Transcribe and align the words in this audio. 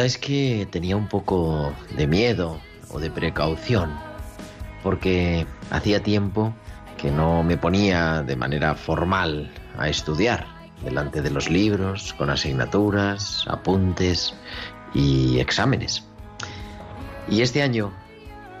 Verdad 0.00 0.16
es 0.16 0.18
que 0.18 0.66
tenía 0.70 0.96
un 0.96 1.08
poco 1.08 1.74
de 1.94 2.06
miedo 2.06 2.58
o 2.88 2.98
de 2.98 3.10
precaución, 3.10 3.90
porque 4.82 5.46
hacía 5.70 6.02
tiempo 6.02 6.54
que 6.96 7.10
no 7.10 7.42
me 7.42 7.58
ponía 7.58 8.22
de 8.22 8.34
manera 8.34 8.74
formal 8.76 9.52
a 9.76 9.90
estudiar 9.90 10.46
delante 10.82 11.20
de 11.20 11.30
los 11.30 11.50
libros, 11.50 12.14
con 12.14 12.30
asignaturas, 12.30 13.44
apuntes 13.46 14.32
y 14.94 15.38
exámenes. 15.38 16.02
Y 17.28 17.42
este 17.42 17.62
año, 17.62 17.92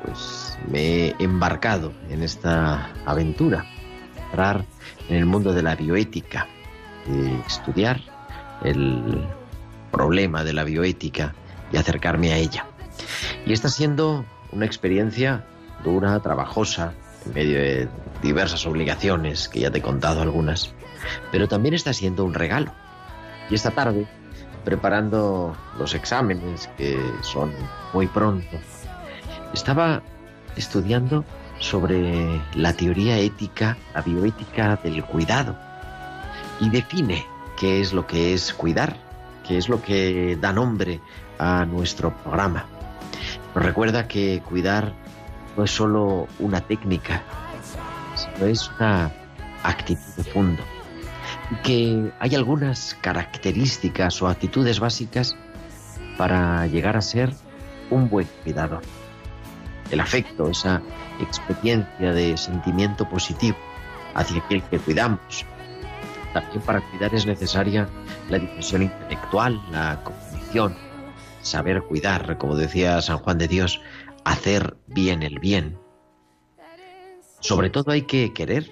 pues 0.04 0.58
me 0.68 1.06
he 1.06 1.16
embarcado 1.20 1.94
en 2.10 2.22
esta 2.22 2.90
aventura, 3.06 3.64
entrar 4.26 4.66
en 5.08 5.16
el 5.16 5.24
mundo 5.24 5.54
de 5.54 5.62
la 5.62 5.74
bioética, 5.74 6.46
de 7.06 7.34
estudiar 7.46 7.98
el 8.62 9.26
problema 9.90 10.44
de 10.44 10.52
la 10.52 10.64
bioética 10.64 11.34
y 11.72 11.76
acercarme 11.76 12.32
a 12.32 12.36
ella. 12.36 12.66
Y 13.46 13.52
está 13.52 13.68
siendo 13.68 14.24
una 14.52 14.66
experiencia 14.66 15.44
dura, 15.84 16.20
trabajosa, 16.20 16.92
en 17.26 17.34
medio 17.34 17.58
de 17.58 17.88
diversas 18.22 18.66
obligaciones, 18.66 19.48
que 19.48 19.60
ya 19.60 19.70
te 19.70 19.78
he 19.78 19.82
contado 19.82 20.22
algunas, 20.22 20.72
pero 21.32 21.48
también 21.48 21.74
está 21.74 21.92
siendo 21.92 22.24
un 22.24 22.34
regalo. 22.34 22.72
Y 23.48 23.54
esta 23.54 23.70
tarde, 23.70 24.06
preparando 24.64 25.56
los 25.78 25.94
exámenes, 25.94 26.68
que 26.76 26.98
son 27.22 27.52
muy 27.92 28.06
pronto, 28.06 28.58
estaba 29.52 30.02
estudiando 30.56 31.24
sobre 31.58 32.40
la 32.54 32.72
teoría 32.72 33.18
ética, 33.18 33.76
la 33.94 34.02
bioética 34.02 34.76
del 34.82 35.04
cuidado, 35.04 35.56
y 36.60 36.70
define 36.70 37.26
qué 37.58 37.80
es 37.80 37.92
lo 37.92 38.06
que 38.06 38.32
es 38.32 38.52
cuidar, 38.52 38.96
qué 39.50 39.58
es 39.58 39.68
lo 39.68 39.82
que 39.82 40.38
da 40.40 40.52
nombre 40.52 41.00
a 41.36 41.64
nuestro 41.64 42.16
programa. 42.16 42.66
Nos 43.52 43.64
recuerda 43.64 44.06
que 44.06 44.40
cuidar 44.48 44.92
no 45.56 45.64
es 45.64 45.72
solo 45.72 46.28
una 46.38 46.60
técnica, 46.60 47.24
sino 48.14 48.46
es 48.46 48.70
una 48.78 49.10
actitud 49.64 50.12
de 50.16 50.22
fondo. 50.22 50.62
Y 51.50 51.54
que 51.64 52.12
hay 52.20 52.36
algunas 52.36 52.96
características 53.00 54.22
o 54.22 54.28
actitudes 54.28 54.78
básicas 54.78 55.34
para 56.16 56.68
llegar 56.68 56.96
a 56.96 57.02
ser 57.02 57.34
un 57.90 58.08
buen 58.08 58.28
cuidador. 58.44 58.82
El 59.90 59.98
afecto, 59.98 60.48
esa 60.48 60.80
experiencia 61.20 62.12
de 62.12 62.36
sentimiento 62.36 63.08
positivo 63.08 63.56
hacia 64.14 64.40
aquel 64.42 64.62
que 64.62 64.78
cuidamos. 64.78 65.44
También 66.32 66.60
para 66.62 66.80
cuidar 66.90 67.14
es 67.14 67.26
necesaria 67.26 67.88
la 68.28 68.38
dimensión 68.38 68.82
intelectual, 68.82 69.60
la 69.72 70.02
cognición, 70.04 70.76
saber 71.42 71.82
cuidar, 71.82 72.38
como 72.38 72.54
decía 72.54 73.02
San 73.02 73.18
Juan 73.18 73.38
de 73.38 73.48
Dios, 73.48 73.80
hacer 74.24 74.76
bien 74.86 75.22
el 75.22 75.40
bien. 75.40 75.78
Sobre 77.40 77.70
todo 77.70 77.90
hay 77.90 78.02
que 78.02 78.32
querer 78.32 78.70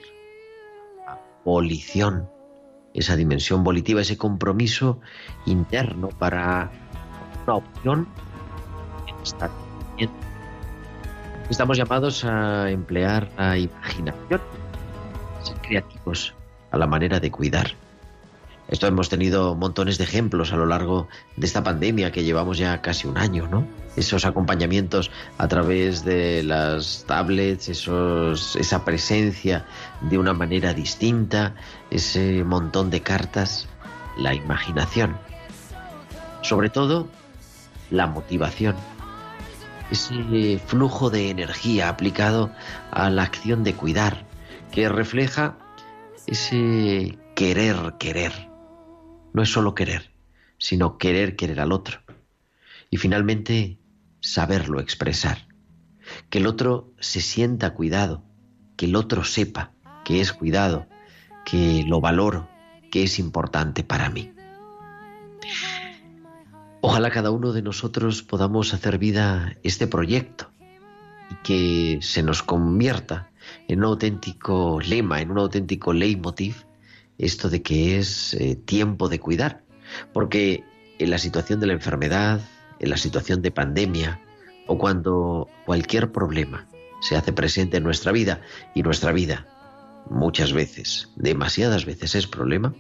la 1.05 1.19
volición, 1.45 2.31
esa 2.95 3.17
dimensión 3.17 3.65
volitiva, 3.65 4.03
ese 4.03 4.17
compromiso 4.17 5.01
interno 5.47 6.11
para 6.11 6.71
una 7.45 7.57
opción 7.57 8.09
en. 9.97 10.11
Estamos 11.51 11.79
llamados 11.79 12.25
a 12.25 12.71
emplear 12.71 13.29
la 13.37 13.57
imaginación, 13.57 14.41
ser 15.43 15.57
creativos 15.63 16.35
a 16.71 16.79
la 16.79 16.87
manera 16.87 17.21
de 17.21 17.31
cuidar. 17.31 17.75
Esto 18.69 18.87
hemos 18.87 19.09
tenido 19.09 19.55
montones 19.55 19.97
de 19.97 20.05
ejemplos 20.05 20.53
a 20.53 20.57
lo 20.57 20.67
largo 20.67 21.09
de 21.37 21.47
esta 21.47 21.65
pandemia 21.65 22.13
que 22.13 22.23
llevamos 22.23 22.59
ya 22.59 22.83
casi 22.83 23.07
un 23.07 23.17
año, 23.17 23.49
¿no? 23.49 23.67
Esos 23.97 24.27
acompañamientos 24.27 25.11
a 25.39 25.49
través 25.49 26.05
de 26.05 26.43
las 26.43 27.05
tablets, 27.07 27.71
esos, 27.71 28.57
esa 28.57 28.85
presencia 28.85 29.65
de 30.03 30.19
una 30.19 30.35
manera 30.35 30.75
distinta, 30.75 31.55
ese 31.91 32.45
montón 32.45 32.91
de 32.91 33.01
cartas, 33.01 33.67
la 34.19 34.35
imaginación. 34.35 35.17
Sobre 36.43 36.69
todo, 36.69 37.09
la 37.91 38.07
motivación. 38.07 38.77
Ese 39.91 40.61
flujo 40.67 41.09
de 41.09 41.31
energía 41.31 41.89
aplicado 41.89 42.51
a 42.91 43.09
la 43.09 43.23
acción 43.23 43.65
de 43.65 43.73
cuidar, 43.73 44.27
que 44.71 44.91
refleja 44.91 45.55
ese 46.29 47.19
querer, 47.35 47.95
querer 47.99 48.49
no 49.33 49.43
es 49.43 49.51
solo 49.51 49.75
querer, 49.75 50.11
sino 50.59 50.99
querer 50.99 51.37
querer 51.37 51.61
al 51.61 51.73
otro. 51.73 52.01
Y 52.91 52.97
finalmente, 52.97 53.79
saberlo 54.21 54.81
expresar. 54.81 55.47
Que 56.31 56.39
el 56.39 56.47
otro 56.47 56.93
se 56.99 57.21
sienta 57.21 57.75
cuidado, 57.75 58.25
que 58.77 58.87
el 58.87 58.97
otro 58.97 59.25
sepa 59.25 59.73
que 60.05 60.21
es 60.21 60.33
cuidado, 60.33 60.87
que 61.45 61.85
lo 61.87 62.01
valoro, 62.01 62.49
que 62.91 63.03
es 63.03 63.19
importante 63.19 63.85
para 63.85 64.09
mí. 64.09 64.33
Ojalá 66.81 67.11
cada 67.11 67.31
uno 67.31 67.53
de 67.53 67.63
nosotros 67.63 68.23
podamos 68.23 68.73
hacer 68.73 68.99
vida 68.99 69.57
este 69.63 69.87
proyecto 69.87 70.51
y 71.31 71.35
que 71.43 71.99
se 72.01 72.23
nos 72.23 72.43
convierta 72.43 73.28
en 73.69 73.81
un 73.81 73.85
auténtico 73.85 74.81
lema, 74.81 75.21
en 75.21 75.31
un 75.31 75.39
auténtico 75.39 75.93
leitmotiv 75.93 76.65
esto 77.19 77.51
de 77.51 77.63
que 77.63 77.99
es 77.99 78.35
eh, 78.35 78.57
tiempo 78.57 79.09
de 79.09 79.19
cuidar, 79.19 79.63
porque 80.13 80.65
en 80.99 81.11
la 81.11 81.19
situación 81.19 81.61
de 81.61 81.67
la 81.67 81.73
enfermedad, 81.73 82.41
en 82.79 82.91
la 82.91 82.97
situación 82.97 83.43
de 83.43 83.51
pandemia 83.51 84.21
o 84.67 84.79
cuando 84.79 85.49
cualquier 85.67 86.13
problema 86.13 86.69
se 87.01 87.17
hace 87.17 87.33
presente 87.33 87.77
en 87.77 87.85
nuestra 87.85 88.13
vida 88.13 88.41
y 88.75 88.83
nuestra 88.83 89.13
vida 89.13 89.47
muchas 90.11 90.53
veces, 90.53 91.11
demasiadas 91.17 91.85
veces 91.85 92.15
es 92.15 92.27
problema, 92.27 92.75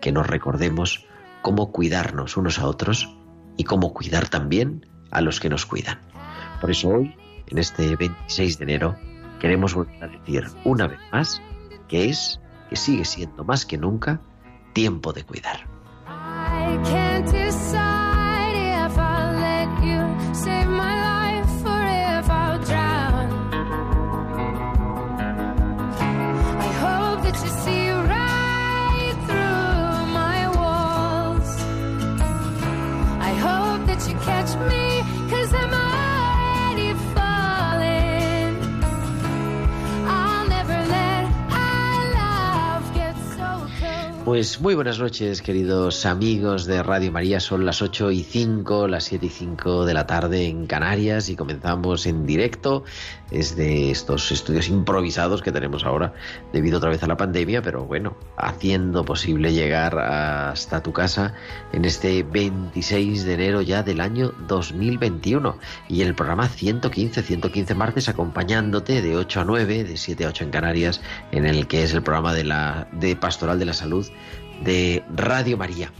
que 0.00 0.12
nos 0.12 0.26
recordemos 0.26 1.06
cómo 1.42 1.70
cuidarnos 1.70 2.36
unos 2.36 2.58
a 2.58 2.66
otros 2.66 3.14
y 3.56 3.64
cómo 3.64 3.92
cuidar 3.92 4.28
también 4.28 4.86
a 5.10 5.20
los 5.20 5.38
que 5.38 5.48
nos 5.48 5.64
cuidan. 5.64 6.00
Por 6.60 6.70
eso 6.70 6.88
hoy, 6.88 7.14
en 7.48 7.58
este 7.58 7.94
26 7.96 8.58
de 8.58 8.64
enero, 8.64 8.96
queremos 9.40 9.74
volver 9.74 10.04
a 10.04 10.08
decir 10.08 10.44
una 10.64 10.86
vez 10.86 11.00
más 11.12 11.40
que 11.88 12.08
es 12.08 12.40
que 12.68 12.76
sigue 12.76 13.04
siendo 13.04 13.44
más 13.44 13.64
que 13.64 13.78
nunca 13.78 14.20
tiempo 14.72 15.12
de 15.12 15.24
cuidar. 15.24 15.66
Pues 44.36 44.60
muy 44.60 44.74
buenas 44.74 44.98
noches, 44.98 45.40
queridos 45.40 46.04
amigos 46.04 46.66
de 46.66 46.82
Radio 46.82 47.10
María. 47.10 47.40
Son 47.40 47.64
las 47.64 47.80
8 47.80 48.10
y 48.10 48.22
5, 48.22 48.86
las 48.86 49.04
7 49.04 49.24
y 49.24 49.28
5 49.30 49.86
de 49.86 49.94
la 49.94 50.06
tarde 50.06 50.44
en 50.44 50.66
Canarias 50.66 51.30
y 51.30 51.36
comenzamos 51.36 52.04
en 52.04 52.26
directo 52.26 52.84
desde 53.30 53.90
estos 53.90 54.30
estudios 54.30 54.68
improvisados 54.68 55.40
que 55.40 55.52
tenemos 55.52 55.86
ahora 55.86 56.12
debido 56.52 56.76
otra 56.76 56.90
vez 56.90 57.02
a 57.02 57.06
la 57.06 57.16
pandemia, 57.16 57.62
pero 57.62 57.86
bueno, 57.86 58.14
haciendo 58.36 59.06
posible 59.06 59.54
llegar 59.54 59.98
hasta 59.98 60.82
tu 60.82 60.92
casa 60.92 61.32
en 61.72 61.86
este 61.86 62.22
26 62.22 63.24
de 63.24 63.32
enero 63.32 63.62
ya 63.62 63.82
del 63.82 64.02
año 64.02 64.34
2021 64.48 65.56
y 65.88 66.02
el 66.02 66.14
programa 66.14 66.46
115, 66.46 67.22
115 67.22 67.74
martes 67.74 68.10
acompañándote 68.10 69.00
de 69.00 69.16
8 69.16 69.40
a 69.40 69.44
9, 69.46 69.84
de 69.84 69.96
7 69.96 70.26
a 70.26 70.28
8 70.28 70.44
en 70.44 70.50
Canarias, 70.50 71.00
en 71.32 71.46
el 71.46 71.66
que 71.66 71.84
es 71.84 71.94
el 71.94 72.02
programa 72.02 72.34
de 72.34 72.44
la 72.44 72.86
de 72.92 73.16
Pastoral 73.16 73.58
de 73.58 73.64
la 73.64 73.72
Salud 73.72 74.06
de 74.62 75.02
Radio 75.14 75.56
María. 75.56 75.92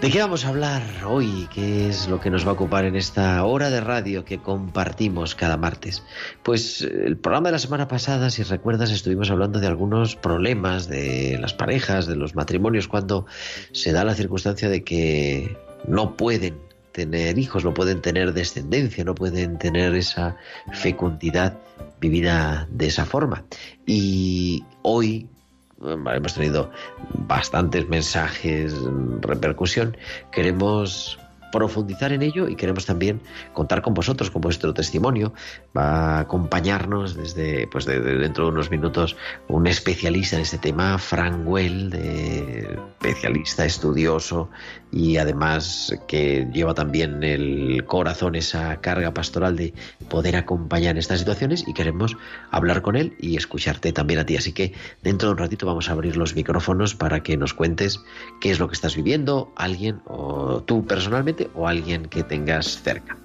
¿De 0.00 0.10
qué 0.10 0.20
vamos 0.20 0.44
a 0.44 0.50
hablar 0.50 0.82
hoy? 1.04 1.48
¿Qué 1.52 1.88
es 1.88 2.06
lo 2.06 2.20
que 2.20 2.30
nos 2.30 2.46
va 2.46 2.50
a 2.50 2.52
ocupar 2.52 2.84
en 2.84 2.94
esta 2.94 3.44
hora 3.44 3.68
de 3.68 3.80
radio 3.80 4.24
que 4.24 4.38
compartimos 4.38 5.34
cada 5.34 5.56
martes? 5.56 6.04
Pues 6.44 6.82
eh, 6.82 7.02
el 7.04 7.16
programa 7.16 7.48
de 7.48 7.52
la 7.52 7.58
semana 7.58 7.88
pasada, 7.88 8.30
si 8.30 8.44
recuerdas, 8.44 8.92
estuvimos 8.92 9.28
hablando 9.32 9.58
de 9.58 9.66
algunos 9.66 10.14
problemas 10.14 10.88
de 10.88 11.36
las 11.40 11.52
parejas, 11.52 12.06
de 12.06 12.14
los 12.14 12.36
matrimonios, 12.36 12.86
cuando 12.86 13.26
se 13.72 13.90
da 13.90 14.04
la 14.04 14.14
circunstancia 14.14 14.68
de 14.68 14.84
que 14.84 15.56
no 15.88 16.16
pueden 16.16 16.60
tener 16.92 17.36
hijos, 17.36 17.64
no 17.64 17.74
pueden 17.74 18.00
tener 18.00 18.34
descendencia, 18.34 19.02
no 19.02 19.16
pueden 19.16 19.58
tener 19.58 19.96
esa 19.96 20.36
fecundidad 20.74 21.58
vivida 22.00 22.68
de 22.70 22.86
esa 22.86 23.04
forma. 23.04 23.44
Y 23.84 24.62
hoy 24.82 25.28
hemos 25.84 26.34
tenido 26.34 26.70
bastantes 27.14 27.88
mensajes, 27.88 28.74
repercusión. 29.20 29.96
Queremos 30.32 31.18
profundizar 31.50 32.12
en 32.12 32.22
ello 32.22 32.48
y 32.48 32.56
queremos 32.56 32.86
también 32.86 33.20
contar 33.52 33.82
con 33.82 33.94
vosotros, 33.94 34.30
con 34.30 34.42
vuestro 34.42 34.74
testimonio. 34.74 35.32
Va 35.76 36.16
a 36.16 36.20
acompañarnos 36.20 37.16
desde, 37.16 37.66
pues 37.68 37.84
de 37.84 38.00
dentro 38.00 38.44
de 38.44 38.50
unos 38.52 38.70
minutos 38.70 39.16
un 39.48 39.66
especialista 39.66 40.36
en 40.36 40.42
este 40.42 40.58
tema, 40.58 40.98
Frank 40.98 41.46
Well, 41.46 41.90
de 41.90 42.78
especialista, 43.00 43.64
estudioso 43.64 44.50
y 44.90 45.18
además 45.18 45.94
que 46.08 46.48
lleva 46.52 46.74
también 46.74 47.22
el 47.22 47.84
corazón 47.86 48.34
esa 48.34 48.80
carga 48.80 49.14
pastoral 49.14 49.56
de 49.56 49.72
poder 50.08 50.34
acompañar 50.36 50.92
en 50.92 50.98
estas 50.98 51.20
situaciones 51.20 51.64
y 51.66 51.74
queremos 51.74 52.16
hablar 52.50 52.82
con 52.82 52.96
él 52.96 53.14
y 53.20 53.36
escucharte 53.36 53.92
también 53.92 54.20
a 54.20 54.26
ti. 54.26 54.36
Así 54.36 54.52
que 54.52 54.72
dentro 55.02 55.28
de 55.28 55.32
un 55.32 55.38
ratito 55.38 55.66
vamos 55.66 55.88
a 55.88 55.92
abrir 55.92 56.16
los 56.16 56.34
micrófonos 56.34 56.94
para 56.94 57.22
que 57.22 57.36
nos 57.36 57.54
cuentes 57.54 58.00
qué 58.40 58.50
es 58.50 58.58
lo 58.58 58.68
que 58.68 58.74
estás 58.74 58.96
viviendo, 58.96 59.52
alguien 59.56 60.00
o 60.06 60.62
tú 60.62 60.84
personalmente 60.84 61.50
o 61.54 61.68
alguien 61.68 62.06
que 62.06 62.24
tengas 62.24 62.82
cerca. 62.82 63.16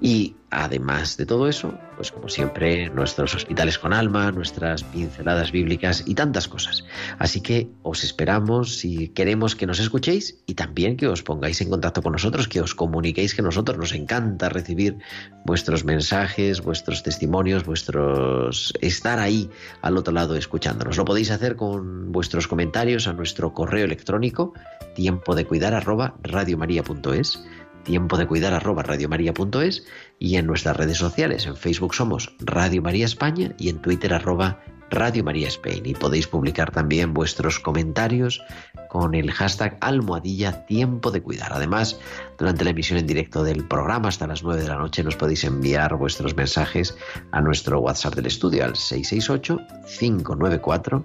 Y 0.00 0.36
además 0.50 1.16
de 1.16 1.26
todo 1.26 1.48
eso, 1.48 1.74
pues 1.96 2.10
como 2.10 2.28
siempre, 2.28 2.90
nuestros 2.90 3.34
hospitales 3.34 3.78
con 3.78 3.92
alma, 3.92 4.32
nuestras 4.32 4.82
pinceladas 4.82 5.52
bíblicas 5.52 6.04
y 6.06 6.14
tantas 6.14 6.48
cosas. 6.48 6.84
Así 7.18 7.40
que 7.40 7.68
os 7.82 8.02
esperamos 8.04 8.78
si 8.78 9.08
queremos 9.08 9.54
que 9.54 9.66
nos 9.66 9.78
escuchéis 9.78 10.38
y 10.46 10.54
también 10.54 10.96
que 10.96 11.06
os 11.06 11.22
pongáis 11.22 11.60
en 11.60 11.70
contacto 11.70 12.02
con 12.02 12.12
nosotros, 12.12 12.48
que 12.48 12.60
os 12.60 12.74
comuniquéis 12.74 13.34
que 13.34 13.42
nosotros 13.42 13.78
nos 13.78 13.92
encanta 13.92 14.48
recibir 14.48 14.98
vuestros 15.44 15.84
mensajes, 15.84 16.60
vuestros 16.62 17.02
testimonios, 17.02 17.64
vuestros 17.64 18.74
estar 18.80 19.18
ahí 19.18 19.50
al 19.82 19.96
otro 19.96 20.12
lado 20.12 20.36
escuchándonos. 20.36 20.96
Lo 20.96 21.04
podéis 21.04 21.30
hacer 21.30 21.56
con 21.56 22.12
vuestros 22.12 22.48
comentarios 22.48 23.06
a 23.06 23.12
nuestro 23.12 23.54
correo 23.54 23.84
electrónico 23.84 24.52
tiempo 24.94 25.34
de 25.34 25.44
cuidar 25.44 25.74
arroba 25.74 26.14
radiomaria.es 26.22 27.44
tiempo 27.82 28.16
de 28.18 28.26
cuidar 28.26 28.52
arroba 28.52 28.82
radiomaria.es 28.82 29.84
y 30.20 30.36
en 30.36 30.46
nuestras 30.46 30.76
redes 30.76 30.98
sociales. 30.98 31.46
En 31.46 31.56
Facebook 31.56 31.94
somos 31.94 32.32
Radio 32.38 32.82
María 32.82 33.06
España 33.06 33.52
y 33.58 33.70
en 33.70 33.80
Twitter 33.80 34.12
arroba 34.12 34.60
Radio 34.90 35.24
María 35.24 35.48
Spain. 35.48 35.86
Y 35.86 35.94
podéis 35.94 36.26
publicar 36.26 36.70
también 36.70 37.14
vuestros 37.14 37.58
comentarios 37.58 38.42
con 38.90 39.14
el 39.14 39.32
hashtag 39.32 39.78
almohadilla 39.80 40.66
tiempo 40.66 41.10
de 41.10 41.22
cuidar. 41.22 41.52
Además, 41.52 41.98
durante 42.38 42.64
la 42.64 42.70
emisión 42.70 42.98
en 42.98 43.06
directo 43.06 43.42
del 43.42 43.66
programa 43.66 44.08
hasta 44.08 44.26
las 44.26 44.42
9 44.42 44.62
de 44.62 44.68
la 44.68 44.76
noche 44.76 45.02
nos 45.02 45.16
podéis 45.16 45.44
enviar 45.44 45.96
vuestros 45.96 46.36
mensajes 46.36 46.96
a 47.32 47.40
nuestro 47.40 47.80
WhatsApp 47.80 48.14
del 48.14 48.26
estudio 48.26 48.64
al 48.64 48.76
668 48.76 49.58
594 49.98 51.04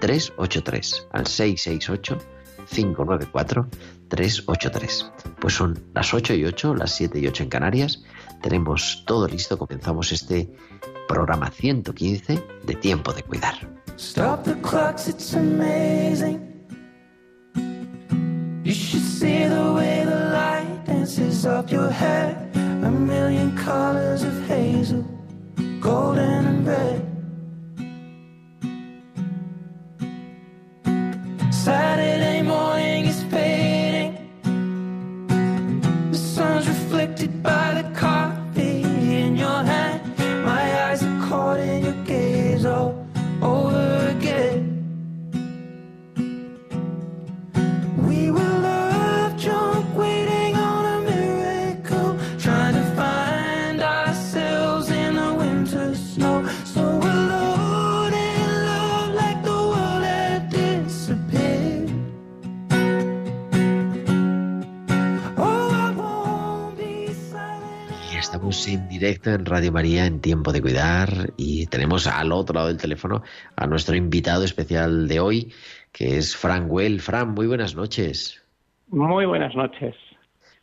383 0.00 1.08
al 1.12 1.26
668 1.26 2.18
594 2.70 3.68
383. 4.08 5.10
Pues 5.40 5.54
son 5.54 5.78
las 5.92 6.14
8 6.14 6.34
y 6.34 6.44
8, 6.44 6.74
las 6.76 6.94
7 6.94 7.18
y 7.18 7.26
8 7.26 7.42
en 7.42 7.48
Canarias. 7.48 8.04
Tenemos 8.44 9.02
todo 9.06 9.26
listo. 9.26 9.56
Comenzamos 9.56 10.12
este 10.12 10.50
programa 11.08 11.50
115 11.50 12.44
de 12.62 12.74
Tiempo 12.74 13.14
de 13.14 13.22
Cuidar. 13.22 13.54
Stop 13.96 14.44
the 14.44 14.54
clocks, 14.60 15.08
it's 15.08 15.32
amazing. 15.32 16.38
You 18.62 18.74
should 18.74 19.02
see 19.02 19.48
the 19.48 19.72
way 19.72 20.04
the 20.04 20.30
light 20.34 20.84
dances 20.84 21.46
up 21.46 21.72
your 21.72 21.90
hair. 21.90 22.36
A 22.82 22.90
million 22.90 23.56
colors 23.56 24.22
of 24.22 24.34
hazel, 24.46 25.02
golden 25.80 26.44
and 26.44 26.66
red. 26.66 27.00
Saturday 31.50 32.42
morning 32.42 33.06
is 33.06 33.22
fading. 33.30 34.18
The 36.10 36.18
sun's 36.18 36.68
reflected 36.68 37.42
by 37.42 37.73
directo 68.98 69.30
en 69.30 69.44
Radio 69.44 69.72
María 69.72 70.06
en 70.06 70.20
Tiempo 70.20 70.52
de 70.52 70.62
Cuidar 70.62 71.32
y 71.36 71.66
tenemos 71.66 72.06
al 72.06 72.32
otro 72.32 72.54
lado 72.54 72.68
del 72.68 72.76
teléfono 72.76 73.22
a 73.56 73.66
nuestro 73.66 73.96
invitado 73.96 74.44
especial 74.44 75.08
de 75.08 75.20
hoy, 75.20 75.52
que 75.92 76.16
es 76.16 76.36
Fran 76.36 76.66
Well. 76.68 77.00
Fran, 77.00 77.32
muy 77.34 77.46
buenas 77.46 77.74
noches. 77.74 78.44
Muy 78.88 79.26
buenas 79.26 79.54
noches. 79.54 79.96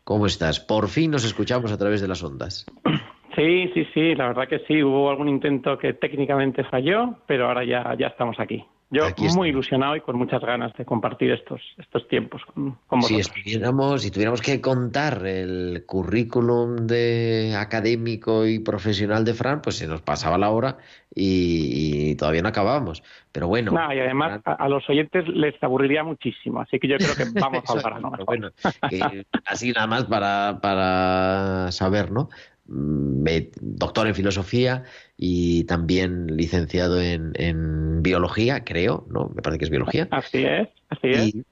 ¿Cómo 0.04 0.26
estás? 0.26 0.60
Por 0.60 0.88
fin 0.88 1.10
nos 1.10 1.24
escuchamos 1.24 1.70
a 1.72 1.78
través 1.78 2.00
de 2.00 2.08
las 2.08 2.22
ondas. 2.22 2.66
Sí, 3.34 3.70
sí, 3.72 3.86
sí, 3.94 4.14
la 4.14 4.26
verdad 4.26 4.46
que 4.46 4.58
sí, 4.68 4.82
hubo 4.82 5.08
algún 5.08 5.26
intento 5.26 5.78
que 5.78 5.94
técnicamente 5.94 6.64
falló, 6.64 7.16
pero 7.26 7.46
ahora 7.48 7.64
ya, 7.64 7.96
ya 7.98 8.08
estamos 8.08 8.38
aquí. 8.38 8.62
Yo 8.92 9.06
Aquí 9.06 9.26
muy 9.34 9.48
ilusionado 9.48 9.96
y 9.96 10.02
con 10.02 10.18
muchas 10.18 10.42
ganas 10.42 10.70
de 10.74 10.84
compartir 10.84 11.30
estos, 11.32 11.62
estos 11.78 12.06
tiempos 12.08 12.42
con, 12.52 12.76
con 12.86 13.00
Si 13.02 13.14
vosotros. 13.14 13.38
estuviéramos, 13.38 14.02
si 14.02 14.10
tuviéramos 14.10 14.42
que 14.42 14.60
contar 14.60 15.26
el 15.26 15.84
currículum 15.86 16.86
de 16.86 17.56
académico 17.58 18.46
y 18.46 18.58
profesional 18.58 19.24
de 19.24 19.32
Fran, 19.32 19.62
pues 19.62 19.76
se 19.76 19.86
nos 19.86 20.02
pasaba 20.02 20.36
la 20.36 20.50
hora 20.50 20.76
y, 21.14 22.10
y 22.10 22.16
todavía 22.16 22.42
no 22.42 22.48
acabábamos. 22.48 23.02
Pero 23.32 23.48
bueno. 23.48 23.72
No, 23.72 23.94
y 23.94 23.98
además 23.98 24.42
a, 24.44 24.52
a 24.52 24.68
los 24.68 24.86
oyentes 24.90 25.26
les 25.26 25.54
aburriría 25.62 26.04
muchísimo, 26.04 26.60
así 26.60 26.78
que 26.78 26.86
yo 26.88 26.98
creo 26.98 27.14
que 27.16 27.24
vamos 27.40 27.64
a 27.66 27.72
hablar, 27.72 27.98
¿no? 28.02 28.12
bueno, 28.26 28.50
que 28.90 29.24
así 29.46 29.72
nada 29.72 29.86
más 29.86 30.04
para, 30.04 30.58
para 30.60 31.72
saber, 31.72 32.12
¿no? 32.12 32.28
Doctor 32.64 34.06
en 34.06 34.14
filosofía 34.14 34.84
y 35.16 35.64
también 35.64 36.36
licenciado 36.36 37.00
en, 37.00 37.32
en 37.34 38.02
biología, 38.02 38.64
creo, 38.64 39.06
¿no? 39.10 39.30
Me 39.34 39.42
parece 39.42 39.58
que 39.58 39.64
es 39.66 39.70
biología. 39.70 40.08
Así 40.10 40.44
es, 40.44 40.68
así 40.88 41.08
es. 41.08 41.26
Y 41.34 41.44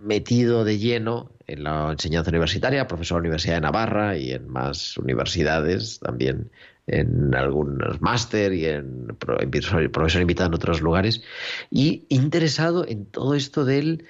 metido 0.00 0.64
de 0.64 0.78
lleno 0.78 1.30
en 1.46 1.64
la 1.64 1.92
enseñanza 1.92 2.30
universitaria, 2.30 2.86
profesor 2.86 3.16
de 3.16 3.20
la 3.20 3.28
Universidad 3.28 3.54
de 3.56 3.60
Navarra 3.60 4.16
y 4.16 4.32
en 4.32 4.48
más 4.48 4.96
universidades, 4.98 6.00
también 6.00 6.50
en 6.86 7.34
algunos 7.34 8.00
máster 8.00 8.52
y 8.52 8.66
en 8.66 9.08
pro- 9.18 9.40
en 9.40 9.50
profesor, 9.50 9.90
profesor 9.90 10.20
invitado 10.22 10.48
en 10.48 10.54
otros 10.54 10.80
lugares, 10.80 11.22
y 11.70 12.04
interesado 12.08 12.86
en 12.86 13.06
todo 13.06 13.34
esto 13.34 13.64
del, 13.64 14.06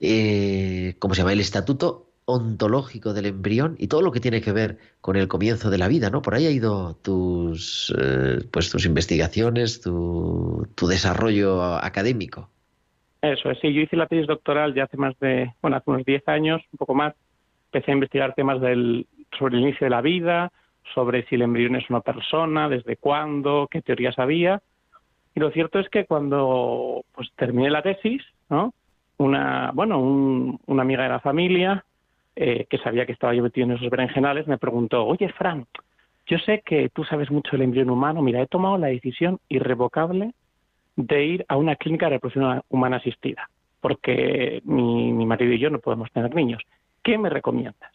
eh, 0.00 0.94
¿cómo 0.98 1.14
se 1.14 1.22
llama? 1.22 1.32
El 1.32 1.40
estatuto 1.40 2.03
ontológico 2.26 3.12
del 3.12 3.26
embrión 3.26 3.76
y 3.78 3.88
todo 3.88 4.02
lo 4.02 4.12
que 4.12 4.20
tiene 4.20 4.40
que 4.40 4.52
ver 4.52 4.78
con 5.00 5.16
el 5.16 5.28
comienzo 5.28 5.70
de 5.70 5.78
la 5.78 5.88
vida, 5.88 6.10
¿no? 6.10 6.22
Por 6.22 6.34
ahí 6.34 6.46
ha 6.46 6.50
ido 6.50 6.94
tus, 7.02 7.94
eh, 7.98 8.38
pues 8.50 8.70
tus 8.70 8.86
investigaciones, 8.86 9.80
tu, 9.80 10.66
tu 10.74 10.86
desarrollo 10.86 11.62
académico. 11.62 12.50
Eso 13.22 13.50
es, 13.50 13.58
sí, 13.60 13.72
yo 13.72 13.80
hice 13.80 13.96
la 13.96 14.06
tesis 14.06 14.26
doctoral 14.26 14.74
ya 14.74 14.84
hace 14.84 14.96
más 14.98 15.18
de, 15.18 15.52
bueno, 15.62 15.76
hace 15.78 15.90
unos 15.90 16.04
10 16.04 16.26
años, 16.28 16.60
un 16.72 16.76
poco 16.78 16.94
más. 16.94 17.14
Empecé 17.72 17.90
a 17.90 17.94
investigar 17.94 18.34
temas 18.34 18.60
del, 18.60 19.06
sobre 19.38 19.56
el 19.56 19.62
inicio 19.62 19.86
de 19.86 19.90
la 19.90 20.02
vida, 20.02 20.52
sobre 20.94 21.26
si 21.26 21.34
el 21.36 21.42
embrión 21.42 21.74
es 21.76 21.88
una 21.88 22.00
persona, 22.02 22.68
desde 22.68 22.96
cuándo, 22.98 23.66
qué 23.70 23.80
teorías 23.82 24.18
había. 24.18 24.62
Y 25.34 25.40
lo 25.40 25.50
cierto 25.50 25.80
es 25.80 25.88
que 25.88 26.04
cuando 26.06 27.04
pues 27.14 27.28
terminé 27.36 27.70
la 27.70 27.82
tesis, 27.82 28.22
¿no? 28.50 28.74
Una, 29.16 29.70
bueno, 29.74 29.98
un- 30.00 30.60
una 30.66 30.82
amiga 30.82 31.04
de 31.04 31.08
la 31.08 31.20
familia 31.20 31.84
eh, 32.36 32.66
que 32.68 32.78
sabía 32.78 33.06
que 33.06 33.12
estaba 33.12 33.34
yo 33.34 33.42
metido 33.42 33.66
en 33.66 33.72
esos 33.72 33.90
berenjenales 33.90 34.46
me 34.46 34.58
preguntó, 34.58 35.04
oye, 35.04 35.28
Fran, 35.30 35.66
yo 36.26 36.38
sé 36.38 36.62
que 36.64 36.88
tú 36.88 37.04
sabes 37.04 37.30
mucho 37.30 37.52
del 37.52 37.62
embrión 37.62 37.90
humano, 37.90 38.22
mira, 38.22 38.40
he 38.40 38.46
tomado 38.46 38.78
la 38.78 38.88
decisión 38.88 39.38
irrevocable 39.48 40.32
de 40.96 41.24
ir 41.24 41.44
a 41.48 41.56
una 41.56 41.76
clínica 41.76 42.06
de 42.06 42.16
reproducción 42.16 42.62
humana 42.68 42.96
asistida, 42.96 43.48
porque 43.80 44.62
mi, 44.64 45.12
mi 45.12 45.26
marido 45.26 45.52
y 45.52 45.58
yo 45.58 45.70
no 45.70 45.80
podemos 45.80 46.10
tener 46.12 46.34
niños. 46.34 46.62
¿Qué 47.02 47.18
me 47.18 47.28
recomiendas? 47.28 47.92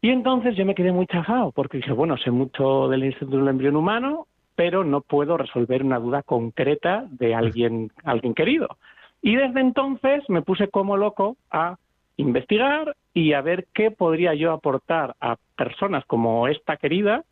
Y 0.00 0.10
entonces 0.10 0.56
yo 0.56 0.66
me 0.66 0.74
quedé 0.74 0.90
muy 0.90 1.06
chafado, 1.06 1.52
porque 1.52 1.76
dije, 1.76 1.92
bueno, 1.92 2.16
sé 2.16 2.32
mucho 2.32 2.88
del 2.88 3.04
Instituto 3.04 3.36
del 3.36 3.48
Embrión 3.48 3.76
Humano, 3.76 4.26
pero 4.56 4.84
no 4.84 5.00
puedo 5.00 5.36
resolver 5.36 5.84
una 5.84 6.00
duda 6.00 6.22
concreta 6.22 7.06
de 7.10 7.34
alguien, 7.34 7.90
alguien 8.04 8.34
querido. 8.34 8.76
Y 9.22 9.36
desde 9.36 9.60
entonces 9.60 10.24
me 10.28 10.42
puse 10.42 10.68
como 10.68 10.96
loco 10.96 11.36
a 11.50 11.76
investigar 12.22 12.96
y 13.12 13.34
a 13.34 13.42
ver 13.42 13.66
qué 13.74 13.90
podría 13.90 14.34
yo 14.34 14.52
aportar 14.52 15.14
a 15.20 15.36
personas 15.56 16.04
como 16.06 16.48
esta 16.48 16.76
querida 16.76 17.24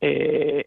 eh, 0.00 0.66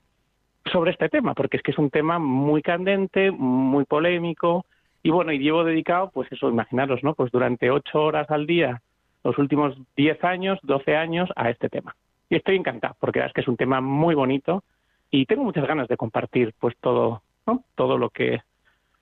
sobre 0.72 0.92
este 0.92 1.10
tema, 1.10 1.34
porque 1.34 1.58
es 1.58 1.64
que 1.64 1.72
es 1.72 1.78
un 1.78 1.90
tema 1.90 2.20
muy 2.20 2.62
candente, 2.62 3.32
muy 3.32 3.86
polémico, 3.86 4.66
y 5.04 5.10
bueno, 5.10 5.32
y 5.32 5.40
llevo 5.40 5.64
dedicado, 5.64 6.10
pues 6.12 6.30
eso, 6.32 6.50
imaginaros, 6.50 7.04
¿no? 7.04 7.14
Pues 7.14 7.32
durante 7.32 7.72
ocho 7.72 8.02
horas 8.02 8.30
al 8.30 8.46
día, 8.46 8.82
los 9.24 9.38
últimos 9.38 9.78
diez 9.96 10.22
años, 10.24 10.60
doce 10.64 10.98
años, 10.98 11.30
a 11.36 11.50
este 11.50 11.70
tema. 11.70 11.96
Y 12.30 12.36
estoy 12.36 12.58
encantado, 12.58 12.96
porque 13.00 13.24
es 13.24 13.32
que 13.32 13.42
es 13.42 13.48
un 13.48 13.56
tema 13.56 13.80
muy 13.80 14.16
bonito 14.16 14.64
y 15.10 15.26
tengo 15.26 15.44
muchas 15.44 15.66
ganas 15.66 15.88
de 15.88 15.96
compartir, 15.96 16.54
pues 16.60 16.76
todo, 16.82 17.22
¿no? 17.46 17.64
Todo 17.76 17.98
lo 17.98 18.10
que 18.10 18.42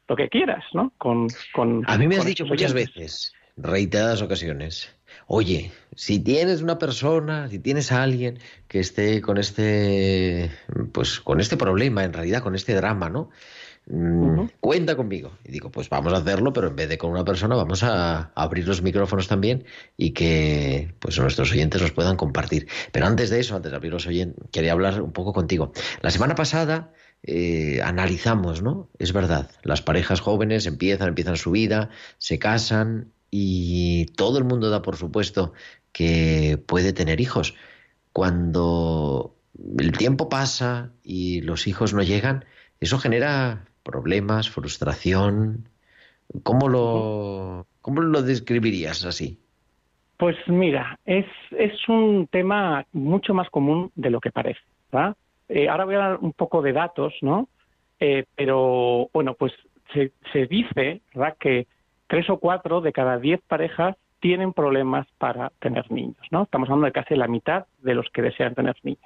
lo 0.08 0.16
que 0.16 0.30
quieras, 0.30 0.64
¿no? 0.74 0.92
Con, 1.00 1.28
con 1.52 1.84
A 1.88 1.98
mí 1.98 2.08
me 2.08 2.18
has 2.18 2.26
dicho 2.26 2.46
muchas 2.46 2.74
veces, 2.74 3.34
reiteradas 3.58 4.22
ocasiones, 4.22 4.90
oye, 5.28 5.72
si 5.96 6.20
tienes 6.20 6.62
una 6.62 6.78
persona, 6.78 7.50
si 7.50 7.60
tienes 7.60 7.92
a 7.92 8.04
alguien 8.04 8.40
que 8.68 8.80
esté 8.80 9.22
con 9.22 9.38
este, 9.38 10.52
pues 10.92 11.20
con 11.20 11.40
este 11.40 11.58
problema, 11.58 12.04
en 12.04 12.14
realidad, 12.14 12.44
con 12.44 12.56
este 12.56 12.74
drama, 12.74 13.10
¿no? 13.10 13.30
Mm. 13.88 14.48
Cuenta 14.60 14.96
conmigo. 14.96 15.38
Y 15.44 15.52
digo, 15.52 15.70
pues 15.70 15.90
vamos 15.90 16.14
a 16.14 16.18
hacerlo, 16.18 16.54
pero 16.54 16.68
en 16.68 16.76
vez 16.76 16.90
de 16.90 16.98
con 16.98 17.12
una 17.12 17.24
persona, 17.24 17.56
vamos 17.56 17.84
a 17.84 18.32
abrir 18.36 18.68
los 18.68 18.82
micrófonos 18.82 19.28
también 19.28 19.66
y 19.96 20.12
que 20.12 20.94
pues 21.00 21.20
nuestros 21.20 21.52
oyentes 21.52 21.82
nos 21.82 21.92
puedan 21.92 22.18
compartir. 22.18 22.68
Pero 22.92 23.06
antes 23.06 23.30
de 23.30 23.40
eso, 23.40 23.56
antes 23.56 23.72
de 23.72 23.78
abrir 23.78 23.94
los 23.94 24.08
oyentes, 24.08 24.44
quería 24.52 24.72
hablar 24.72 25.02
un 25.02 25.12
poco 25.12 25.34
contigo. 25.34 25.72
La 26.02 26.10
semana 26.10 26.36
pasada 26.36 26.94
eh, 27.22 27.82
analizamos, 27.84 28.62
¿no? 28.64 28.90
Es 28.98 29.14
verdad, 29.14 29.52
las 29.64 29.82
parejas 29.82 30.20
jóvenes 30.20 30.66
empiezan, 30.66 31.10
empiezan 31.10 31.38
su 31.38 31.52
vida, 31.52 31.90
se 32.18 32.40
casan 32.40 33.14
y 33.38 34.06
todo 34.16 34.38
el 34.38 34.46
mundo 34.46 34.70
da 34.70 34.82
por 34.82 34.96
supuesto 34.96 35.52
que 35.92 36.58
puede 36.66 36.94
tener 36.94 37.20
hijos. 37.20 37.54
Cuando 38.14 39.36
el 39.78 39.92
tiempo 39.92 40.30
pasa 40.30 40.94
y 41.04 41.42
los 41.42 41.68
hijos 41.68 41.94
no 41.94 42.02
llegan, 42.02 42.46
eso 42.80 42.98
genera 42.98 43.66
problemas, 43.84 44.50
frustración. 44.50 45.68
¿Cómo 46.44 46.70
lo, 46.70 47.68
cómo 47.82 48.02
lo 48.02 48.22
describirías 48.22 49.04
así? 49.04 49.38
Pues 50.18 50.38
mira, 50.48 50.98
es, 51.04 51.26
es 51.52 51.74
un 51.90 52.28
tema 52.28 52.86
mucho 52.94 53.34
más 53.34 53.50
común 53.50 53.92
de 53.96 54.12
lo 54.12 54.22
que 54.22 54.32
parece. 54.32 54.62
Eh, 55.50 55.68
ahora 55.68 55.84
voy 55.84 55.96
a 55.96 56.00
dar 56.00 56.18
un 56.22 56.32
poco 56.32 56.62
de 56.62 56.72
datos, 56.72 57.14
¿no? 57.22 57.50
Eh, 58.00 58.24
pero 58.34 59.10
bueno, 59.14 59.34
pues 59.34 59.52
se, 59.94 60.48
dice 60.48 61.02
que 61.40 61.68
tres 62.08 62.30
o 62.30 62.38
cuatro 62.38 62.82
de 62.82 62.94
cada 62.94 63.18
diez 63.18 63.42
parejas 63.48 63.96
tienen 64.20 64.54
problemas 64.54 65.08
para 65.18 65.52
tener 65.60 65.92
niños, 65.92 66.18
¿no? 66.32 66.44
Estamos 66.44 66.70
hablando 66.70 66.86
de 66.86 66.92
casi 66.92 67.16
la 67.16 67.28
mitad 67.28 67.66
de 67.80 67.94
los 67.96 68.10
que 68.10 68.22
desean 68.22 68.56
tener 68.56 68.76
niños. 68.84 69.02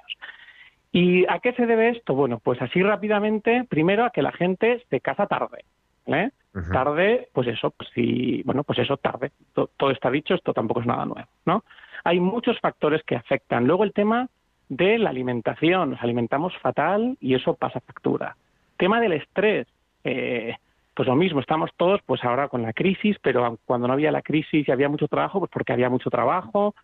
¿Y 0.92 1.24
a 1.30 1.38
qué 1.40 1.52
se 1.52 1.66
debe 1.66 1.90
esto? 1.90 2.14
Bueno, 2.14 2.40
pues 2.42 2.60
así 2.62 2.82
rápidamente, 2.82 3.64
primero 3.68 4.04
a 4.04 4.10
que 4.10 4.22
la 4.22 4.32
gente 4.32 4.84
se 4.88 5.00
casa 5.00 5.26
tarde. 5.26 5.64
¿eh? 6.06 6.30
Tarde, 6.72 7.28
pues 7.32 7.46
eso, 7.48 7.70
pues 7.70 7.88
sí, 7.94 8.42
bueno, 8.44 8.64
pues 8.64 8.78
eso 8.80 8.96
tarde. 8.96 9.30
To- 9.54 9.70
todo 9.76 9.90
está 9.90 10.10
dicho, 10.10 10.34
esto 10.34 10.52
tampoco 10.52 10.80
es 10.80 10.86
nada 10.86 11.04
nuevo, 11.04 11.28
¿no? 11.44 11.64
Hay 12.02 12.18
muchos 12.18 12.58
factores 12.60 13.02
que 13.04 13.14
afectan. 13.14 13.66
Luego 13.66 13.84
el 13.84 13.92
tema 13.92 14.28
de 14.68 14.98
la 14.98 15.10
alimentación, 15.10 15.90
nos 15.90 16.02
alimentamos 16.02 16.56
fatal 16.58 17.16
y 17.20 17.34
eso 17.34 17.54
pasa 17.54 17.80
factura. 17.80 18.36
Tema 18.76 19.00
del 19.00 19.12
estrés, 19.12 19.66
eh, 20.02 20.56
pues 21.00 21.08
lo 21.08 21.16
mismo, 21.16 21.40
estamos 21.40 21.70
todos 21.78 22.02
pues 22.04 22.22
ahora 22.24 22.48
con 22.48 22.60
la 22.60 22.74
crisis, 22.74 23.16
pero 23.22 23.58
cuando 23.64 23.88
no 23.88 23.94
había 23.94 24.12
la 24.12 24.20
crisis 24.20 24.68
y 24.68 24.70
había 24.70 24.90
mucho 24.90 25.08
trabajo, 25.08 25.38
pues 25.38 25.50
porque 25.50 25.72
había 25.72 25.88
mucho 25.88 26.10
trabajo. 26.10 26.74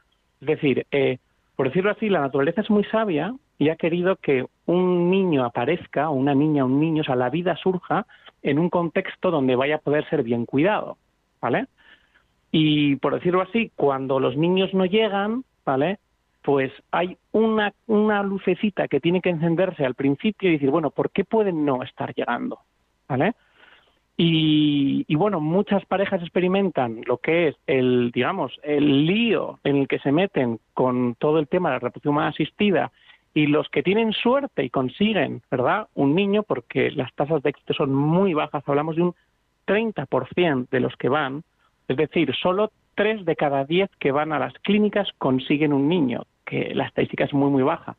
Es 0.40 0.46
decir, 0.46 0.86
eh, 0.90 1.18
por 1.54 1.66
decirlo 1.66 1.90
así, 1.90 2.08
la 2.08 2.20
naturaleza 2.20 2.62
es 2.62 2.70
muy 2.70 2.84
sabia 2.84 3.34
y 3.58 3.68
ha 3.68 3.76
querido 3.76 4.16
que 4.16 4.46
un 4.64 5.10
niño 5.10 5.44
aparezca, 5.44 6.08
una 6.08 6.34
niña, 6.34 6.64
un 6.64 6.80
niño, 6.80 7.02
o 7.02 7.04
sea, 7.04 7.14
la 7.14 7.28
vida 7.28 7.56
surja 7.56 8.06
en 8.42 8.58
un 8.58 8.70
contexto 8.70 9.30
donde 9.30 9.54
vaya 9.54 9.74
a 9.74 9.80
poder 9.80 10.08
ser 10.08 10.22
bien 10.22 10.46
cuidado, 10.46 10.96
¿vale? 11.42 11.66
Y 12.50 12.96
por 12.96 13.12
decirlo 13.12 13.42
así, 13.42 13.70
cuando 13.76 14.18
los 14.18 14.34
niños 14.34 14.72
no 14.72 14.86
llegan, 14.86 15.44
¿vale? 15.66 15.98
Pues 16.40 16.72
hay 16.90 17.18
una, 17.32 17.74
una 17.86 18.22
lucecita 18.22 18.88
que 18.88 18.98
tiene 18.98 19.20
que 19.20 19.28
encenderse 19.28 19.84
al 19.84 19.94
principio 19.94 20.48
y 20.48 20.52
decir, 20.52 20.70
bueno, 20.70 20.88
¿por 20.88 21.10
qué 21.10 21.24
pueden 21.24 21.66
no 21.66 21.82
estar 21.82 22.14
llegando? 22.14 22.60
¿Vale? 23.06 23.34
Y, 24.18 25.14
bueno, 25.14 25.40
muchas 25.40 25.84
parejas 25.84 26.22
experimentan 26.22 27.02
lo 27.06 27.18
que 27.18 27.48
es 27.48 27.56
el, 27.66 28.10
digamos, 28.12 28.58
el 28.62 29.06
lío 29.06 29.58
en 29.62 29.76
el 29.76 29.88
que 29.88 29.98
se 29.98 30.10
meten 30.10 30.58
con 30.72 31.16
todo 31.16 31.38
el 31.38 31.48
tema 31.48 31.68
de 31.68 31.74
la 31.74 31.80
reproducción 31.80 32.14
humana 32.14 32.28
asistida 32.28 32.92
y 33.34 33.46
los 33.46 33.68
que 33.68 33.82
tienen 33.82 34.12
suerte 34.14 34.64
y 34.64 34.70
consiguen, 34.70 35.42
¿verdad?, 35.50 35.88
un 35.94 36.14
niño, 36.14 36.42
porque 36.42 36.90
las 36.90 37.12
tasas 37.14 37.42
de 37.42 37.50
éxito 37.50 37.74
son 37.74 37.94
muy 37.94 38.32
bajas, 38.32 38.64
hablamos 38.66 38.96
de 38.96 39.02
un 39.02 39.14
30% 39.66 40.70
de 40.70 40.80
los 40.80 40.96
que 40.96 41.10
van, 41.10 41.42
es 41.86 41.98
decir, 41.98 42.34
solo 42.34 42.70
3 42.94 43.26
de 43.26 43.36
cada 43.36 43.66
10 43.66 43.90
que 43.98 44.12
van 44.12 44.32
a 44.32 44.38
las 44.38 44.54
clínicas 44.60 45.08
consiguen 45.18 45.74
un 45.74 45.88
niño, 45.88 46.22
que 46.46 46.74
la 46.74 46.86
estadística 46.86 47.24
es 47.24 47.34
muy, 47.34 47.50
muy 47.50 47.62
baja. 47.62 47.96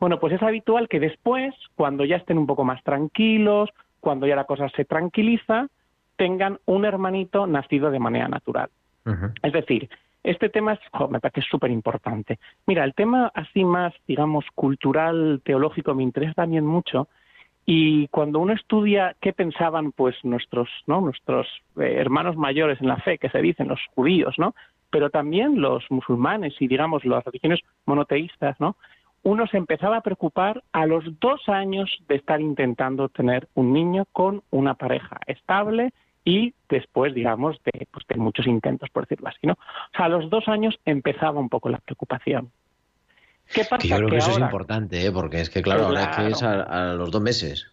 Bueno, 0.00 0.18
pues 0.18 0.32
es 0.32 0.42
habitual 0.42 0.88
que 0.88 0.98
después, 0.98 1.54
cuando 1.76 2.04
ya 2.04 2.16
estén 2.16 2.38
un 2.38 2.48
poco 2.48 2.64
más 2.64 2.82
tranquilos, 2.82 3.70
cuando 4.02 4.26
ya 4.26 4.34
la 4.34 4.44
cosa 4.44 4.68
se 4.70 4.84
tranquiliza, 4.84 5.68
tengan 6.16 6.58
un 6.66 6.84
hermanito 6.84 7.46
nacido 7.46 7.90
de 7.90 8.00
manera 8.00 8.26
natural. 8.26 8.68
Es 9.42 9.52
decir, 9.52 9.88
este 10.24 10.48
tema 10.48 10.74
es, 10.74 10.80
jo, 10.92 11.08
me 11.08 11.20
parece 11.20 11.42
súper 11.42 11.70
importante. 11.70 12.38
Mira, 12.66 12.84
el 12.84 12.94
tema 12.94 13.30
así 13.32 13.64
más, 13.64 13.94
digamos, 14.08 14.44
cultural, 14.54 15.40
teológico, 15.44 15.94
me 15.94 16.02
interesa 16.02 16.34
también 16.34 16.66
mucho. 16.66 17.08
Y 17.64 18.08
cuando 18.08 18.40
uno 18.40 18.52
estudia 18.54 19.14
qué 19.20 19.32
pensaban, 19.32 19.92
pues 19.92 20.16
nuestros, 20.24 20.68
¿no? 20.88 21.00
Nuestros 21.00 21.46
eh, 21.76 21.94
hermanos 21.96 22.36
mayores 22.36 22.80
en 22.80 22.88
la 22.88 22.96
fe, 22.96 23.18
que 23.18 23.30
se 23.30 23.40
dicen 23.40 23.68
los 23.68 23.80
judíos, 23.94 24.34
¿no? 24.36 24.54
Pero 24.90 25.10
también 25.10 25.60
los 25.60 25.84
musulmanes 25.90 26.54
y, 26.60 26.66
digamos, 26.66 27.04
las 27.04 27.24
religiones 27.24 27.60
monoteístas, 27.86 28.58
¿no? 28.60 28.76
Uno 29.22 29.46
se 29.46 29.56
empezaba 29.56 29.98
a 29.98 30.00
preocupar 30.00 30.62
a 30.72 30.86
los 30.86 31.04
dos 31.20 31.48
años 31.48 31.90
de 32.08 32.16
estar 32.16 32.40
intentando 32.40 33.08
tener 33.08 33.48
un 33.54 33.72
niño 33.72 34.06
con 34.12 34.42
una 34.50 34.74
pareja 34.74 35.18
estable 35.26 35.92
y 36.24 36.54
después, 36.68 37.14
digamos, 37.14 37.60
de, 37.64 37.86
pues, 37.90 38.06
de 38.06 38.16
muchos 38.16 38.46
intentos, 38.46 38.90
por 38.90 39.04
decirlo 39.04 39.28
así, 39.28 39.46
¿no? 39.46 39.54
O 39.54 39.96
sea, 39.96 40.06
a 40.06 40.08
los 40.08 40.30
dos 40.30 40.48
años 40.48 40.78
empezaba 40.84 41.40
un 41.40 41.48
poco 41.48 41.68
la 41.68 41.78
preocupación. 41.78 42.50
¿Qué 43.52 43.62
pasa? 43.64 43.78
Que 43.78 43.88
yo 43.88 43.96
creo 43.96 44.08
que, 44.08 44.12
que 44.12 44.18
eso 44.18 44.30
es 44.30 44.38
importante, 44.38 45.04
¿eh? 45.06 45.12
porque 45.12 45.40
es 45.40 45.50
que, 45.50 45.62
claro, 45.62 45.86
ahora 45.86 46.02
es 46.02 46.16
que 46.16 46.26
es 46.28 46.42
a, 46.42 46.62
a 46.62 46.94
los 46.94 47.10
dos 47.10 47.22
meses. 47.22 47.70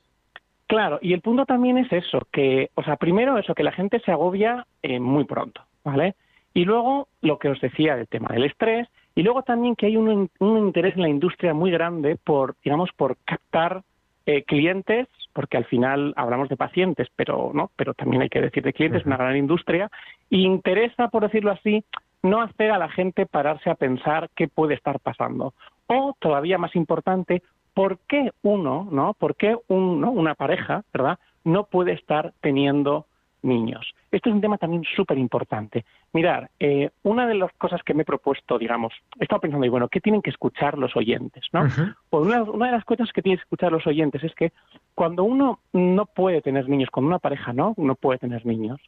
Claro, 0.69 0.99
y 1.01 1.13
el 1.13 1.21
punto 1.21 1.45
también 1.45 1.79
es 1.79 1.91
eso, 1.91 2.27
que, 2.31 2.69
o 2.75 2.83
sea, 2.83 2.95
primero 2.95 3.39
eso, 3.39 3.55
que 3.55 3.63
la 3.63 3.71
gente 3.71 3.99
se 4.01 4.11
agobia 4.11 4.67
eh, 4.83 4.99
muy 4.99 5.23
pronto, 5.23 5.61
¿vale? 5.83 6.15
Y 6.53 6.63
luego 6.65 7.07
lo 7.21 7.39
que 7.39 7.49
os 7.49 7.59
decía 7.59 7.95
del 7.95 8.07
tema 8.07 8.27
del 8.31 8.45
estrés, 8.45 8.87
y 9.19 9.21
luego 9.21 9.41
también 9.43 9.75
que 9.75 9.87
hay 9.87 9.97
un, 9.97 10.29
un 10.39 10.57
interés 10.57 10.95
en 10.95 11.01
la 11.01 11.09
industria 11.09 11.53
muy 11.53 11.71
grande 11.71 12.15
por, 12.15 12.55
digamos, 12.63 12.89
por 12.95 13.17
captar 13.25 13.83
eh, 14.25 14.43
clientes, 14.43 15.09
porque 15.33 15.57
al 15.57 15.65
final 15.65 16.13
hablamos 16.15 16.47
de 16.47 16.55
pacientes, 16.55 17.09
pero 17.17 17.51
no, 17.53 17.69
pero 17.75 17.93
también 17.93 18.21
hay 18.21 18.29
que 18.29 18.39
decir 18.39 18.63
de 18.63 18.71
clientes, 18.71 19.01
Ujú. 19.01 19.09
una 19.09 19.17
gran 19.17 19.35
industria, 19.35 19.91
y 20.29 20.45
interesa, 20.45 21.09
por 21.09 21.23
decirlo 21.23 21.51
así, 21.51 21.83
no 22.23 22.41
hacer 22.41 22.71
a 22.71 22.77
la 22.77 22.87
gente 22.87 23.25
pararse 23.25 23.69
a 23.69 23.75
pensar 23.75 24.29
qué 24.37 24.47
puede 24.47 24.75
estar 24.75 25.01
pasando. 25.01 25.53
O, 25.87 26.15
todavía 26.17 26.57
más 26.57 26.73
importante, 26.77 27.43
por 27.73 27.99
qué 28.07 28.31
uno, 28.41 28.87
¿no? 28.89 29.15
¿Por 29.15 29.35
qué 29.35 29.57
un, 29.67 29.99
¿no? 29.99 30.11
una 30.11 30.35
pareja, 30.35 30.85
¿verdad? 30.93 31.19
No 31.43 31.65
puede 31.65 31.91
estar 31.91 32.31
teniendo 32.39 33.05
niños. 33.41 33.93
Este 34.11 34.29
es 34.29 34.35
un 34.35 34.41
tema 34.41 34.57
también 34.57 34.83
súper 34.95 35.17
importante. 35.17 35.85
Mirar, 36.13 36.49
eh, 36.59 36.89
una 37.03 37.27
de 37.27 37.35
las 37.35 37.51
cosas 37.53 37.81
que 37.83 37.93
me 37.93 38.03
he 38.03 38.05
propuesto, 38.05 38.57
digamos, 38.57 38.93
he 39.19 39.23
estado 39.23 39.41
pensando, 39.41 39.65
y 39.65 39.69
bueno, 39.69 39.87
¿qué 39.87 40.01
tienen 40.01 40.21
que 40.21 40.29
escuchar 40.29 40.77
los 40.77 40.95
oyentes? 40.95 41.45
¿no? 41.53 41.67
Pues 42.09 42.25
una, 42.25 42.43
una, 42.43 42.65
de 42.67 42.71
las 42.73 42.85
cosas 42.85 43.11
que 43.11 43.21
tienen 43.21 43.37
que 43.37 43.43
escuchar 43.43 43.71
los 43.71 43.85
oyentes 43.87 44.23
es 44.23 44.33
que 44.35 44.51
cuando 44.95 45.23
uno 45.23 45.59
no 45.73 46.05
puede 46.05 46.41
tener 46.41 46.67
niños, 46.67 46.89
cuando 46.91 47.07
una 47.07 47.19
pareja 47.19 47.53
no, 47.53 47.73
no 47.77 47.95
puede 47.95 48.19
tener 48.19 48.45
niños, 48.45 48.79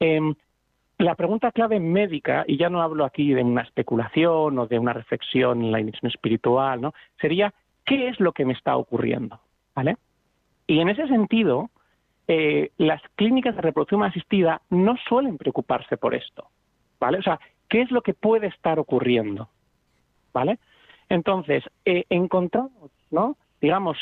eh, 0.00 0.20
la 0.98 1.14
pregunta 1.16 1.50
clave 1.50 1.80
médica, 1.80 2.44
y 2.46 2.56
ya 2.56 2.70
no 2.70 2.80
hablo 2.80 3.04
aquí 3.04 3.32
de 3.32 3.42
una 3.42 3.62
especulación 3.62 4.58
o 4.58 4.66
de 4.66 4.78
una 4.78 4.92
reflexión 4.92 5.62
en 5.62 5.72
la 5.72 5.78
dimensión 5.78 6.10
espiritual, 6.10 6.80
¿no? 6.80 6.94
sería 7.20 7.52
¿qué 7.84 8.08
es 8.08 8.20
lo 8.20 8.32
que 8.32 8.44
me 8.44 8.52
está 8.52 8.76
ocurriendo? 8.76 9.40
¿Vale? 9.74 9.96
Y 10.66 10.80
en 10.80 10.88
ese 10.88 11.08
sentido, 11.08 11.70
eh, 12.28 12.70
las 12.78 13.02
clínicas 13.16 13.56
de 13.56 13.62
reproducción 13.62 14.02
asistida 14.04 14.62
no 14.70 14.96
suelen 15.08 15.38
preocuparse 15.38 15.96
por 15.96 16.14
esto, 16.14 16.48
¿vale? 17.00 17.18
O 17.18 17.22
sea, 17.22 17.40
¿qué 17.68 17.82
es 17.82 17.90
lo 17.90 18.02
que 18.02 18.14
puede 18.14 18.46
estar 18.46 18.78
ocurriendo? 18.78 19.48
¿Vale? 20.32 20.58
Entonces, 21.08 21.64
eh, 21.84 22.04
encontramos, 22.08 22.90
¿no? 23.10 23.36
Digamos, 23.60 23.98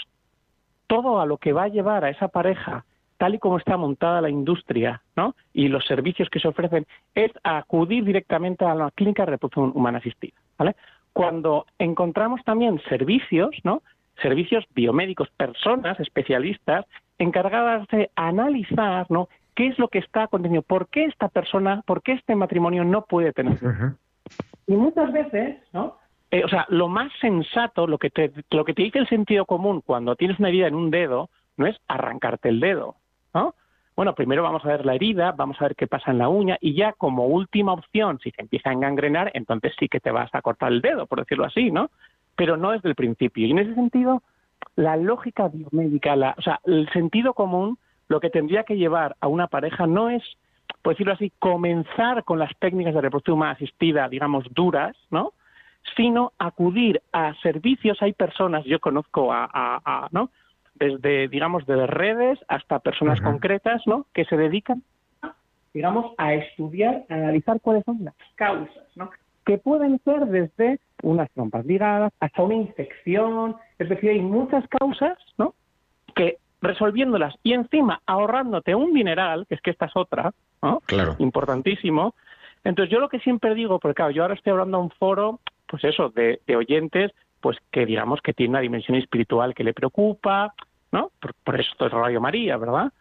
todo 0.86 1.20
a 1.20 1.26
lo 1.26 1.38
que 1.38 1.52
va 1.52 1.64
a 1.64 1.68
llevar 1.68 2.04
a 2.04 2.10
esa 2.10 2.28
pareja, 2.28 2.84
tal 3.16 3.34
y 3.34 3.38
como 3.38 3.58
está 3.58 3.76
montada 3.76 4.20
la 4.20 4.30
industria, 4.30 5.02
¿no? 5.16 5.34
Y 5.52 5.68
los 5.68 5.84
servicios 5.86 6.28
que 6.30 6.40
se 6.40 6.48
ofrecen, 6.48 6.86
es 7.14 7.32
acudir 7.42 8.04
directamente 8.04 8.64
a 8.64 8.74
la 8.74 8.90
clínica 8.90 9.24
de 9.24 9.32
reproducción 9.32 9.72
humana 9.74 9.98
asistida, 9.98 10.34
¿vale? 10.58 10.76
Cuando 11.12 11.66
encontramos 11.78 12.42
también 12.44 12.80
servicios, 12.88 13.50
¿no? 13.64 13.82
Servicios 14.22 14.64
biomédicos, 14.74 15.28
personas, 15.36 15.98
especialistas, 16.00 16.86
encargadas 17.18 17.86
de 17.88 18.10
analizar, 18.16 19.06
¿no? 19.10 19.28
¿Qué 19.54 19.68
es 19.68 19.78
lo 19.78 19.88
que 19.88 19.98
está 19.98 20.24
aconteciendo? 20.24 20.62
¿Por 20.62 20.88
qué 20.88 21.04
esta 21.04 21.28
persona, 21.28 21.82
por 21.86 22.02
qué 22.02 22.12
este 22.12 22.34
matrimonio 22.34 22.84
no 22.84 23.04
puede 23.04 23.32
tener? 23.32 23.58
Y 24.66 24.74
muchas 24.74 25.12
veces, 25.12 25.58
¿no? 25.72 25.98
Eh, 26.30 26.44
o 26.44 26.48
sea, 26.48 26.64
lo 26.68 26.88
más 26.88 27.10
sensato, 27.20 27.86
lo 27.86 27.98
que, 27.98 28.10
te, 28.10 28.32
lo 28.50 28.64
que 28.64 28.72
te 28.72 28.82
dice 28.82 28.98
el 28.98 29.08
sentido 29.08 29.44
común 29.44 29.82
cuando 29.84 30.14
tienes 30.14 30.38
una 30.38 30.48
herida 30.48 30.68
en 30.68 30.76
un 30.76 30.90
dedo, 30.90 31.28
no 31.56 31.66
es 31.66 31.76
arrancarte 31.88 32.48
el 32.48 32.60
dedo, 32.60 32.96
¿no? 33.34 33.54
Bueno, 33.96 34.14
primero 34.14 34.42
vamos 34.42 34.64
a 34.64 34.68
ver 34.68 34.86
la 34.86 34.94
herida, 34.94 35.32
vamos 35.32 35.60
a 35.60 35.64
ver 35.64 35.74
qué 35.74 35.86
pasa 35.86 36.12
en 36.12 36.18
la 36.18 36.28
uña 36.28 36.56
y 36.60 36.74
ya 36.74 36.92
como 36.92 37.26
última 37.26 37.72
opción, 37.72 38.18
si 38.22 38.30
se 38.30 38.40
empieza 38.40 38.70
a 38.70 38.72
engangrenar, 38.72 39.30
entonces 39.34 39.74
sí 39.78 39.88
que 39.88 40.00
te 40.00 40.10
vas 40.10 40.34
a 40.34 40.40
cortar 40.40 40.72
el 40.72 40.80
dedo, 40.80 41.06
por 41.06 41.18
decirlo 41.18 41.44
así, 41.44 41.70
¿no? 41.70 41.90
Pero 42.36 42.56
no 42.56 42.70
desde 42.72 42.88
el 42.88 42.94
principio. 42.94 43.46
Y 43.46 43.50
en 43.50 43.58
ese 43.58 43.74
sentido, 43.74 44.22
la 44.76 44.96
lógica 44.96 45.48
biomédica, 45.48 46.16
la, 46.16 46.34
o 46.38 46.42
sea, 46.42 46.60
el 46.64 46.88
sentido 46.92 47.34
común, 47.34 47.78
lo 48.08 48.20
que 48.20 48.30
tendría 48.30 48.64
que 48.64 48.76
llevar 48.76 49.16
a 49.20 49.28
una 49.28 49.46
pareja 49.46 49.86
no 49.86 50.10
es, 50.10 50.22
por 50.82 50.94
decirlo 50.94 51.12
así, 51.12 51.32
comenzar 51.38 52.24
con 52.24 52.38
las 52.38 52.50
técnicas 52.58 52.94
de 52.94 53.00
reproducción 53.00 53.36
humana 53.36 53.52
asistida, 53.52 54.08
digamos, 54.08 54.46
duras, 54.52 54.96
¿no? 55.10 55.32
Sino 55.96 56.32
acudir 56.38 57.02
a 57.12 57.34
servicios. 57.42 58.00
Hay 58.02 58.12
personas, 58.12 58.64
yo 58.64 58.80
conozco 58.80 59.32
a, 59.32 59.44
a- 59.44 59.80
a, 59.84 60.08
¿no? 60.12 60.30
Desde, 60.74 61.28
digamos, 61.28 61.66
de 61.66 61.86
redes 61.86 62.38
hasta 62.48 62.78
personas 62.78 63.18
concretas, 63.32 63.82
¿no? 63.86 64.06
Que 64.14 64.24
se 64.24 64.36
dedican, 64.36 64.82
digamos, 65.74 66.14
a 66.18 66.34
estudiar, 66.34 67.04
a 67.08 67.14
analizar 67.14 67.60
cuáles 67.60 67.84
son 67.84 67.98
las 68.04 68.14
causas, 68.34 68.84
¿no? 68.96 69.10
Que 69.44 69.58
pueden 69.58 70.00
ser 70.04 70.26
desde 70.26 70.80
unas 71.02 71.30
trompas 71.32 71.64
ligadas 71.66 72.12
hasta 72.20 72.42
una 72.42 72.54
infección, 72.54 73.56
es 73.78 73.88
decir, 73.88 74.10
hay 74.10 74.20
muchas 74.20 74.64
causas, 74.68 75.18
¿no? 75.38 75.54
Que 76.14 76.38
resolviéndolas 76.60 77.34
y 77.42 77.54
encima 77.54 78.02
ahorrándote 78.06 78.74
un 78.74 78.92
dineral, 78.92 79.46
que 79.46 79.54
es 79.54 79.60
que 79.60 79.70
esta 79.70 79.86
es 79.86 79.92
otra, 79.96 80.32
¿no? 80.62 80.80
Claro. 80.86 81.16
Importantísimo. 81.18 82.14
Entonces 82.64 82.92
yo 82.92 83.00
lo 83.00 83.08
que 83.08 83.20
siempre 83.20 83.54
digo, 83.54 83.78
porque 83.78 83.94
claro, 83.94 84.10
yo 84.10 84.22
ahora 84.22 84.34
estoy 84.34 84.50
hablando 84.52 84.76
a 84.76 84.80
un 84.80 84.90
foro, 84.90 85.40
pues 85.66 85.84
eso, 85.84 86.10
de, 86.10 86.40
de 86.46 86.56
oyentes, 86.56 87.12
pues 87.40 87.56
que 87.70 87.86
digamos 87.86 88.20
que 88.20 88.34
tiene 88.34 88.50
una 88.50 88.60
dimensión 88.60 88.96
espiritual 88.96 89.54
que 89.54 89.64
le 89.64 89.72
preocupa, 89.72 90.52
¿no? 90.92 91.10
Por, 91.20 91.34
por 91.34 91.58
eso 91.58 91.70
esto 91.72 91.86
es 91.86 91.92
Radio 91.92 92.20
María, 92.20 92.56
¿verdad? 92.58 92.92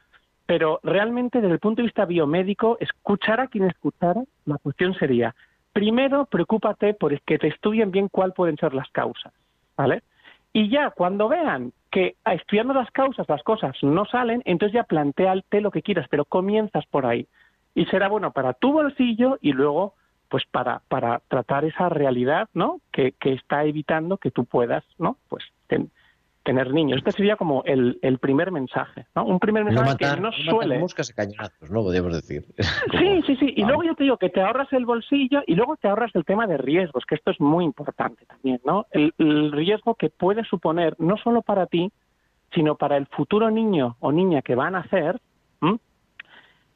Pero 0.45 0.79
realmente 0.81 1.41
desde 1.41 1.53
el 1.53 1.59
punto 1.59 1.81
de 1.81 1.87
vista 1.87 2.05
biomédico, 2.05 2.77
escuchar 2.79 3.41
a 3.41 3.47
quien 3.47 3.65
escuchara, 3.65 4.23
la 4.45 4.57
cuestión 4.57 4.93
sería, 4.95 5.35
primero 5.79 6.25
preocúpate 6.25 6.93
por 6.93 7.17
que 7.21 7.39
te 7.39 7.47
estudien 7.47 7.89
bien 7.89 8.09
cuál 8.09 8.33
pueden 8.33 8.57
ser 8.57 8.73
las 8.73 8.89
causas, 8.89 9.31
¿vale? 9.77 10.03
Y 10.51 10.69
ya 10.69 10.89
cuando 10.89 11.29
vean 11.29 11.71
que 11.89 12.17
estudiando 12.25 12.73
las 12.73 12.91
causas 12.91 13.29
las 13.29 13.41
cosas 13.43 13.77
no 13.81 14.03
salen, 14.03 14.41
entonces 14.43 14.73
ya 14.73 14.83
planteate 14.83 15.61
lo 15.61 15.71
que 15.71 15.81
quieras, 15.81 16.05
pero 16.09 16.25
comienzas 16.25 16.85
por 16.87 17.05
ahí. 17.05 17.27
Y 17.75 17.85
será 17.85 18.09
bueno 18.09 18.31
para 18.31 18.51
tu 18.51 18.73
bolsillo 18.73 19.37
y 19.39 19.53
luego 19.53 19.93
pues 20.27 20.43
para, 20.51 20.81
para 20.89 21.21
tratar 21.29 21.63
esa 21.63 21.87
realidad, 21.87 22.49
¿no? 22.53 22.81
Que, 22.91 23.13
que 23.13 23.31
está 23.31 23.63
evitando 23.63 24.17
que 24.17 24.31
tú 24.31 24.43
puedas, 24.43 24.83
¿no? 24.97 25.15
Pues 25.29 25.45
tener 26.49 26.73
niños. 26.73 26.97
Este 26.97 27.11
sería 27.11 27.35
como 27.35 27.61
el, 27.63 27.99
el 28.01 28.17
primer 28.17 28.51
mensaje, 28.51 29.05
¿no? 29.15 29.23
Un 29.25 29.37
primer 29.39 29.63
No 29.65 29.69
mensaje 29.69 29.91
matar, 29.91 30.15
que 30.15 30.21
no 30.21 30.29
no 30.31 30.51
suele... 30.51 30.79
moscas 30.79 31.11
a 31.11 31.13
cañonazos, 31.13 31.69
¿no? 31.69 31.83
Podríamos 31.83 32.13
decir. 32.13 32.43
Sí, 32.99 33.21
sí, 33.27 33.35
sí. 33.35 33.53
Y 33.55 33.61
Vale. 33.61 33.73
luego 33.75 33.83
yo 33.83 33.93
te 33.95 34.03
digo 34.03 34.17
que 34.17 34.29
te 34.29 34.41
ahorras 34.41 34.73
el 34.73 34.85
bolsillo 34.87 35.43
y 35.45 35.53
luego 35.53 35.77
te 35.77 35.87
ahorras 35.87 36.09
el 36.15 36.25
tema 36.25 36.47
de 36.47 36.57
riesgos, 36.57 37.05
que 37.05 37.13
esto 37.13 37.29
es 37.29 37.39
muy 37.39 37.65
importante 37.65 38.25
también, 38.25 38.59
¿no? 38.65 38.87
El, 38.89 39.13
el 39.19 39.51
riesgo 39.51 39.93
que 39.93 40.09
puede 40.09 40.43
suponer 40.45 40.95
no 40.97 41.17
solo 41.17 41.43
para 41.43 41.67
ti, 41.67 41.91
sino 42.51 42.75
para 42.75 42.97
el 42.97 43.05
futuro 43.05 43.51
niño 43.51 43.95
o 43.99 44.11
niña 44.11 44.41
que 44.41 44.55
van 44.55 44.75
a 44.75 44.79
nacer. 44.79 45.21
¿m? 45.61 45.77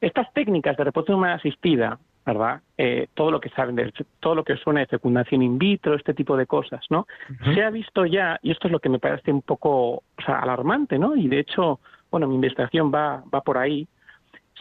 Estas 0.01 0.31
técnicas 0.33 0.77
de 0.77 0.83
reproducción 0.83 1.17
humana 1.17 1.35
asistida, 1.35 1.97
¿verdad? 2.25 2.61
Eh, 2.77 3.07
todo 3.13 3.31
lo 3.31 3.39
que 3.39 3.49
saben, 3.49 3.75
de, 3.75 3.91
todo 4.19 4.35
lo 4.35 4.43
que 4.43 4.55
suena 4.57 4.79
de 4.79 4.87
fecundación 4.87 5.41
in 5.41 5.57
vitro, 5.57 5.95
este 5.95 6.13
tipo 6.13 6.37
de 6.37 6.45
cosas, 6.45 6.85
¿no? 6.89 7.05
Se 7.53 7.63
ha 7.63 7.69
visto 7.69 8.05
ya, 8.05 8.39
y 8.41 8.51
esto 8.51 8.67
es 8.67 8.71
lo 8.71 8.79
que 8.79 8.89
me 8.89 8.99
parece 8.99 9.31
un 9.31 9.41
poco 9.41 9.95
o 9.95 10.03
sea, 10.25 10.39
alarmante, 10.39 10.97
¿no? 10.97 11.15
Y 11.15 11.27
de 11.27 11.39
hecho, 11.39 11.79
bueno, 12.11 12.27
mi 12.27 12.35
investigación 12.35 12.91
va, 12.93 13.23
va 13.33 13.41
por 13.41 13.57
ahí, 13.57 13.87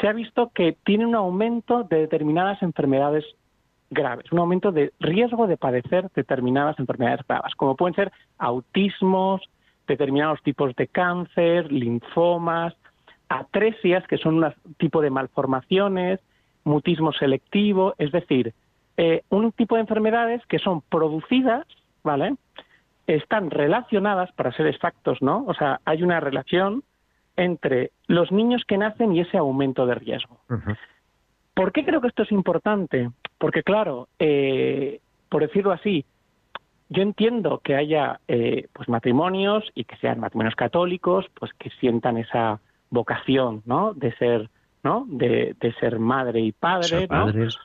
se 0.01 0.09
ha 0.09 0.13
visto 0.13 0.51
que 0.55 0.77
tiene 0.85 1.07
un 1.07 1.15
aumento 1.15 1.85
de 1.85 1.99
determinadas 1.99 2.63
enfermedades 2.63 3.25
graves, 3.91 4.31
un 4.33 4.39
aumento 4.39 4.73
de 4.73 4.93
riesgo 5.01 5.47
de 5.47 5.57
padecer 5.57 6.11
determinadas 6.15 6.79
enfermedades 6.79 7.21
graves, 7.29 7.55
como 7.55 7.77
pueden 7.77 7.95
ser 7.95 8.11
autismos, 8.39 9.43
determinados 9.87 10.43
tipos 10.43 10.75
de 10.77 10.89
cáncer, 10.89 11.71
linfomas, 11.71 12.75
atresias, 13.29 14.07
que 14.07 14.19
son 14.19 14.43
un 14.43 14.55
tipo 14.79 15.03
de 15.03 15.11
malformaciones, 15.11 16.21
mutismo 16.65 17.13
selectivo, 17.13 17.95
es 17.99 18.13
decir, 18.13 18.55
eh, 18.97 19.23
un 19.31 19.53
tipo 19.53 19.77
de 19.77 19.83
enfermedades 19.83 20.45
que 20.47 20.59
son 20.59 20.83
producidas, 20.83 21.67
¿vale? 22.03 22.37
Están 23.07 23.51
relacionadas, 23.51 24.31
para 24.33 24.53
ser 24.53 24.67
exactos, 24.67 25.21
¿no? 25.23 25.45
O 25.47 25.55
sea, 25.55 25.81
hay 25.85 26.03
una 26.03 26.21
relación 26.21 26.85
entre 27.37 27.91
los 28.07 28.31
niños 28.31 28.63
que 28.67 28.79
nacen 28.79 29.15
y 29.15 29.21
ese 29.21 29.39
aumento 29.39 29.87
de 29.87 29.95
riesgo. 29.95 30.39
¿Por 31.55 31.73
qué 31.73 31.85
creo 31.85 32.01
que 32.01 32.09
esto 32.09 32.23
es 32.23 32.33
importante? 32.33 33.11
Porque, 33.39 33.63
claro, 33.63 34.09
eh, 34.19 35.01
por 35.29 35.43
decirlo 35.43 35.73
así, 35.73 36.05
yo 36.89 37.03
entiendo 37.03 37.61
que 37.65 37.75
haya 37.75 38.21
eh, 38.29 38.69
pues 38.73 38.89
matrimonios 38.89 39.65
y 39.75 39.85
que 39.85 39.97
sean 39.97 40.21
matrimonios 40.21 40.55
católicos, 40.55 41.27
pues 41.35 41.53
que 41.55 41.71
sientan 41.81 42.19
esa 42.19 42.61
vocación, 42.91 43.63
¿no? 43.65 43.95
De 43.95 44.13
ser, 44.17 44.51
¿no? 44.83 45.07
De, 45.09 45.55
de 45.61 45.73
ser 45.75 45.99
madre 45.99 46.41
y 46.41 46.53
padre, 46.53 47.03
¿no? 47.03 47.09
padres. 47.09 47.57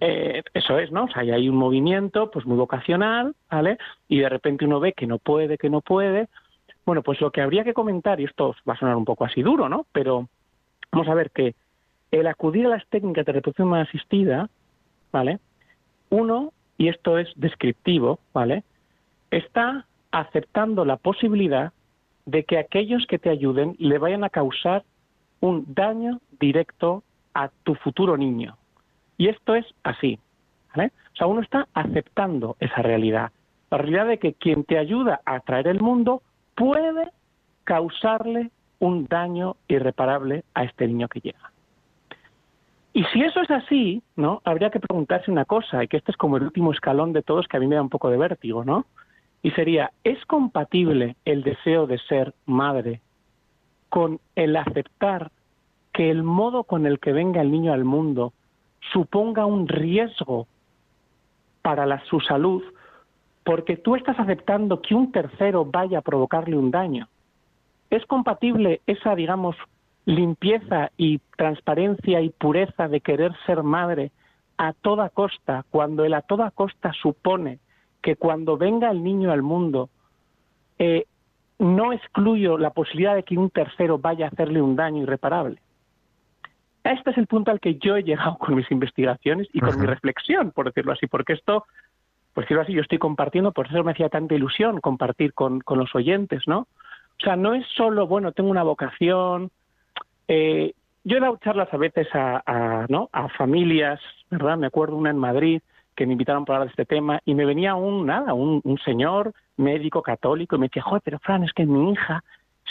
Eh, 0.00 0.42
eso 0.54 0.78
es, 0.78 0.90
¿no? 0.90 1.04
O 1.04 1.08
sea, 1.08 1.24
y 1.24 1.30
hay 1.30 1.48
un 1.48 1.56
movimiento 1.56 2.30
pues 2.30 2.46
muy 2.46 2.56
vocacional, 2.56 3.34
¿vale? 3.50 3.78
Y 4.08 4.18
de 4.18 4.28
repente 4.28 4.64
uno 4.64 4.80
ve 4.80 4.92
que 4.92 5.06
no 5.06 5.18
puede, 5.18 5.56
que 5.56 5.70
no 5.70 5.80
puede. 5.80 6.28
Bueno, 6.84 7.02
pues 7.02 7.20
lo 7.20 7.30
que 7.30 7.40
habría 7.40 7.64
que 7.64 7.74
comentar, 7.74 8.20
y 8.20 8.24
esto 8.24 8.54
va 8.68 8.74
a 8.74 8.78
sonar 8.78 8.96
un 8.96 9.04
poco 9.04 9.24
así 9.24 9.42
duro, 9.42 9.68
¿no? 9.68 9.86
Pero 9.92 10.28
vamos 10.90 11.08
a 11.08 11.14
ver 11.14 11.30
que 11.30 11.54
el 12.10 12.26
acudir 12.26 12.66
a 12.66 12.70
las 12.70 12.86
técnicas 12.88 13.24
de 13.24 13.32
reproducción 13.32 13.68
humana 13.68 13.84
asistida, 13.84 14.48
¿vale? 15.12 15.38
Uno, 16.10 16.52
y 16.76 16.88
esto 16.88 17.18
es 17.18 17.28
descriptivo, 17.36 18.18
¿vale? 18.32 18.64
Está 19.30 19.86
aceptando 20.10 20.84
la 20.84 20.96
posibilidad 20.96 21.72
de 22.26 22.44
que 22.44 22.58
aquellos 22.58 23.06
que 23.06 23.18
te 23.18 23.30
ayuden 23.30 23.76
le 23.78 23.98
vayan 23.98 24.24
a 24.24 24.30
causar 24.30 24.84
un 25.40 25.64
daño 25.74 26.20
directo 26.40 27.02
a 27.34 27.48
tu 27.64 27.74
futuro 27.74 28.16
niño. 28.16 28.56
Y 29.18 29.28
esto 29.28 29.54
es 29.54 29.66
así. 29.82 30.18
¿vale? 30.74 30.92
O 31.12 31.16
sea, 31.16 31.26
uno 31.26 31.40
está 31.40 31.68
aceptando 31.74 32.56
esa 32.60 32.82
realidad. 32.82 33.30
La 33.70 33.78
realidad 33.78 34.06
de 34.06 34.18
que 34.18 34.34
quien 34.34 34.64
te 34.64 34.78
ayuda 34.78 35.20
a 35.24 35.40
traer 35.40 35.68
el 35.68 35.80
mundo 35.80 36.22
puede 36.54 37.10
causarle 37.64 38.50
un 38.78 39.06
daño 39.06 39.56
irreparable 39.68 40.44
a 40.54 40.64
este 40.64 40.86
niño 40.86 41.08
que 41.08 41.20
llega. 41.20 41.50
Y 42.92 43.04
si 43.04 43.22
eso 43.22 43.40
es 43.40 43.50
así, 43.50 44.02
¿no? 44.14 44.40
Habría 44.44 44.70
que 44.70 44.78
preguntarse 44.78 45.30
una 45.30 45.44
cosa, 45.44 45.82
y 45.82 45.88
que 45.88 45.96
este 45.96 46.12
es 46.12 46.16
como 46.16 46.36
el 46.36 46.44
último 46.44 46.70
escalón 46.70 47.12
de 47.12 47.22
todos 47.22 47.48
que 47.48 47.56
a 47.56 47.60
mí 47.60 47.66
me 47.66 47.74
da 47.74 47.82
un 47.82 47.88
poco 47.88 48.08
de 48.08 48.16
vértigo, 48.16 48.64
¿no? 48.64 48.86
Y 49.42 49.50
sería, 49.50 49.90
¿es 50.04 50.24
compatible 50.26 51.16
el 51.24 51.42
deseo 51.42 51.86
de 51.86 51.98
ser 51.98 52.34
madre 52.46 53.00
con 53.94 54.18
el 54.34 54.56
aceptar 54.56 55.30
que 55.92 56.10
el 56.10 56.24
modo 56.24 56.64
con 56.64 56.84
el 56.84 56.98
que 56.98 57.12
venga 57.12 57.40
el 57.40 57.52
niño 57.52 57.72
al 57.72 57.84
mundo 57.84 58.32
suponga 58.92 59.46
un 59.46 59.68
riesgo 59.68 60.48
para 61.62 62.04
su 62.06 62.18
salud, 62.18 62.64
porque 63.44 63.76
tú 63.76 63.94
estás 63.94 64.18
aceptando 64.18 64.82
que 64.82 64.96
un 64.96 65.12
tercero 65.12 65.64
vaya 65.64 65.98
a 65.98 66.02
provocarle 66.02 66.56
un 66.56 66.72
daño? 66.72 67.06
¿Es 67.88 68.04
compatible 68.06 68.80
esa, 68.88 69.14
digamos, 69.14 69.54
limpieza 70.06 70.90
y 70.96 71.20
transparencia 71.36 72.20
y 72.20 72.30
pureza 72.30 72.88
de 72.88 73.00
querer 73.00 73.30
ser 73.46 73.62
madre 73.62 74.10
a 74.58 74.72
toda 74.72 75.08
costa, 75.08 75.64
cuando 75.70 76.04
el 76.04 76.14
a 76.14 76.22
toda 76.22 76.50
costa 76.50 76.92
supone 77.00 77.60
que 78.02 78.16
cuando 78.16 78.56
venga 78.56 78.90
el 78.90 79.04
niño 79.04 79.30
al 79.30 79.42
mundo 79.42 79.88
eh, 80.80 81.04
no 81.58 81.92
excluyo 81.92 82.58
la 82.58 82.70
posibilidad 82.70 83.14
de 83.14 83.22
que 83.22 83.38
un 83.38 83.50
tercero 83.50 83.98
vaya 83.98 84.26
a 84.26 84.28
hacerle 84.28 84.60
un 84.60 84.76
daño 84.76 85.02
irreparable. 85.02 85.58
Este 86.82 87.10
es 87.10 87.18
el 87.18 87.26
punto 87.26 87.50
al 87.50 87.60
que 87.60 87.76
yo 87.76 87.96
he 87.96 88.02
llegado 88.02 88.36
con 88.38 88.54
mis 88.54 88.70
investigaciones 88.70 89.48
y 89.52 89.60
con 89.60 89.78
mi 89.80 89.86
reflexión, 89.86 90.50
por 90.50 90.66
decirlo 90.66 90.92
así, 90.92 91.06
porque 91.06 91.32
esto, 91.32 91.64
por 92.34 92.44
decirlo 92.44 92.62
así, 92.62 92.72
yo 92.72 92.82
estoy 92.82 92.98
compartiendo, 92.98 93.52
por 93.52 93.66
eso 93.66 93.82
me 93.82 93.92
hacía 93.92 94.08
tanta 94.08 94.34
ilusión 94.34 94.80
compartir 94.80 95.32
con, 95.32 95.60
con 95.60 95.78
los 95.78 95.94
oyentes, 95.94 96.42
¿no? 96.46 96.60
O 96.60 97.24
sea, 97.24 97.36
no 97.36 97.54
es 97.54 97.66
solo, 97.76 98.06
bueno, 98.06 98.32
tengo 98.32 98.50
una 98.50 98.64
vocación, 98.64 99.50
eh, 100.28 100.74
yo 101.04 101.18
he 101.18 101.20
dado 101.20 101.38
charlas 101.42 101.72
a 101.72 101.76
veces 101.76 102.08
a, 102.14 102.42
a, 102.46 102.86
¿no? 102.88 103.08
a 103.12 103.28
familias, 103.28 104.00
¿verdad? 104.30 104.56
Me 104.56 104.66
acuerdo 104.66 104.96
una 104.96 105.10
en 105.10 105.18
Madrid 105.18 105.62
que 105.94 106.06
me 106.06 106.12
invitaron 106.12 106.44
para 106.44 106.58
hablar 106.58 106.68
de 106.68 106.82
este 106.82 106.94
tema 106.94 107.20
y 107.24 107.34
me 107.34 107.44
venía 107.44 107.74
un, 107.74 108.06
nada, 108.06 108.34
un, 108.34 108.60
un 108.64 108.78
señor 108.78 109.32
médico 109.56 110.02
católico 110.02 110.56
y 110.56 110.58
me 110.58 110.66
decía, 110.66 110.82
joder, 110.82 111.02
pero 111.04 111.18
Fran, 111.20 111.44
es 111.44 111.52
que 111.52 111.66
mi 111.66 111.92
hija 111.92 112.24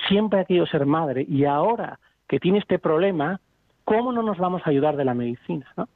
siempre 0.07 0.39
ha 0.39 0.45
querido 0.45 0.65
ser 0.65 0.85
madre 0.85 1.25
y 1.27 1.45
ahora 1.45 1.99
que 2.27 2.39
tiene 2.39 2.59
este 2.59 2.79
problema, 2.79 3.39
¿cómo 3.85 4.11
no 4.11 4.23
nos 4.23 4.37
vamos 4.37 4.61
a 4.65 4.69
ayudar 4.69 4.95
de 4.95 5.05
la 5.05 5.13
medicina, 5.13 5.71
no? 5.77 5.87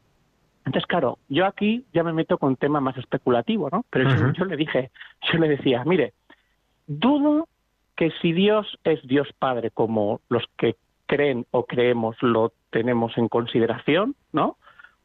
Entonces, 0.65 0.85
claro, 0.87 1.17
yo 1.29 1.45
aquí 1.45 1.85
ya 1.93 2.03
me 2.03 2.11
meto 2.11 2.37
con 2.37 2.57
tema 2.57 2.81
más 2.81 2.97
especulativo, 2.97 3.69
¿no? 3.71 3.85
Pero 3.89 4.09
yo, 4.13 4.33
yo 4.33 4.45
le 4.45 4.57
dije, 4.57 4.91
yo 5.31 5.39
le 5.39 5.47
decía, 5.47 5.83
mire, 5.85 6.13
dudo 6.87 7.47
que 7.95 8.11
si 8.21 8.33
Dios 8.33 8.77
es 8.83 9.01
Dios 9.07 9.29
Padre, 9.39 9.71
como 9.71 10.19
los 10.27 10.43
que 10.57 10.75
creen 11.05 11.45
o 11.51 11.65
creemos 11.65 12.15
lo 12.21 12.51
tenemos 12.69 13.17
en 13.17 13.29
consideración, 13.29 14.15
¿no? 14.33 14.57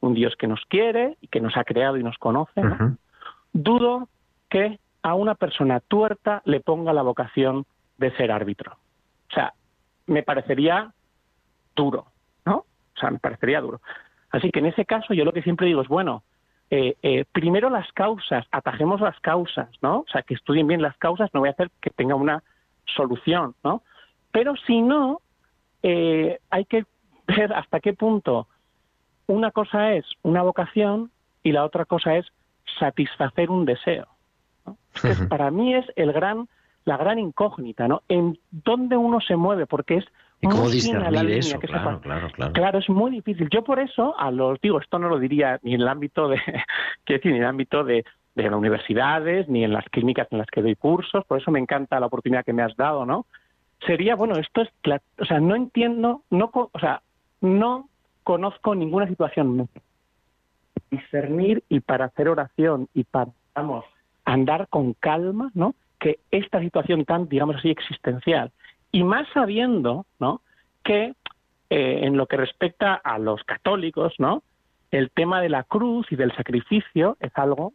Un 0.03 0.12
Dios 0.15 0.37
que 0.37 0.47
nos 0.47 0.61
quiere 0.67 1.17
y 1.23 1.29
que 1.29 1.41
nos 1.41 1.57
ha 1.57 1.65
creado 1.65 1.97
y 1.97 2.03
nos 2.03 2.19
conoce. 2.19 2.61
¿no? 2.61 2.99
Dudo 3.55 4.09
que 4.51 4.79
a 5.03 5.15
una 5.15 5.35
persona 5.35 5.81
tuerta 5.81 6.43
le 6.45 6.61
ponga 6.61 6.93
la 6.93 7.03
vocación 7.03 7.65
de 7.97 8.15
ser 8.17 8.31
árbitro. 8.31 8.73
O 9.31 9.35
sea, 9.35 9.55
me 10.07 10.23
parecería 10.23 10.93
duro, 11.75 12.07
¿no? 12.45 12.57
O 12.57 13.01
sea, 13.01 13.11
me 13.11 13.19
parecería 13.19 13.61
duro. 13.61 13.81
Así 14.31 14.51
que 14.51 14.59
en 14.59 14.67
ese 14.67 14.85
caso 14.85 15.15
yo 15.15 15.25
lo 15.25 15.33
que 15.33 15.43
siempre 15.43 15.67
digo 15.67 15.83
es, 15.83 15.88
bueno, 15.88 16.23
eh, 16.71 16.97
eh, 17.03 17.25
primero 17.33 17.69
las 17.69 17.91
causas, 17.93 18.47
atajemos 18.51 19.01
las 19.01 19.19
causas, 19.21 19.69
¿no? 19.83 20.01
O 20.01 20.07
sea, 20.11 20.23
que 20.23 20.35
estudien 20.35 20.67
bien 20.67 20.83
las 20.83 20.97
causas, 20.97 21.31
no 21.35 21.41
voy 21.41 21.51
a 21.51 21.53
hacer 21.53 21.71
que 21.81 21.91
tenga 21.91 22.15
una 22.15 22.43
solución, 22.87 23.55
¿no? 23.62 23.83
Pero 24.31 24.55
si 24.67 24.81
no, 24.81 25.21
eh, 25.83 26.38
hay 26.51 26.65
que 26.65 26.87
ver 27.27 27.53
hasta 27.53 27.81
qué 27.81 27.93
punto 27.93 28.49
una 29.27 29.51
cosa 29.51 29.93
es 29.95 30.05
una 30.23 30.43
vocación 30.43 31.11
y 31.43 31.53
la 31.53 31.65
otra 31.65 31.85
cosa 31.85 32.17
es 32.17 32.27
satisfacer 32.79 33.51
un 33.51 33.65
deseo. 33.65 34.07
¿no? 34.67 34.77
Es 34.95 35.03
que 35.03 35.27
para 35.27 35.51
mí 35.51 35.75
es 35.75 35.85
el 35.97 36.13
gran, 36.13 36.49
la 36.85 36.97
gran 36.97 37.19
incógnita, 37.19 37.89
¿no? 37.89 38.03
En 38.09 38.39
dónde 38.51 38.97
uno 38.97 39.21
se 39.21 39.37
mueve, 39.37 39.67
porque 39.67 39.97
es 39.99 40.05
¿Y 40.41 40.49
cómo 40.49 40.65
muy 40.65 40.81
fina 40.81 41.11
la 41.11 41.23
línea 41.23 41.39
eso? 41.39 41.59
que 41.59 41.67
se 41.67 41.73
Claro, 41.73 41.85
pasa. 41.91 42.01
claro, 42.01 42.29
claro. 42.33 42.53
Claro, 42.53 42.79
es 42.79 42.89
muy 42.89 43.11
difícil. 43.11 43.49
Yo 43.51 43.63
por 43.63 43.79
eso 43.79 44.19
a 44.19 44.31
los 44.31 44.61
digo, 44.61 44.81
esto 44.81 44.99
no 44.99 45.09
lo 45.09 45.19
diría 45.19 45.59
ni 45.63 45.75
en 45.75 45.81
el 45.83 45.89
ámbito 45.89 46.29
de, 46.29 46.37
quiero 47.05 47.19
decir, 47.19 47.33
ni 47.33 47.39
en 47.39 47.45
el 47.45 47.49
ámbito 47.49 47.85
de, 47.85 48.05
de 48.35 48.43
las 48.43 48.53
universidades, 48.53 49.49
ni 49.49 49.65
en 49.65 49.73
las 49.73 49.85
clínicas 49.87 50.29
en 50.31 50.39
las 50.39 50.49
que 50.49 50.63
doy 50.63 50.75
cursos, 50.77 51.25
por 51.27 51.41
eso 51.41 51.51
me 51.51 51.61
encanta 51.61 52.01
la 52.01 52.07
oportunidad 52.07 52.45
que 52.45 52.53
me 52.53 52.63
has 52.63 52.77
dado, 52.77 53.07
¿no? 53.07 53.27
Sería, 53.87 54.15
bueno, 54.15 54.37
esto 54.37 54.63
es, 54.63 54.69
o 55.19 55.25
sea, 55.25 55.41
no 55.41 55.57
entiendo, 55.57 56.23
no, 56.31 56.51
o 56.53 56.79
sea, 56.79 57.03
no 57.41 57.89
conozco 58.23 58.75
ninguna 58.75 59.07
situación 59.09 59.69
discernir 60.91 61.65
y 61.69 61.81
para 61.81 62.05
hacer 62.07 62.29
oración 62.29 62.89
y 62.95 63.05
para, 63.05 63.31
vamos, 63.55 63.85
andar 64.25 64.69
con 64.69 64.93
calma, 64.93 65.51
¿no? 65.55 65.75
Que 65.99 66.21
esta 66.31 66.61
situación 66.61 67.05
tan, 67.05 67.29
digamos 67.29 67.57
así, 67.57 67.71
existencial. 67.71 68.53
Y 68.93 69.03
más 69.03 69.27
sabiendo, 69.33 70.07
¿no? 70.21 70.43
Que 70.85 71.15
eh, 71.71 72.01
en 72.03 72.17
lo 72.17 72.27
que 72.27 72.37
respecta 72.37 72.95
a 72.95 73.19
los 73.19 73.43
católicos, 73.45 74.13
¿no? 74.19 74.43
El 74.91 75.11
tema 75.11 75.41
de 75.41 75.49
la 75.49 75.65
cruz 75.65 76.07
y 76.11 76.17
del 76.17 76.35
sacrificio 76.37 77.17
es 77.21 77.33
algo 77.35 77.73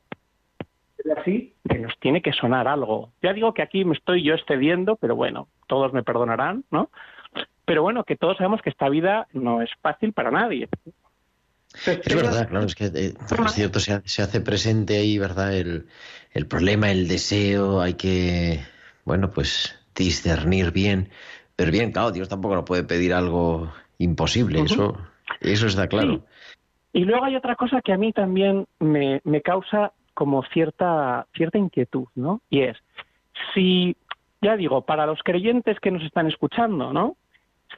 así 1.17 1.53
que 1.67 1.79
nos 1.79 1.97
tiene 1.99 2.21
que 2.21 2.33
sonar 2.33 2.67
algo. 2.67 3.11
Ya 3.21 3.33
digo 3.33 3.53
que 3.53 3.61
aquí 3.61 3.85
me 3.85 3.95
estoy 3.95 4.23
yo 4.23 4.35
excediendo, 4.35 4.97
pero 4.97 5.15
bueno, 5.15 5.47
todos 5.67 5.93
me 5.93 6.03
perdonarán, 6.03 6.63
¿no? 6.69 6.89
Pero 7.67 7.81
bueno, 7.81 8.05
que 8.05 8.15
todos 8.15 8.37
sabemos 8.37 8.61
que 8.61 8.69
esta 8.69 8.87
vida 8.87 9.27
no 9.33 9.61
es 9.61 9.69
fácil 9.81 10.13
para 10.13 10.31
nadie. 10.31 10.69
Es 11.85 12.15
verdad, 12.15 12.47
claro, 12.47 12.65
es 12.65 12.75
que 12.75 12.85
eh, 12.85 13.13
es 13.45 13.51
cierto, 13.51 13.81
se, 13.81 14.01
se 14.05 14.21
hace 14.21 14.39
presente 14.39 14.97
ahí, 14.97 15.19
¿verdad? 15.19 15.53
El, 15.53 15.87
el 16.31 16.47
problema, 16.47 16.89
el 16.91 17.09
deseo, 17.09 17.81
hay 17.81 17.95
que, 17.95 18.61
bueno, 19.03 19.31
pues 19.31 19.77
discernir 19.93 20.71
bien. 20.71 21.09
Pero 21.57 21.71
bien, 21.73 21.91
claro, 21.91 22.11
Dios 22.11 22.29
tampoco 22.29 22.55
nos 22.55 22.63
puede 22.63 22.85
pedir 22.85 23.13
algo 23.13 23.69
imposible, 23.97 24.61
eso, 24.61 24.97
eso 25.41 25.67
está 25.67 25.87
claro. 25.87 26.13
Sí. 26.13 26.21
Y 26.93 27.03
luego 27.03 27.25
hay 27.25 27.35
otra 27.35 27.57
cosa 27.57 27.81
que 27.81 27.91
a 27.91 27.97
mí 27.97 28.13
también 28.13 28.65
me, 28.79 29.19
me 29.25 29.41
causa 29.41 29.91
como 30.13 30.41
cierta, 30.53 31.27
cierta 31.35 31.57
inquietud, 31.57 32.05
¿no? 32.15 32.39
Y 32.49 32.61
es, 32.61 32.77
si, 33.53 33.97
ya 34.41 34.55
digo, 34.55 34.85
para 34.85 35.05
los 35.05 35.19
creyentes 35.21 35.81
que 35.81 35.91
nos 35.91 36.03
están 36.03 36.27
escuchando, 36.27 36.93
¿no? 36.93 37.17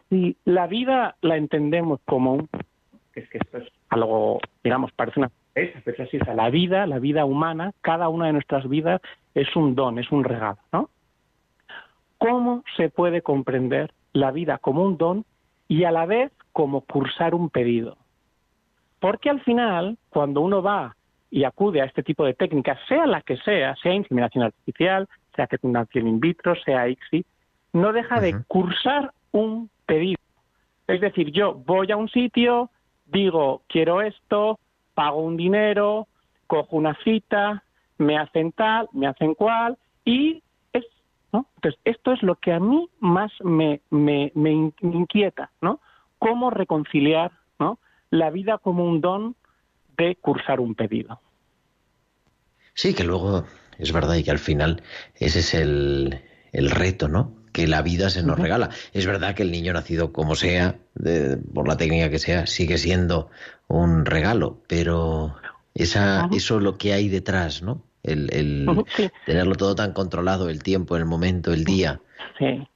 Si 0.10 0.38
la 0.46 0.68
vida 0.68 1.16
la 1.22 1.38
entendemos 1.38 2.00
como 2.06 2.34
un... 2.34 2.50
es 3.16 3.30
que 3.30 3.38
esto 3.38 3.60
es 3.60 3.68
algo, 3.90 4.40
digamos, 4.64 4.92
parece 4.92 5.20
una... 5.20 5.32
Es, 5.56 5.72
pero 5.84 6.04
es 6.04 6.08
así, 6.08 6.20
sea, 6.20 6.36
la 6.36 6.50
vida, 6.50 6.88
la 6.88 7.00
vida 7.00 7.26
humana, 7.26 7.74
cada 7.82 8.10
una 8.10 8.28
de 8.28 8.34
nuestras 8.34 8.68
vidas 8.70 9.02
es 9.34 9.56
un 9.56 9.76
don, 9.76 10.00
es 10.00 10.12
un 10.12 10.24
regalo, 10.24 10.60
¿no? 10.72 10.90
¿Cómo 12.18 12.64
se 12.76 12.90
puede 12.90 13.22
comprender 13.22 13.92
la 14.14 14.32
vida 14.32 14.58
como 14.58 14.84
un 14.84 14.98
don 14.98 15.26
y 15.68 15.84
a 15.86 15.92
la 15.92 16.06
vez 16.06 16.32
como 16.52 16.82
cursar 16.82 17.34
un 17.34 17.50
pedido? 17.50 17.98
Porque 19.00 19.30
al 19.30 19.42
final, 19.42 19.98
cuando 20.10 20.42
uno 20.42 20.62
va 20.62 20.96
y 21.32 21.44
acude 21.44 21.82
a 21.82 21.86
este 21.86 22.04
tipo 22.04 22.26
de 22.26 22.34
técnicas, 22.34 22.80
sea 22.88 23.06
la 23.06 23.22
que 23.22 23.38
sea, 23.38 23.76
sea 23.78 23.94
inseminación 23.94 24.44
artificial, 24.44 25.08
sea 25.36 25.48
fecundación 25.48 26.08
in 26.08 26.20
vitro, 26.20 26.56
sea 26.66 26.90
ICSI, 26.90 27.26
no 27.74 27.94
deja 27.94 28.20
de 28.20 28.36
cursar 28.48 29.14
un 29.32 29.70
pedido. 29.90 30.20
Es 30.88 31.02
decir, 31.02 31.32
yo 31.32 31.54
voy 31.54 31.92
a 31.92 31.98
un 31.98 32.10
sitio, 32.10 32.70
digo, 33.06 33.64
quiero 33.68 34.02
esto, 34.02 34.60
pago 34.94 35.20
un 35.22 35.36
dinero, 35.38 36.08
cojo 36.48 36.78
una 36.78 36.96
cita, 37.04 37.64
me 37.98 38.18
hacen 38.18 38.52
tal, 38.54 38.88
me 38.94 39.08
hacen 39.08 39.34
cual, 39.36 39.78
y 40.06 40.42
es, 40.74 40.86
¿no? 41.34 41.48
Entonces, 41.56 41.80
esto 41.84 42.12
es 42.14 42.22
lo 42.24 42.36
que 42.36 42.54
a 42.54 42.60
mí 42.60 42.90
más 43.00 43.32
me, 43.44 43.82
me, 43.90 44.32
me 44.36 44.52
in- 44.52 44.74
me 44.82 44.96
inquieta, 44.96 45.52
¿no? 45.62 45.80
Cómo 46.18 46.50
reconciliar, 46.50 47.32
¿no? 47.60 47.80
La 48.10 48.30
vida 48.30 48.58
como 48.58 48.84
un 48.86 49.02
don 49.02 49.36
de 49.98 50.16
cursar 50.16 50.60
un 50.60 50.76
pedido. 50.76 51.20
Sí, 52.74 52.94
que 52.96 53.04
luego 53.04 53.44
es 53.78 53.92
verdad 53.92 54.16
y 54.16 54.24
que 54.24 54.32
al 54.32 54.40
final 54.40 54.82
ese 55.16 55.40
es 55.40 55.54
el, 55.54 56.22
el 56.52 56.72
reto, 56.72 57.08
¿no? 57.10 57.39
Que 57.60 57.68
la 57.68 57.82
vida 57.82 58.10
se 58.10 58.24
nos 58.24 58.40
regala. 58.40 58.70
Es 58.94 59.06
verdad 59.06 59.36
que 59.36 59.44
el 59.44 59.52
niño 59.52 59.74
nacido 59.74 60.12
como 60.12 60.36
sea, 60.36 60.76
de- 60.96 61.38
por 61.38 61.68
la 61.68 61.78
técnica 61.78 62.10
que 62.10 62.20
sea, 62.20 62.46
sigue 62.48 62.78
siendo 62.78 63.30
un 63.68 64.06
regalo, 64.06 64.62
pero 64.68 65.36
esa, 65.76 66.28
eso 66.32 66.60
lo 66.60 66.78
que 66.78 66.94
hay 66.94 67.10
detrás, 67.10 67.62
¿no? 67.62 67.84
El, 68.04 68.34
el 68.34 68.66
tenerlo 69.26 69.56
todo 69.56 69.76
tan 69.76 69.94
controlado, 69.94 70.50
el 70.50 70.64
tiempo, 70.64 70.96
el 70.98 71.06
momento, 71.06 71.54
el 71.54 71.64
día. 71.64 72.00
sí. 72.38 72.68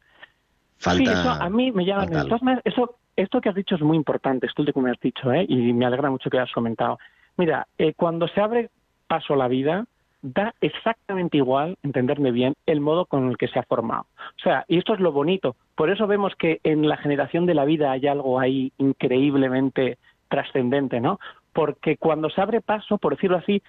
Falta. 0.78 1.04
Sí, 1.06 1.18
eso 1.18 1.30
a 1.32 1.50
mí 1.50 1.72
me 1.72 1.86
llama. 1.86 2.02
falta 2.02 2.14
de 2.16 2.20
algo. 2.20 2.30
todas 2.30 2.44
maneras, 2.44 2.64
eso, 2.66 2.98
esto 3.16 3.40
que 3.40 3.48
has 3.48 3.56
dicho 3.56 3.76
es 3.76 3.82
muy 3.82 3.96
importante, 3.96 4.48
esto 4.48 4.66
que 4.66 4.82
me 4.82 4.92
has 4.92 5.00
dicho, 5.00 5.32
¿eh? 5.32 5.46
y 5.48 5.72
me 5.72 5.86
alegra 5.86 6.10
mucho 6.12 6.30
que 6.30 6.38
hayas 6.38 6.52
comentado. 6.52 7.00
Mira, 7.38 7.66
eh, 7.78 7.94
cuando 7.96 8.28
se 8.28 8.42
abre 8.42 8.70
paso 9.08 9.34
a 9.34 9.38
la 9.38 9.48
vida, 9.48 9.86
da 10.24 10.56
exactamente 10.62 11.38
igual, 11.38 11.78
entenderme 11.84 12.32
bien, 12.32 12.56
el 12.66 12.80
modo 12.80 13.06
con 13.06 13.30
el 13.30 13.38
que 13.38 13.50
se 13.50 13.60
ha 13.60 13.64
formado. 13.64 14.08
O 14.38 14.42
sea, 14.42 14.66
y 14.70 14.78
esto 14.78 14.94
es 14.94 15.02
lo 15.02 15.12
bonito. 15.12 15.56
Por 15.76 15.92
eso 15.92 16.08
vemos 16.08 16.34
que 16.36 16.62
en 16.64 16.88
la 16.88 16.98
generación 16.98 17.46
de 17.46 17.54
la 17.54 17.66
vida 17.66 17.92
hay 17.92 18.08
algo 18.08 18.40
ahí 18.40 18.72
increíblemente 18.78 19.98
trascendente, 20.30 21.02
¿no? 21.02 21.20
Porque 21.52 21.98
cuando 21.98 22.30
se 22.30 22.42
abre 22.42 22.62
paso, 22.62 22.98
por 22.98 23.16
decirlo 23.16 23.38
así, 23.38 23.62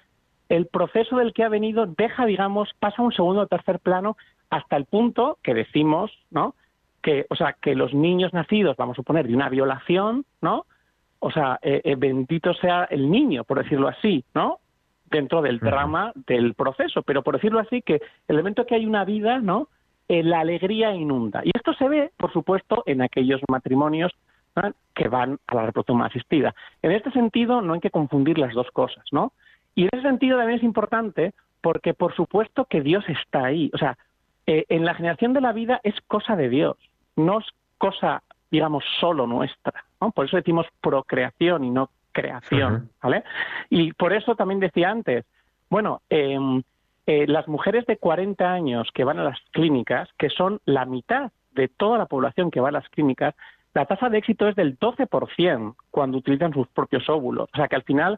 el 0.47 0.67
proceso 0.67 1.17
del 1.17 1.33
que 1.33 1.43
ha 1.43 1.49
venido 1.49 1.87
deja, 1.87 2.25
digamos, 2.25 2.71
pasa 2.79 3.01
un 3.01 3.11
segundo 3.11 3.41
o 3.41 3.47
tercer 3.47 3.79
plano 3.79 4.15
hasta 4.49 4.77
el 4.77 4.85
punto 4.85 5.37
que 5.43 5.53
decimos, 5.53 6.11
¿no? 6.31 6.55
Que, 7.01 7.25
o 7.29 7.35
sea, 7.35 7.53
que 7.61 7.75
los 7.75 7.93
niños 7.93 8.33
nacidos, 8.33 8.77
vamos 8.77 8.95
a 8.95 9.01
suponer, 9.01 9.27
de 9.27 9.35
una 9.35 9.49
violación, 9.49 10.25
¿no? 10.41 10.65
O 11.19 11.31
sea, 11.31 11.59
eh, 11.61 11.81
eh, 11.83 11.95
bendito 11.95 12.53
sea 12.53 12.85
el 12.85 13.11
niño, 13.11 13.43
por 13.43 13.61
decirlo 13.61 13.89
así, 13.89 14.23
¿no? 14.33 14.59
Dentro 15.09 15.41
del 15.41 15.59
drama 15.59 16.11
del 16.27 16.55
proceso, 16.55 17.03
pero 17.03 17.23
por 17.23 17.35
decirlo 17.35 17.59
así, 17.59 17.81
que 17.81 18.01
el 18.27 18.37
momento 18.37 18.65
que 18.65 18.75
hay 18.75 18.85
una 18.85 19.05
vida, 19.05 19.39
¿no? 19.39 19.69
Eh, 20.07 20.23
la 20.23 20.41
alegría 20.41 20.93
inunda. 20.93 21.41
Y 21.43 21.51
esto 21.55 21.73
se 21.73 21.87
ve, 21.87 22.11
por 22.17 22.31
supuesto, 22.31 22.83
en 22.85 23.01
aquellos 23.01 23.41
matrimonios 23.49 24.11
¿no? 24.55 24.71
que 24.93 25.07
van 25.07 25.39
a 25.47 25.55
la 25.55 25.65
reproducción 25.67 26.01
asistida. 26.03 26.53
En 26.81 26.91
este 26.91 27.11
sentido, 27.11 27.61
no 27.61 27.73
hay 27.73 27.79
que 27.79 27.89
confundir 27.89 28.37
las 28.37 28.53
dos 28.53 28.69
cosas, 28.71 29.03
¿no? 29.11 29.33
Y 29.73 29.83
en 29.83 29.89
ese 29.91 30.03
sentido 30.03 30.37
también 30.37 30.59
es 30.59 30.63
importante 30.63 31.33
porque, 31.61 31.93
por 31.93 32.15
supuesto, 32.15 32.65
que 32.65 32.81
Dios 32.81 33.03
está 33.07 33.45
ahí. 33.45 33.71
O 33.73 33.77
sea, 33.77 33.97
eh, 34.45 34.65
en 34.69 34.85
la 34.85 34.93
generación 34.93 35.33
de 35.33 35.41
la 35.41 35.53
vida 35.53 35.81
es 35.83 35.95
cosa 36.07 36.35
de 36.35 36.49
Dios, 36.49 36.77
no 37.15 37.39
es 37.39 37.45
cosa, 37.79 38.21
digamos, 38.51 38.83
solo 38.99 39.25
nuestra. 39.25 39.85
¿no? 39.99 40.11
Por 40.11 40.27
eso 40.27 40.37
decimos 40.37 40.67
procreación 40.81 41.63
y 41.63 41.71
no 41.71 41.89
creación, 42.15 42.89
¿vale? 43.03 43.23
Y 43.69 43.93
por 43.93 44.13
eso 44.13 44.35
también 44.35 44.61
decía 44.61 44.89
antes, 44.89 45.25
bueno, 45.69 46.01
em, 46.09 46.63
eh, 47.05 47.27
las 47.27 47.47
mujeres 47.47 47.85
de 47.85 47.97
40 47.97 48.51
años 48.51 48.89
que 48.93 49.03
van 49.03 49.19
a 49.19 49.23
las 49.23 49.37
clínicas, 49.51 50.09
que 50.17 50.29
son 50.29 50.61
la 50.65 50.85
mitad 50.85 51.31
de 51.51 51.67
toda 51.67 51.97
la 51.97 52.05
población 52.05 52.49
que 52.49 52.61
va 52.61 52.69
a 52.69 52.71
las 52.71 52.87
clínicas, 52.89 53.35
la 53.73 53.85
tasa 53.85 54.09
de 54.09 54.17
éxito 54.17 54.47
es 54.47 54.55
del 54.55 54.79
12% 54.79 55.75
cuando 55.91 56.17
utilizan 56.17 56.53
sus 56.53 56.67
propios 56.69 57.07
óvulos. 57.09 57.49
O 57.53 57.57
sea 57.57 57.67
que 57.67 57.75
al 57.75 57.83
final, 57.83 58.17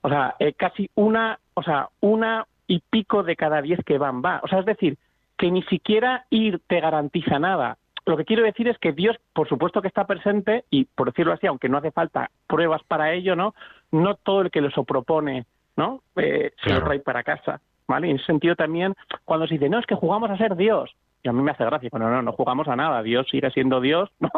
o 0.00 0.08
sea, 0.08 0.34
eh, 0.40 0.54
casi 0.54 0.90
una, 0.96 1.38
o 1.54 1.62
sea, 1.62 1.88
una 2.00 2.46
y 2.66 2.80
pico 2.80 3.22
de 3.22 3.36
cada 3.36 3.62
diez 3.62 3.78
que 3.84 3.96
van 3.96 4.22
va. 4.22 4.40
O 4.42 4.48
sea, 4.48 4.58
es 4.58 4.66
decir, 4.66 4.98
que 5.36 5.50
ni 5.52 5.62
siquiera 5.62 6.26
ir 6.30 6.60
te 6.66 6.80
garantiza 6.80 7.38
nada. 7.38 7.78
Lo 8.06 8.16
que 8.16 8.24
quiero 8.24 8.42
decir 8.42 8.68
es 8.68 8.78
que 8.78 8.92
Dios, 8.92 9.16
por 9.32 9.48
supuesto 9.48 9.82
que 9.82 9.88
está 9.88 10.06
presente 10.06 10.64
y, 10.70 10.84
por 10.84 11.08
decirlo 11.08 11.32
así, 11.32 11.46
aunque 11.46 11.68
no 11.68 11.78
hace 11.78 11.90
falta 11.90 12.30
pruebas 12.46 12.82
para 12.84 13.12
ello, 13.12 13.36
¿no? 13.36 13.54
No 13.92 14.14
todo 14.14 14.42
el 14.42 14.50
que 14.50 14.60
lo 14.60 14.70
propone, 14.84 15.46
¿no? 15.76 16.02
Eh, 16.16 16.52
se 16.62 16.70
lo 16.70 16.76
Claro. 16.76 16.86
trae 16.86 17.00
para 17.00 17.22
casa, 17.22 17.60
¿vale? 17.86 18.10
En 18.10 18.16
ese 18.16 18.26
sentido 18.26 18.56
también, 18.56 18.94
cuando 19.24 19.46
se 19.46 19.54
dice, 19.54 19.68
no, 19.68 19.78
es 19.78 19.86
que 19.86 19.94
jugamos 19.94 20.30
a 20.30 20.36
ser 20.36 20.56
Dios, 20.56 20.94
y 21.22 21.28
a 21.28 21.32
mí 21.32 21.42
me 21.42 21.50
hace 21.50 21.64
gracia, 21.64 21.88
bueno, 21.90 22.10
no, 22.10 22.22
no 22.22 22.32
jugamos 22.32 22.68
a 22.68 22.76
nada, 22.76 23.02
Dios 23.02 23.26
sigue 23.30 23.50
siendo 23.50 23.80
Dios, 23.80 24.10
¿no? 24.20 24.30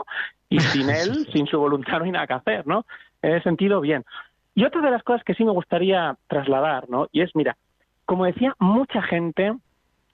Y 0.49 0.59
sin 0.73 0.91
Él, 0.91 1.27
sin 1.33 1.47
su 1.47 1.59
voluntad, 1.59 1.99
no 1.99 2.05
hay 2.05 2.13
nada 2.13 2.27
que 2.27 2.35
hacer, 2.35 2.67
¿no? 2.67 2.87
En 3.23 3.35
ese 3.35 3.45
sentido, 3.45 3.81
bien. 3.81 4.05
Y 4.55 4.65
otra 4.65 4.81
de 4.81 4.91
las 4.91 5.03
cosas 5.03 5.23
que 5.25 5.35
sí 5.35 5.45
me 5.45 5.53
gustaría 5.53 6.17
trasladar, 6.27 6.89
¿no? 6.89 7.09
Y 7.13 7.21
es, 7.21 7.35
mira, 7.37 7.57
como 8.05 8.25
decía, 8.25 8.55
mucha 8.59 9.01
gente 9.03 9.55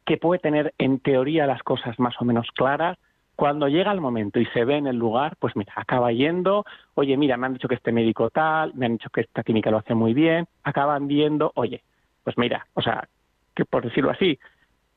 que 0.05 0.19
puede 0.19 0.39
tener 0.41 0.75
en 0.79 1.01
teoría 1.01 1.47
las 1.47 1.63
cosas 1.63 1.99
más 1.99 2.15
o 2.21 2.25
menos 2.25 2.47
claras, 2.55 2.99
cuando 3.37 3.69
llega 3.69 3.93
el 3.93 4.01
momento 4.01 4.41
y 4.41 4.47
se 4.47 4.65
ve 4.65 4.79
en 4.79 4.87
el 4.87 4.97
lugar, 4.97 5.37
pues 5.39 5.55
mira, 5.57 5.73
acaba 5.77 6.11
yendo, 6.11 6.65
oye, 6.95 7.17
mira, 7.19 7.37
me 7.37 7.47
han 7.47 7.53
dicho 7.53 7.69
que 7.69 7.75
este 7.75 7.93
médico 7.93 8.31
tal, 8.31 8.75
me 8.75 8.87
han 8.87 8.93
dicho 8.93 9.11
que 9.11 9.21
esta 9.21 9.43
clínica 9.43 9.71
lo 9.71 9.77
hace 9.77 9.95
muy 9.95 10.15
bien, 10.15 10.47
acaban 10.65 11.07
viendo, 11.07 11.53
oye, 11.55 11.83
pues 12.25 12.39
mira, 12.39 12.67
o 12.73 12.81
sea, 12.81 13.07
que 13.55 13.67
por 13.67 13.85
decirlo 13.85 14.11
así, 14.11 14.39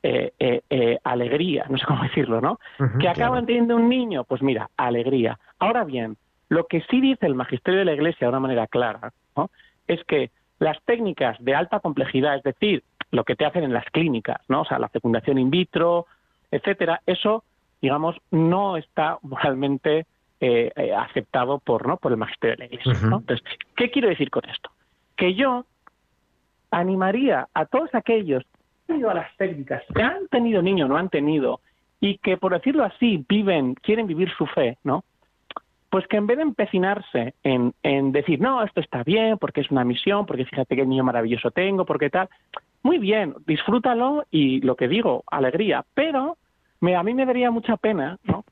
eh, 0.01 0.31
eh, 0.39 0.61
eh, 0.69 0.97
alegría, 1.03 1.65
no 1.69 1.77
sé 1.77 1.85
cómo 1.85 2.01
decirlo, 2.03 2.39
¿no? 2.39 2.59
que 2.99 3.09
acaban 3.09 3.45
teniendo 3.45 3.75
un 3.75 3.89
niño, 3.89 4.23
pues 4.23 4.41
mira, 4.41 4.69
alegría. 4.77 5.37
Ahora 5.59 5.83
bien, 5.83 6.15
lo 6.47 6.65
que 6.65 6.81
sí 6.89 7.01
dice 7.01 7.25
el 7.25 7.35
magisterio 7.35 7.79
de 7.79 7.85
la 7.85 7.93
Iglesia 7.93 8.25
de 8.25 8.29
una 8.29 8.39
manera 8.39 8.67
clara, 8.67 9.11
¿no? 9.35 9.51
es 9.85 10.01
que 10.05 10.31
las 10.59 10.81
técnicas 10.83 11.37
de 11.39 11.55
alta 11.55 11.81
complejidad, 11.81 12.37
es 12.37 12.43
decir, 12.43 12.83
lo 13.11 13.25
que 13.25 13.35
te 13.35 13.45
hacen 13.45 13.63
en 13.63 13.73
las 13.73 13.85
clínicas, 13.85 14.41
¿no? 14.49 14.61
O 14.61 14.65
sea, 14.65 14.77
la 14.77 14.89
fecundación 14.89 15.39
in 15.39 15.49
vitro, 15.49 16.05
etcétera, 16.51 17.01
eso, 17.05 17.43
digamos, 17.81 18.15
no 18.31 18.77
está 18.77 19.17
moralmente 19.21 20.05
eh, 20.41 20.71
eh, 20.75 20.93
aceptado 20.93 21.59
por, 21.59 21.87
¿no? 21.87 21.97
por 21.97 22.11
el 22.11 22.17
magisterio 22.17 22.55
de 22.55 22.59
la 22.59 22.65
Iglesia. 22.65 22.93
Entonces, 23.03 23.41
¿qué 23.75 23.91
quiero 23.91 24.09
decir 24.09 24.29
con 24.29 24.47
esto? 24.49 24.69
Que 25.15 25.35
yo 25.35 25.65
animaría 26.71 27.47
a 27.53 27.65
todos 27.65 27.93
aquellos 27.93 28.43
que 28.85 28.93
han 28.93 28.99
ido 28.99 29.09
a 29.09 29.15
las 29.15 29.35
técnicas, 29.37 29.83
que 29.93 30.01
han 30.01 30.27
tenido 30.29 30.61
niños, 30.61 30.87
no 30.87 30.97
han 30.97 31.09
tenido, 31.09 31.61
y 31.99 32.17
que, 32.19 32.37
por 32.37 32.53
decirlo 32.53 32.83
así, 32.83 33.25
viven, 33.27 33.75
quieren 33.75 34.07
vivir 34.07 34.31
su 34.37 34.45
fe, 34.45 34.77
¿no? 34.83 35.03
Pues 35.89 36.07
que 36.07 36.17
en 36.17 36.27
vez 36.27 36.37
de 36.37 36.43
empecinarse 36.43 37.33
en, 37.43 37.73
en 37.81 38.11
decir, 38.11 38.39
no, 38.39 38.63
esto 38.63 38.79
está 38.79 39.03
bien, 39.03 39.37
porque 39.39 39.61
es 39.61 39.71
una 39.71 39.83
misión, 39.83 40.25
porque 40.25 40.45
fíjate 40.45 40.75
qué 40.75 40.85
niño 40.85 41.03
maravilloso 41.03 41.51
tengo, 41.51 41.83
porque 41.85 42.09
tal, 42.09 42.29
muy 42.83 42.99
bien, 42.99 43.35
disfrútalo 43.45 44.25
y 44.31 44.61
lo 44.61 44.75
que 44.75 44.87
digo, 44.87 45.23
alegría, 45.27 45.83
pero 45.93 46.37
me, 46.81 46.95
a 46.95 47.03
mí 47.03 47.13
me 47.13 47.25
daría 47.25 47.51
mucha 47.51 47.77
pena, 47.77 48.17
¿no? 48.23 48.43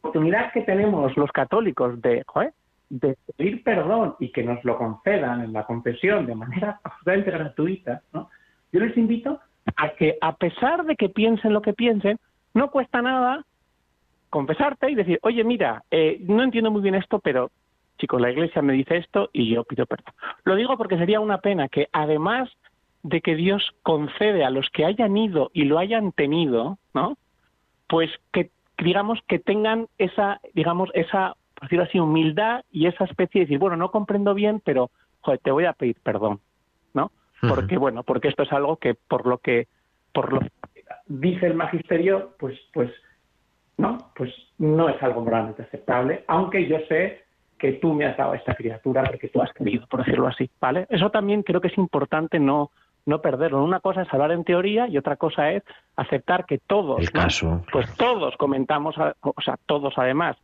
oportunidad 0.00 0.52
que 0.52 0.62
tenemos 0.62 1.16
los 1.16 1.30
católicos 1.30 2.00
de 2.00 2.24
pedir 3.36 3.62
perdón 3.62 4.16
y 4.18 4.32
que 4.32 4.42
nos 4.42 4.64
lo 4.64 4.76
concedan 4.76 5.42
en 5.42 5.52
la 5.52 5.64
confesión 5.64 6.26
de 6.26 6.34
manera 6.34 6.80
absolutamente 6.84 7.30
gratuita, 7.30 8.02
¿no? 8.12 8.28
yo 8.72 8.80
les 8.80 8.96
invito 8.96 9.40
a 9.76 9.90
que, 9.90 10.16
a 10.20 10.34
pesar 10.34 10.84
de 10.84 10.96
que 10.96 11.08
piensen 11.08 11.52
lo 11.52 11.62
que 11.62 11.74
piensen, 11.74 12.18
no 12.54 12.70
cuesta 12.70 13.02
nada 13.02 13.44
confesarte 14.30 14.90
y 14.90 14.94
decir, 14.94 15.18
oye, 15.22 15.44
mira, 15.44 15.82
eh, 15.90 16.18
no 16.22 16.42
entiendo 16.42 16.70
muy 16.70 16.82
bien 16.82 16.94
esto, 16.94 17.18
pero 17.18 17.50
chicos, 17.98 18.20
la 18.20 18.30
iglesia 18.30 18.62
me 18.62 18.72
dice 18.72 18.96
esto 18.96 19.28
y 19.32 19.52
yo 19.52 19.64
pido 19.64 19.86
perdón. 19.86 20.14
Lo 20.44 20.54
digo 20.54 20.76
porque 20.76 20.96
sería 20.96 21.20
una 21.20 21.38
pena 21.38 21.68
que 21.68 21.88
además 21.92 22.48
de 23.02 23.20
que 23.20 23.34
Dios 23.34 23.74
concede 23.82 24.44
a 24.44 24.50
los 24.50 24.68
que 24.70 24.84
hayan 24.84 25.16
ido 25.16 25.50
y 25.52 25.64
lo 25.64 25.78
hayan 25.78 26.12
tenido, 26.12 26.78
¿no? 26.94 27.16
Pues 27.88 28.10
que 28.32 28.50
digamos 28.78 29.18
que 29.28 29.38
tengan 29.38 29.88
esa, 29.98 30.40
digamos, 30.54 30.90
esa, 30.94 31.34
por 31.54 31.64
decirlo 31.64 31.84
así, 31.84 31.98
humildad 31.98 32.64
y 32.70 32.86
esa 32.86 33.04
especie 33.04 33.40
de 33.40 33.46
decir, 33.46 33.58
bueno, 33.58 33.76
no 33.76 33.90
comprendo 33.90 34.34
bien, 34.34 34.60
pero 34.64 34.90
joder, 35.20 35.40
te 35.40 35.50
voy 35.50 35.64
a 35.64 35.72
pedir 35.72 35.96
perdón, 36.02 36.40
¿no? 36.94 37.10
Porque 37.40 37.78
bueno, 37.78 38.02
porque 38.02 38.28
esto 38.28 38.42
es 38.42 38.52
algo 38.52 38.76
que 38.76 38.94
por 38.94 39.26
lo 39.26 39.38
que 39.38 39.66
por 40.12 40.32
lo 40.32 40.40
que 40.40 40.50
dice 41.06 41.46
el 41.46 41.54
magisterio, 41.54 42.34
pues 42.38 42.58
pues 42.72 42.90
no, 43.78 43.96
pues 44.14 44.32
no 44.58 44.90
es 44.90 45.02
algo 45.02 45.22
moralmente 45.22 45.62
aceptable, 45.62 46.24
aunque 46.28 46.66
yo 46.66 46.78
sé 46.88 47.24
que 47.58 47.72
tú 47.72 47.92
me 47.92 48.06
has 48.06 48.16
dado 48.16 48.32
a 48.32 48.36
esta 48.36 48.54
criatura 48.54 49.02
porque 49.04 49.28
tú 49.28 49.40
has 49.40 49.52
querido, 49.52 49.86
por 49.86 50.04
decirlo 50.04 50.26
así, 50.26 50.50
¿vale? 50.60 50.86
Eso 50.88 51.10
también 51.10 51.42
creo 51.42 51.60
que 51.60 51.68
es 51.68 51.78
importante 51.78 52.38
no 52.38 52.70
no 53.06 53.20
perderlo. 53.20 53.62
Una 53.64 53.80
cosa 53.80 54.02
es 54.02 54.12
hablar 54.12 54.32
en 54.32 54.44
teoría 54.44 54.86
y 54.88 54.96
otra 54.98 55.16
cosa 55.16 55.50
es 55.52 55.62
aceptar 55.96 56.46
que 56.46 56.58
todos, 56.58 57.00
El 57.00 57.06
¿no? 57.06 57.12
caso, 57.22 57.64
pues 57.72 57.92
todos 57.96 58.36
comentamos, 58.36 58.96
a- 58.98 59.14
o 59.20 59.40
sea, 59.44 59.56
todos 59.66 59.94
además 59.96 60.36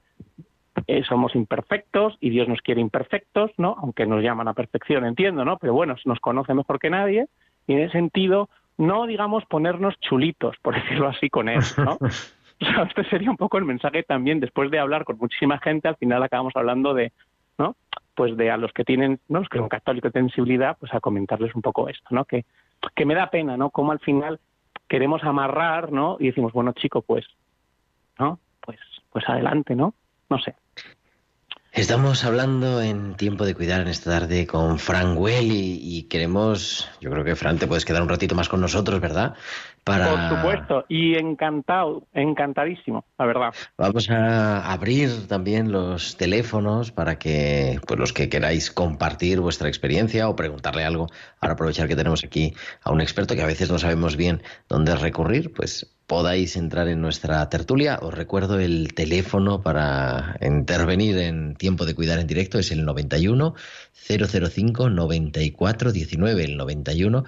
eh, 0.86 1.02
somos 1.04 1.34
imperfectos 1.34 2.16
y 2.20 2.30
Dios 2.30 2.48
nos 2.48 2.60
quiere 2.60 2.80
imperfectos, 2.80 3.50
¿no? 3.56 3.76
Aunque 3.80 4.06
nos 4.06 4.22
llaman 4.22 4.48
a 4.48 4.54
perfección, 4.54 5.04
entiendo, 5.06 5.44
¿no? 5.44 5.56
Pero 5.58 5.72
bueno, 5.72 5.96
nos 6.04 6.20
conoce 6.20 6.52
mejor 6.54 6.78
que 6.78 6.90
nadie 6.90 7.26
y 7.66 7.72
en 7.74 7.80
ese 7.80 7.92
sentido 7.92 8.48
no, 8.78 9.06
digamos, 9.06 9.44
ponernos 9.46 9.98
chulitos, 10.00 10.54
por 10.60 10.74
decirlo 10.82 11.08
así, 11.08 11.30
con 11.30 11.48
él, 11.48 11.60
¿no? 11.78 11.98
O 12.58 12.64
sea, 12.64 12.84
este 12.84 13.04
sería 13.10 13.30
un 13.30 13.36
poco 13.36 13.58
el 13.58 13.66
mensaje 13.66 14.02
también, 14.02 14.40
después 14.40 14.70
de 14.70 14.78
hablar 14.78 15.04
con 15.04 15.18
muchísima 15.18 15.58
gente, 15.58 15.88
al 15.88 15.96
final 15.96 16.22
acabamos 16.22 16.54
hablando 16.56 16.94
de, 16.94 17.12
¿no? 17.58 17.76
Pues 18.16 18.36
de 18.36 18.50
a 18.50 18.56
los 18.56 18.72
que 18.72 18.82
tienen, 18.82 19.20
¿no? 19.28 19.40
Los 19.40 19.48
que 19.48 19.58
son 19.58 19.68
católicos 19.68 20.10
tienen 20.12 20.30
sensibilidad, 20.30 20.76
pues 20.80 20.92
a 20.92 21.00
comentarles 21.00 21.54
un 21.54 21.62
poco 21.62 21.88
esto, 21.88 22.08
¿no? 22.10 22.24
Que, 22.24 22.44
que 22.96 23.06
me 23.06 23.14
da 23.14 23.30
pena, 23.30 23.56
¿no? 23.56 23.70
Como 23.70 23.92
al 23.92 24.00
final 24.00 24.40
queremos 24.88 25.22
amarrar, 25.22 25.92
¿no? 25.92 26.16
Y 26.18 26.26
decimos, 26.26 26.52
bueno, 26.52 26.72
chico, 26.72 27.02
pues, 27.02 27.24
¿no? 28.18 28.40
Pues, 28.60 28.80
pues 29.12 29.28
adelante, 29.28 29.76
¿no? 29.76 29.94
No 30.28 30.38
sé. 30.38 30.56
Estamos 31.76 32.24
hablando 32.24 32.80
en 32.80 33.16
tiempo 33.16 33.44
de 33.44 33.54
cuidar 33.54 33.82
en 33.82 33.88
esta 33.88 34.10
tarde 34.18 34.46
con 34.46 34.78
Fran 34.78 35.14
Well 35.18 35.52
y, 35.52 35.78
y 35.82 36.02
queremos, 36.04 36.90
yo 37.02 37.10
creo 37.10 37.22
que 37.22 37.36
Fran 37.36 37.58
te 37.58 37.66
puedes 37.66 37.84
quedar 37.84 38.00
un 38.00 38.08
ratito 38.08 38.34
más 38.34 38.48
con 38.48 38.62
nosotros, 38.62 38.98
¿verdad? 38.98 39.34
Para... 39.84 40.30
Por 40.30 40.38
supuesto, 40.38 40.84
y 40.88 41.18
encantado, 41.18 42.04
encantadísimo, 42.14 43.04
la 43.18 43.26
verdad. 43.26 43.54
Vamos 43.76 44.08
a 44.08 44.72
abrir 44.72 45.28
también 45.28 45.70
los 45.70 46.16
teléfonos 46.16 46.92
para 46.92 47.18
que 47.18 47.78
pues 47.86 48.00
los 48.00 48.14
que 48.14 48.30
queráis 48.30 48.70
compartir 48.70 49.40
vuestra 49.40 49.68
experiencia 49.68 50.30
o 50.30 50.34
preguntarle 50.34 50.82
algo, 50.82 51.08
ahora 51.42 51.52
aprovechar 51.52 51.88
que 51.88 51.94
tenemos 51.94 52.24
aquí 52.24 52.54
a 52.84 52.90
un 52.90 53.02
experto 53.02 53.36
que 53.36 53.42
a 53.42 53.46
veces 53.46 53.70
no 53.70 53.78
sabemos 53.78 54.16
bien 54.16 54.42
dónde 54.66 54.96
recurrir, 54.96 55.52
pues 55.52 55.94
podáis 56.06 56.56
entrar 56.56 56.88
en 56.88 57.00
nuestra 57.00 57.48
tertulia. 57.48 57.98
Os 58.00 58.14
recuerdo 58.14 58.60
el 58.60 58.94
teléfono 58.94 59.62
para 59.62 60.38
intervenir 60.40 61.18
en 61.18 61.56
tiempo 61.56 61.84
de 61.84 61.94
cuidar 61.94 62.20
en 62.20 62.26
directo 62.26 62.58
es 62.58 62.70
el 62.70 62.84
91 62.84 63.54
005 63.92 64.90
94 64.90 65.92
19, 65.92 66.44
el 66.44 66.56
91 66.56 67.24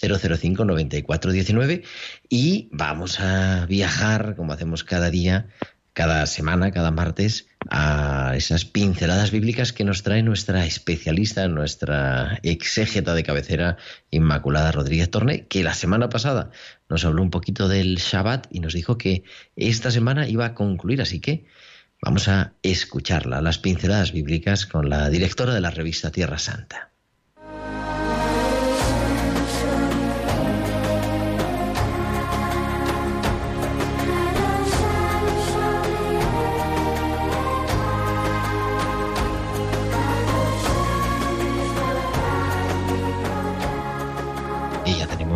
005 0.00 0.64
94 0.64 1.32
19 1.32 1.82
y 2.28 2.68
vamos 2.72 3.20
a 3.20 3.66
viajar 3.66 4.36
como 4.36 4.52
hacemos 4.52 4.84
cada 4.84 5.10
día, 5.10 5.48
cada 5.92 6.24
semana, 6.26 6.70
cada 6.70 6.90
martes 6.90 7.49
a 7.68 8.34
esas 8.36 8.64
pinceladas 8.64 9.30
bíblicas 9.30 9.72
que 9.72 9.84
nos 9.84 10.02
trae 10.02 10.22
nuestra 10.22 10.64
especialista, 10.64 11.46
nuestra 11.48 12.40
exégeta 12.42 13.14
de 13.14 13.22
cabecera, 13.22 13.76
Inmaculada 14.10 14.72
Rodríguez 14.72 15.10
Torné, 15.10 15.46
que 15.46 15.62
la 15.62 15.74
semana 15.74 16.08
pasada 16.08 16.50
nos 16.88 17.04
habló 17.04 17.22
un 17.22 17.30
poquito 17.30 17.68
del 17.68 17.96
Shabbat 17.96 18.46
y 18.50 18.60
nos 18.60 18.72
dijo 18.72 18.96
que 18.96 19.24
esta 19.56 19.90
semana 19.90 20.26
iba 20.28 20.46
a 20.46 20.54
concluir, 20.54 21.02
así 21.02 21.20
que 21.20 21.44
vamos 22.00 22.28
a 22.28 22.54
escucharla, 22.62 23.42
las 23.42 23.58
pinceladas 23.58 24.12
bíblicas, 24.12 24.66
con 24.66 24.88
la 24.88 25.10
directora 25.10 25.52
de 25.52 25.60
la 25.60 25.70
revista 25.70 26.10
Tierra 26.10 26.38
Santa. 26.38 26.89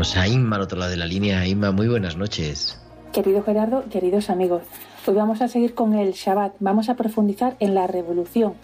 Tenemos 0.05 0.17
a 0.17 0.29
Inma 0.29 0.57
al 0.57 0.63
otro 0.63 0.79
lado 0.79 0.91
de 0.91 0.97
la 0.97 1.07
línea. 1.07 1.47
Inma, 1.47 1.71
muy 1.71 1.89
buenas 1.89 2.17
noches. 2.17 2.79
Querido 3.13 3.43
Gerardo, 3.43 3.85
queridos 3.91 4.29
amigos, 4.29 4.63
hoy 5.07 5.15
vamos 5.15 5.41
a 5.41 5.49
seguir 5.49 5.75
con 5.75 5.95
el 5.95 6.13
Shabbat. 6.13 6.55
Vamos 6.61 6.89
a 6.89 6.95
profundizar 6.95 7.57
en 7.61 7.75
la 7.75 7.87
revolución 7.87 8.55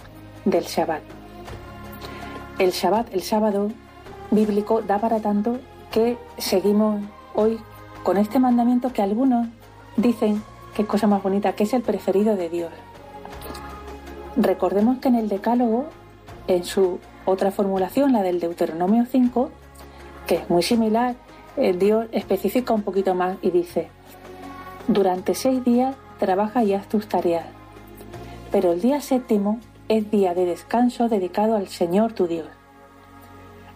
del 0.45 0.65
Shabbat. 0.65 1.03
El 2.59 2.73
Shabbat, 2.73 3.15
el 3.15 3.23
sábado 3.23 3.71
bíblico, 4.31 4.83
da 4.83 4.99
para 4.99 5.21
tanto 5.21 5.59
que 5.91 6.19
seguimos 6.37 7.01
hoy 7.35 7.59
con 8.03 8.19
este 8.19 8.39
mandamiento 8.39 8.93
que 8.93 9.03
algunos 9.03 9.49
dicen 9.97 10.43
que 10.75 10.83
es 10.83 10.89
cosa 10.89 11.07
más 11.07 11.23
bonita, 11.23 11.53
que 11.55 11.65
es 11.65 11.73
el 11.73 11.83
preferido 11.83 12.37
de 12.37 12.49
Dios. 12.49 12.73
Recordemos 14.37 14.99
que 14.99 15.09
en 15.09 15.15
el 15.15 15.29
Decálogo, 15.29 15.87
en 16.49 16.65
su 16.65 16.99
otra 17.25 17.51
formulación, 17.51 18.13
la 18.13 18.23
del 18.23 18.41
Deuteronomio 18.41 19.07
5, 19.11 19.51
que 20.27 20.35
es 20.37 20.51
muy 20.51 20.63
similar, 20.63 21.15
eh, 21.57 21.73
Dios 21.73 22.07
especifica 22.13 22.73
un 22.73 22.83
poquito 22.83 23.15
más 23.15 23.39
y 23.43 23.51
dice, 23.51 23.89
durante 24.89 25.35
seis 25.35 25.65
días 25.65 25.97
trabaja 26.19 26.65
y 26.65 26.75
haz 26.75 26.89
tus 26.89 27.09
tareas, 27.09 27.47
pero 28.51 28.73
el 28.73 28.81
día 28.81 29.01
séptimo 29.01 29.59
es 29.89 30.11
día 30.11 30.35
de 30.35 30.45
descanso 30.45 31.09
dedicado 31.09 31.57
al 31.57 31.69
Señor 31.69 32.13
tu 32.13 32.27
Dios. 32.27 32.47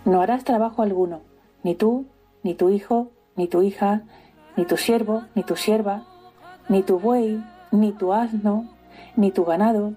No 0.04 0.20
harás 0.20 0.44
trabajo 0.44 0.82
alguno, 0.82 1.22
ni 1.62 1.74
tú, 1.74 2.06
ni 2.42 2.54
tu 2.54 2.68
hijo, 2.68 3.10
ni 3.36 3.48
tu 3.48 3.62
hija, 3.62 4.02
ni 4.56 4.64
tu 4.64 4.76
siervo, 4.76 5.24
ni 5.34 5.42
tu 5.42 5.56
sierva, 5.56 6.04
ni 6.68 6.82
tu 6.82 6.98
buey, 6.98 7.42
ni 7.72 7.92
tu 7.92 8.12
asno, 8.12 8.68
ni 9.16 9.30
tu 9.30 9.44
ganado, 9.44 9.94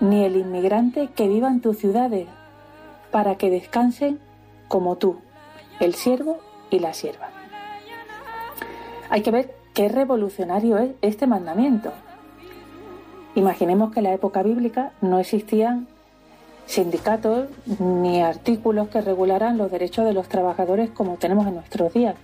ni 0.00 0.24
el 0.24 0.36
inmigrante 0.36 1.08
que 1.14 1.28
viva 1.28 1.48
en 1.48 1.60
tus 1.60 1.78
ciudades, 1.78 2.26
para 3.10 3.36
que 3.36 3.50
descansen 3.50 4.18
como 4.68 4.96
tú, 4.96 5.20
el 5.78 5.94
siervo 5.94 6.38
y 6.74 6.80
la 6.80 6.92
sierva. 6.92 7.28
Hay 9.10 9.22
que 9.22 9.30
ver 9.30 9.54
qué 9.74 9.88
revolucionario 9.88 10.78
es 10.78 10.90
este 11.02 11.26
mandamiento. 11.26 11.92
Imaginemos 13.34 13.92
que 13.92 14.00
en 14.00 14.04
la 14.04 14.12
época 14.12 14.42
bíblica 14.42 14.92
no 15.00 15.18
existían 15.18 15.86
sindicatos 16.66 17.48
ni 17.78 18.22
artículos 18.22 18.88
que 18.88 19.00
regularan 19.00 19.58
los 19.58 19.70
derechos 19.70 20.04
de 20.04 20.14
los 20.14 20.28
trabajadores 20.28 20.90
como 20.90 21.16
tenemos 21.16 21.46
en 21.46 21.54
nuestros 21.54 21.92
días. 21.92 22.16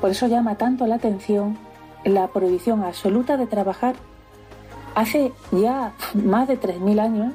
Por 0.00 0.10
eso 0.10 0.26
llama 0.26 0.56
tanto 0.56 0.86
la 0.86 0.96
atención 0.96 1.58
la 2.04 2.28
prohibición 2.28 2.84
absoluta 2.84 3.36
de 3.36 3.46
trabajar 3.46 3.96
hace 4.94 5.32
ya 5.50 5.92
más 6.14 6.46
de 6.46 6.60
3.000 6.60 7.00
años, 7.00 7.32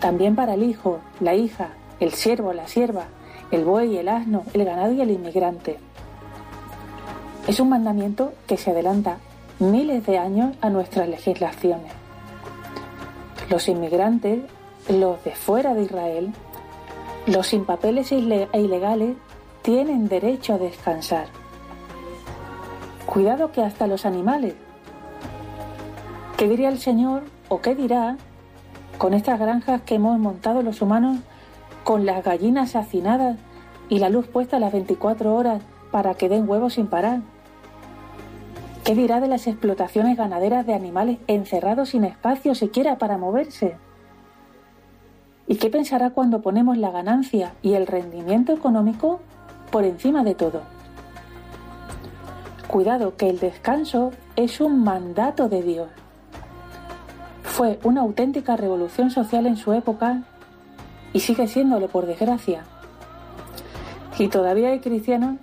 también 0.00 0.34
para 0.34 0.54
el 0.54 0.62
hijo, 0.62 0.98
la 1.20 1.34
hija, 1.34 1.68
el 2.00 2.12
siervo, 2.12 2.52
la 2.52 2.66
sierva, 2.66 3.04
el 3.50 3.64
buey, 3.64 3.96
el 3.96 4.08
asno, 4.08 4.44
el 4.54 4.64
ganado 4.64 4.92
y 4.92 5.00
el 5.00 5.10
inmigrante. 5.10 5.78
Es 7.46 7.58
un 7.60 7.68
mandamiento 7.68 8.32
que 8.46 8.56
se 8.56 8.70
adelanta 8.70 9.18
miles 9.58 10.06
de 10.06 10.18
años 10.18 10.56
a 10.60 10.70
nuestras 10.70 11.08
legislaciones. 11.08 11.92
Los 13.48 13.68
inmigrantes, 13.68 14.40
los 14.88 15.22
de 15.24 15.32
fuera 15.32 15.74
de 15.74 15.82
Israel, 15.82 16.32
los 17.26 17.48
sin 17.48 17.64
papeles 17.64 18.12
e 18.12 18.16
ilegales 18.16 19.16
tienen 19.62 20.08
derecho 20.08 20.54
a 20.54 20.58
descansar. 20.58 21.26
Cuidado 23.06 23.50
que 23.52 23.62
hasta 23.62 23.86
los 23.86 24.06
animales. 24.06 24.54
¿Qué 26.36 26.48
diría 26.48 26.68
el 26.68 26.78
Señor 26.78 27.24
o 27.48 27.60
qué 27.60 27.74
dirá 27.74 28.16
con 28.96 29.12
estas 29.12 29.38
granjas 29.38 29.82
que 29.82 29.96
hemos 29.96 30.18
montado 30.18 30.62
los 30.62 30.80
humanos 30.80 31.18
con 31.84 32.06
las 32.06 32.24
gallinas 32.24 32.76
hacinadas 32.76 33.38
y 33.88 33.98
la 33.98 34.08
luz 34.08 34.26
puesta 34.26 34.56
a 34.56 34.60
las 34.60 34.72
24 34.72 35.34
horas 35.34 35.62
para 35.90 36.14
que 36.14 36.28
den 36.28 36.48
huevos 36.48 36.74
sin 36.74 36.86
parar? 36.86 37.20
¿Qué 38.84 38.94
dirá 38.94 39.20
de 39.20 39.28
las 39.28 39.46
explotaciones 39.46 40.16
ganaderas 40.16 40.66
de 40.66 40.74
animales 40.74 41.18
encerrados 41.26 41.90
sin 41.90 42.04
espacio 42.04 42.54
siquiera 42.54 42.98
para 42.98 43.18
moverse? 43.18 43.76
¿Y 45.46 45.56
qué 45.56 45.68
pensará 45.68 46.10
cuando 46.10 46.40
ponemos 46.42 46.78
la 46.78 46.90
ganancia 46.90 47.54
y 47.60 47.74
el 47.74 47.86
rendimiento 47.86 48.52
económico 48.52 49.20
por 49.70 49.84
encima 49.84 50.24
de 50.24 50.34
todo? 50.34 50.62
Cuidado 52.68 53.16
que 53.16 53.28
el 53.28 53.40
descanso 53.40 54.12
es 54.36 54.60
un 54.60 54.84
mandato 54.84 55.48
de 55.48 55.62
Dios. 55.62 55.88
Fue 57.42 57.80
una 57.82 58.02
auténtica 58.02 58.56
revolución 58.56 59.10
social 59.10 59.46
en 59.46 59.56
su 59.56 59.72
época 59.72 60.22
y 61.12 61.20
sigue 61.20 61.48
siéndolo 61.48 61.88
por 61.88 62.06
desgracia. 62.06 62.64
Y 64.18 64.28
todavía 64.28 64.70
hay 64.70 64.80
cristianos 64.80 65.36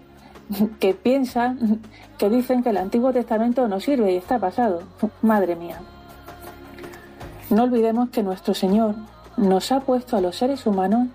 que 0.80 0.94
piensan, 0.94 1.82
que 2.18 2.30
dicen 2.30 2.64
que 2.64 2.70
el 2.70 2.78
Antiguo 2.78 3.12
Testamento 3.12 3.68
no 3.68 3.80
sirve 3.80 4.14
y 4.14 4.18
está 4.18 4.40
pasado. 4.40 4.84
Madre 5.22 5.56
mía. 5.56 5.80
No 7.50 7.64
olvidemos 7.64 8.10
que 8.10 8.24
nuestro 8.24 8.54
Señor 8.54 8.96
nos 9.38 9.72
ha 9.72 9.82
puesto 9.82 10.18
a 10.18 10.22
los 10.22 10.36
seres 10.36 10.66
humanos 10.66 11.08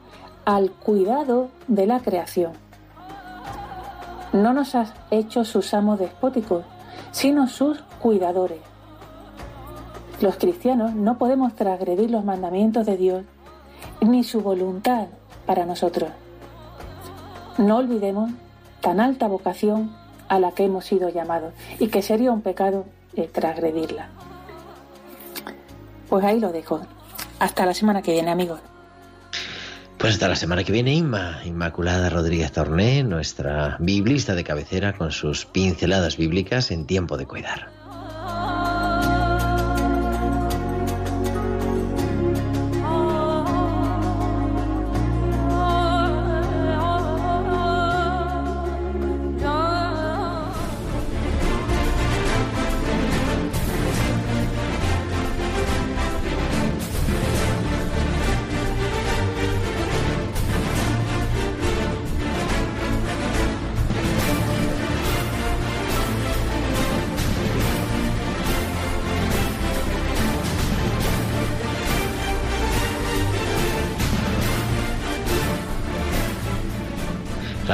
al 0.45 0.71
cuidado 0.71 1.51
de 1.69 1.87
la 1.87 2.01
creación. 2.01 2.53
No 4.33 4.53
nos 4.55 4.75
ha 4.75 4.87
hecho 5.11 5.45
sus 5.45 5.75
amos 5.75 5.99
despóticos, 5.99 6.65
sino 7.11 7.49
sus 7.49 7.83
cuidadores. 8.01 8.61
Los 10.21 10.37
cristianos 10.37 10.95
no 10.95 11.19
podemos 11.19 11.55
transgredir 11.55 12.11
los 12.11 12.25
mandamientos 12.25 12.87
de 12.87 12.97
Dios 12.97 13.25
ni 14.03 14.25
su 14.25 14.41
voluntad 14.41 15.07
para 15.47 15.67
nosotros. 15.67 16.11
No 17.59 17.79
olvidemos 17.79 18.31
tan 18.81 19.01
alta 19.01 19.27
vocación 19.29 19.95
a 20.29 20.39
la 20.39 20.53
que 20.53 20.65
hemos 20.65 20.85
sido 20.85 21.09
llamados 21.09 21.53
y 21.79 21.89
que 21.89 22.03
sería 22.03 22.33
un 22.33 22.43
pecado 22.43 22.87
eh, 23.15 23.29
transgredirla. 23.33 24.09
Pues 26.09 26.25
ahí 26.25 26.41
lo 26.41 26.53
dejo. 26.53 26.81
Hasta 27.39 27.67
la 27.67 27.75
semana 27.75 28.03
que 28.03 28.13
viene, 28.13 28.31
amigos. 28.31 28.61
Pues 29.99 30.15
hasta 30.15 30.29
la 30.29 30.37
semana 30.37 30.65
que 30.65 30.73
viene, 30.73 30.95
Inma, 30.95 31.41
Inmaculada 31.45 32.11
Rodríguez 32.11 32.51
Torné, 32.51 33.05
nuestra 33.05 33.77
biblista 33.79 34.35
de 34.35 34.43
cabecera 34.43 34.95
con 34.95 35.13
sus 35.13 35.47
pinceladas 35.47 36.17
bíblicas 36.17 36.71
en 36.71 36.87
tiempo 36.87 37.17
de 37.17 37.27
cuidar. 37.27 37.82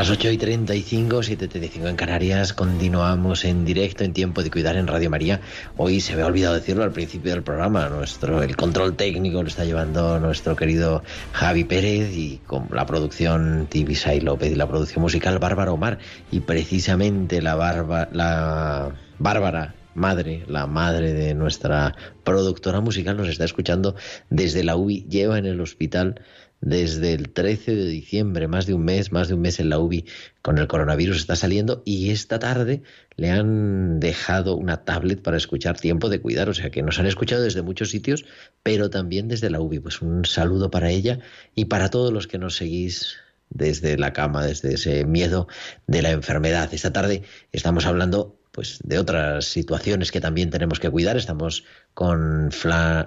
Las 0.08 0.16
8 0.16 0.30
y 0.30 0.38
35, 0.38 1.16
7.35 1.18 1.86
en 1.86 1.96
Canarias, 1.96 2.54
continuamos 2.54 3.44
en 3.44 3.66
directo 3.66 4.04
en 4.04 4.14
Tiempo 4.14 4.42
de 4.42 4.50
Cuidar 4.50 4.76
en 4.76 4.86
Radio 4.86 5.10
María. 5.10 5.42
Hoy 5.76 6.00
se 6.00 6.16
me 6.16 6.22
ha 6.22 6.26
olvidado 6.26 6.54
decirlo 6.54 6.82
al 6.82 6.92
principio 6.92 7.32
del 7.32 7.42
programa, 7.42 7.90
nuestro 7.90 8.42
el 8.42 8.56
control 8.56 8.96
técnico 8.96 9.42
lo 9.42 9.48
está 9.48 9.66
llevando 9.66 10.18
nuestro 10.18 10.56
querido 10.56 11.02
Javi 11.32 11.64
Pérez 11.64 12.16
y 12.16 12.40
con 12.46 12.68
la 12.72 12.86
producción 12.86 13.66
Tibisay 13.68 14.22
López 14.22 14.50
y 14.50 14.54
la 14.54 14.66
producción 14.66 15.02
musical 15.02 15.38
Bárbara 15.40 15.72
Omar 15.72 15.98
y 16.30 16.40
precisamente 16.40 17.42
la, 17.42 17.54
barba, 17.56 18.08
la 18.10 18.92
Bárbara 19.18 19.74
madre, 19.98 20.44
la 20.46 20.66
madre 20.66 21.12
de 21.12 21.34
nuestra 21.34 21.94
productora 22.24 22.80
musical, 22.80 23.18
nos 23.18 23.28
está 23.28 23.44
escuchando 23.44 23.94
desde 24.30 24.64
la 24.64 24.76
UBI, 24.76 25.04
lleva 25.06 25.36
en 25.36 25.44
el 25.44 25.60
hospital 25.60 26.22
desde 26.60 27.12
el 27.12 27.30
13 27.30 27.74
de 27.74 27.86
diciembre, 27.86 28.48
más 28.48 28.66
de 28.66 28.74
un 28.74 28.84
mes, 28.84 29.12
más 29.12 29.28
de 29.28 29.34
un 29.34 29.40
mes 29.40 29.60
en 29.60 29.70
la 29.70 29.78
UBI 29.78 30.04
con 30.42 30.58
el 30.58 30.66
coronavirus 30.66 31.18
está 31.18 31.36
saliendo 31.36 31.82
y 31.84 32.10
esta 32.10 32.38
tarde 32.38 32.82
le 33.16 33.30
han 33.30 34.00
dejado 34.00 34.56
una 34.56 34.84
tablet 34.84 35.22
para 35.22 35.36
escuchar 35.36 35.78
tiempo 35.78 36.08
de 36.08 36.20
cuidar, 36.20 36.48
o 36.48 36.54
sea 36.54 36.70
que 36.70 36.82
nos 36.82 36.98
han 36.98 37.06
escuchado 37.06 37.42
desde 37.42 37.62
muchos 37.62 37.90
sitios, 37.90 38.24
pero 38.62 38.90
también 38.90 39.28
desde 39.28 39.50
la 39.50 39.60
UBI. 39.60 39.80
Pues 39.80 40.02
un 40.02 40.24
saludo 40.24 40.70
para 40.70 40.90
ella 40.90 41.20
y 41.54 41.66
para 41.66 41.90
todos 41.90 42.12
los 42.12 42.26
que 42.26 42.38
nos 42.38 42.56
seguís 42.56 43.16
desde 43.50 43.96
la 43.96 44.12
cama, 44.12 44.44
desde 44.44 44.74
ese 44.74 45.04
miedo 45.04 45.48
de 45.86 46.02
la 46.02 46.10
enfermedad. 46.10 46.72
Esta 46.72 46.92
tarde 46.92 47.22
estamos 47.52 47.86
hablando 47.86 48.38
pues 48.52 48.80
de 48.82 48.98
otras 48.98 49.44
situaciones 49.44 50.10
que 50.10 50.20
también 50.20 50.50
tenemos 50.50 50.80
que 50.80 50.90
cuidar. 50.90 51.16
Estamos 51.16 51.64
con, 51.94 52.50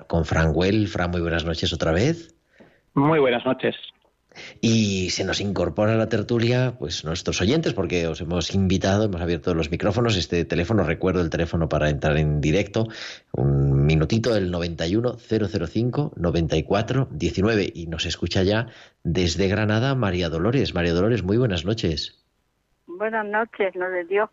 con 0.07 0.25
Fran 0.25 0.51
Well. 0.53 0.87
Fran, 0.87 1.11
muy 1.11 1.21
buenas 1.21 1.45
noches 1.45 1.73
otra 1.73 1.91
vez. 1.91 2.33
Muy 2.93 3.19
buenas 3.19 3.45
noches. 3.45 3.75
Y 4.61 5.09
se 5.09 5.25
nos 5.25 5.41
incorpora 5.41 5.93
a 5.93 5.97
la 5.97 6.07
tertulia, 6.07 6.75
pues 6.79 7.03
nuestros 7.03 7.41
oyentes, 7.41 7.73
porque 7.73 8.07
os 8.07 8.21
hemos 8.21 8.55
invitado, 8.55 9.05
hemos 9.05 9.21
abierto 9.21 9.53
los 9.53 9.71
micrófonos. 9.71 10.15
Este 10.15 10.45
teléfono, 10.45 10.83
recuerdo 10.83 11.21
el 11.21 11.29
teléfono 11.29 11.67
para 11.67 11.89
entrar 11.89 12.17
en 12.17 12.39
directo, 12.39 12.87
un 13.33 13.85
minutito, 13.85 14.35
el 14.35 14.49
91 14.51 15.17
005 15.17 16.13
94 16.15 17.07
19. 17.11 17.71
Y 17.73 17.87
nos 17.87 18.05
escucha 18.05 18.43
ya 18.43 18.67
desde 19.03 19.47
Granada 19.47 19.95
María 19.95 20.29
Dolores. 20.29 20.73
María 20.73 20.93
Dolores, 20.93 21.23
muy 21.23 21.37
buenas 21.37 21.65
noches. 21.65 22.23
Buenas 22.87 23.25
noches, 23.25 23.75
no 23.75 23.89
de 23.89 24.05
Dios. 24.05 24.29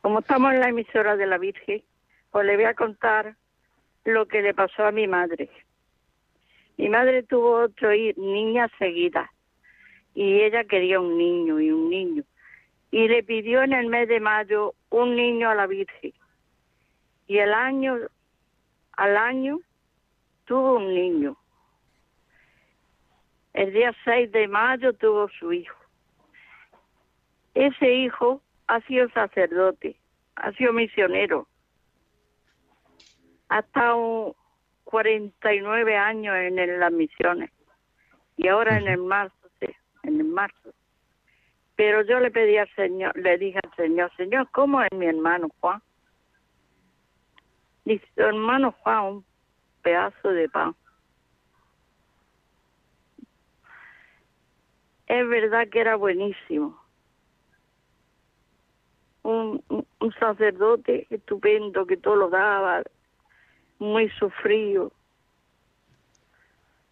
Como 0.00 0.20
estamos 0.20 0.54
en 0.54 0.60
la 0.60 0.68
emisora 0.68 1.16
de 1.16 1.26
la 1.26 1.38
Virgen, 1.38 1.82
pues 2.30 2.46
le 2.46 2.56
voy 2.56 2.64
a 2.64 2.74
contar 2.74 3.36
lo 4.04 4.26
que 4.26 4.42
le 4.42 4.54
pasó 4.54 4.84
a 4.84 4.92
mi 4.92 5.06
madre. 5.06 5.50
Mi 6.76 6.88
madre 6.88 7.22
tuvo 7.22 7.64
ocho 7.64 7.88
niñas 8.16 8.70
seguidas 8.78 9.30
y 10.14 10.40
ella 10.40 10.64
quería 10.64 11.00
un 11.00 11.16
niño 11.16 11.60
y 11.60 11.70
un 11.70 11.90
niño. 11.90 12.22
Y 12.90 13.08
le 13.08 13.22
pidió 13.22 13.62
en 13.62 13.72
el 13.72 13.88
mes 13.88 14.08
de 14.08 14.20
mayo 14.20 14.74
un 14.90 15.16
niño 15.16 15.50
a 15.50 15.54
la 15.54 15.66
Virgen. 15.66 16.12
Y 17.26 17.38
el 17.38 17.52
año, 17.52 17.98
al 18.92 19.16
año, 19.16 19.60
tuvo 20.46 20.76
un 20.76 20.94
niño. 20.94 21.36
El 23.52 23.72
día 23.72 23.94
6 24.04 24.32
de 24.32 24.48
mayo 24.48 24.92
tuvo 24.94 25.28
su 25.38 25.52
hijo. 25.52 25.76
Ese 27.54 27.92
hijo 27.92 28.42
ha 28.66 28.80
sido 28.82 29.08
sacerdote, 29.10 29.96
ha 30.36 30.52
sido 30.52 30.72
misionero. 30.72 31.46
Ha 33.48 33.60
estado 33.60 34.36
49 34.86 35.96
años 35.96 36.34
en, 36.36 36.58
en 36.58 36.80
las 36.80 36.92
misiones 36.92 37.50
y 38.36 38.48
ahora 38.48 38.78
en 38.78 38.88
el 38.88 38.98
marzo, 38.98 39.36
sí, 39.60 39.66
en 40.02 40.20
el 40.20 40.24
marzo. 40.24 40.72
Pero 41.74 42.02
yo 42.02 42.20
le 42.20 42.30
pedí 42.30 42.56
al 42.56 42.68
Señor, 42.74 43.16
le 43.18 43.36
dije 43.36 43.60
al 43.62 43.74
Señor, 43.74 44.10
Señor, 44.16 44.48
¿cómo 44.52 44.80
es 44.82 44.90
mi 44.92 45.06
hermano 45.06 45.48
Juan? 45.60 45.82
Dice, 47.84 48.06
hermano 48.16 48.72
Juan, 48.72 49.04
un 49.04 49.24
pedazo 49.82 50.28
de 50.30 50.48
pan. 50.48 50.74
Es 55.06 55.28
verdad 55.28 55.68
que 55.68 55.80
era 55.80 55.96
buenísimo 55.96 56.86
un, 59.26 59.62
un 60.00 60.12
sacerdote 60.20 61.06
estupendo 61.10 61.86
que 61.86 61.96
todo 61.96 62.16
lo 62.16 62.30
daba, 62.30 62.82
muy 63.78 64.08
sufrido. 64.18 64.92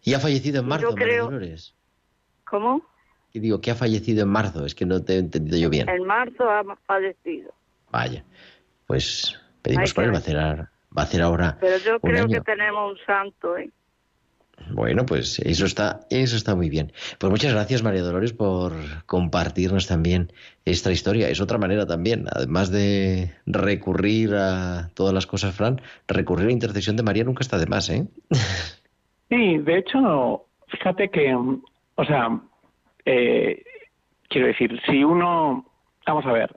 Y 0.03 0.13
ha 0.13 0.19
fallecido 0.19 0.61
en 0.61 0.67
marzo, 0.67 0.89
Yo 0.89 0.95
creo- 0.95 1.25
Dolores. 1.25 1.75
¿Cómo? 2.47 2.85
Y 3.33 3.39
digo 3.39 3.59
que 3.59 3.71
ha 3.71 3.75
fallecido 3.75 4.23
en 4.23 4.29
marzo, 4.29 4.65
es 4.65 4.75
que 4.75 4.85
no 4.85 5.03
te 5.03 5.15
he 5.15 5.17
entendido 5.17 5.57
yo 5.57 5.69
bien. 5.69 5.89
En 5.89 6.03
marzo 6.05 6.49
ha 6.49 6.63
fallecido. 6.85 7.53
Vaya, 7.91 8.23
pues 8.87 9.39
pedimos 9.61 9.93
por 9.93 10.03
él, 10.05 10.11
va 10.11 10.15
a 10.15 10.19
hacer, 10.19 10.37
a- 10.37 10.55
va 10.97 11.01
a 11.01 11.03
hacer 11.03 11.21
ahora 11.21 11.57
Pero 11.59 11.77
yo 11.79 11.93
un 11.95 11.99
creo 12.11 12.27
que 12.27 12.41
tenemos 12.41 12.91
un 12.93 12.97
santo, 13.05 13.57
¿eh? 13.57 13.71
Bueno, 14.71 15.05
pues 15.05 15.39
eso 15.39 15.65
está, 15.65 16.01
eso 16.09 16.35
está 16.35 16.55
muy 16.55 16.69
bien. 16.69 16.91
Pues 17.19 17.29
muchas 17.29 17.53
gracias, 17.53 17.83
María 17.83 18.01
Dolores, 18.01 18.33
por 18.33 18.73
compartirnos 19.05 19.87
también 19.87 20.31
esta 20.65 20.91
historia. 20.91 21.29
Es 21.29 21.39
otra 21.41 21.57
manera 21.57 21.85
también, 21.85 22.25
además 22.31 22.71
de 22.71 23.31
recurrir 23.45 24.33
a 24.35 24.89
todas 24.95 25.13
las 25.13 25.27
cosas, 25.27 25.55
Fran, 25.55 25.81
recurrir 26.07 26.45
a 26.45 26.47
la 26.47 26.53
intercesión 26.53 26.95
de 26.95 27.03
María 27.03 27.23
nunca 27.23 27.41
está 27.41 27.57
de 27.57 27.67
más, 27.67 27.89
¿eh? 27.89 28.07
Sí, 29.27 29.57
de 29.57 29.79
hecho, 29.79 30.45
fíjate 30.67 31.09
que, 31.09 31.33
o 31.33 32.05
sea, 32.05 32.39
eh, 33.05 33.63
quiero 34.29 34.47
decir, 34.47 34.79
si 34.85 35.03
uno, 35.03 35.65
vamos 36.05 36.25
a 36.27 36.31
ver, 36.31 36.55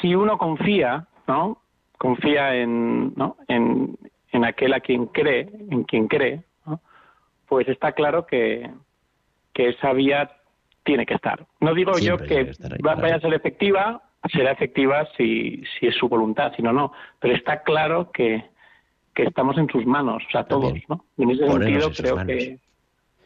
si 0.00 0.14
uno 0.14 0.38
confía, 0.38 1.06
¿no? 1.28 1.62
Confía 1.98 2.56
en, 2.56 3.14
¿no? 3.14 3.36
en, 3.46 3.96
en 4.32 4.44
aquel 4.44 4.72
a 4.72 4.80
quien 4.80 5.06
cree, 5.06 5.48
en 5.70 5.84
quien 5.84 6.08
cree. 6.08 6.42
Pues 7.50 7.68
está 7.68 7.92
claro 7.92 8.24
que, 8.26 8.70
que 9.52 9.68
esa 9.70 9.92
vía 9.92 10.30
tiene 10.84 11.04
que 11.04 11.14
estar. 11.14 11.44
No 11.58 11.74
digo 11.74 11.94
Siempre 11.94 12.28
yo 12.28 12.34
que 12.34 12.38
ahí, 12.38 12.46
claro. 12.78 13.02
vaya 13.02 13.16
a 13.16 13.20
ser 13.20 13.34
efectiva, 13.34 14.04
será 14.32 14.52
efectiva 14.52 15.08
si, 15.16 15.64
si 15.78 15.88
es 15.88 15.96
su 15.96 16.08
voluntad, 16.08 16.52
si 16.54 16.62
no, 16.62 16.72
no. 16.72 16.92
Pero 17.18 17.34
está 17.34 17.64
claro 17.64 18.12
que, 18.12 18.44
que 19.12 19.24
estamos 19.24 19.58
en 19.58 19.68
sus 19.68 19.84
manos, 19.84 20.22
o 20.28 20.30
sea, 20.30 20.44
todos, 20.44 20.66
También. 20.66 20.84
¿no? 20.88 21.04
Y 21.18 21.24
en 21.24 21.30
ese 21.32 21.44
Ponernos 21.44 21.82
sentido 21.82 21.88
en 21.88 21.94
creo 21.94 22.14
manos. 22.16 22.36
que... 22.36 22.60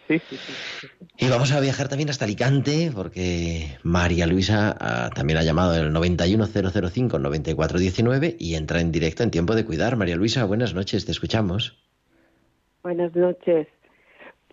Sí, 0.08 0.18
sí, 0.18 0.36
sí. 0.36 0.86
Y 1.18 1.28
vamos 1.28 1.52
a 1.52 1.60
viajar 1.60 1.88
también 1.88 2.08
hasta 2.08 2.24
Alicante, 2.24 2.90
porque 2.94 3.76
María 3.82 4.26
Luisa 4.26 4.74
ah, 4.80 5.10
también 5.14 5.38
ha 5.38 5.42
llamado 5.42 5.76
el 5.76 5.92
91005-9419 5.92 8.36
y 8.38 8.54
entra 8.54 8.80
en 8.80 8.90
directo 8.90 9.22
en 9.22 9.30
tiempo 9.30 9.54
de 9.54 9.66
cuidar. 9.66 9.96
María 9.96 10.16
Luisa, 10.16 10.46
buenas 10.46 10.72
noches, 10.74 11.04
te 11.04 11.12
escuchamos. 11.12 11.76
Buenas 12.82 13.14
noches. 13.14 13.68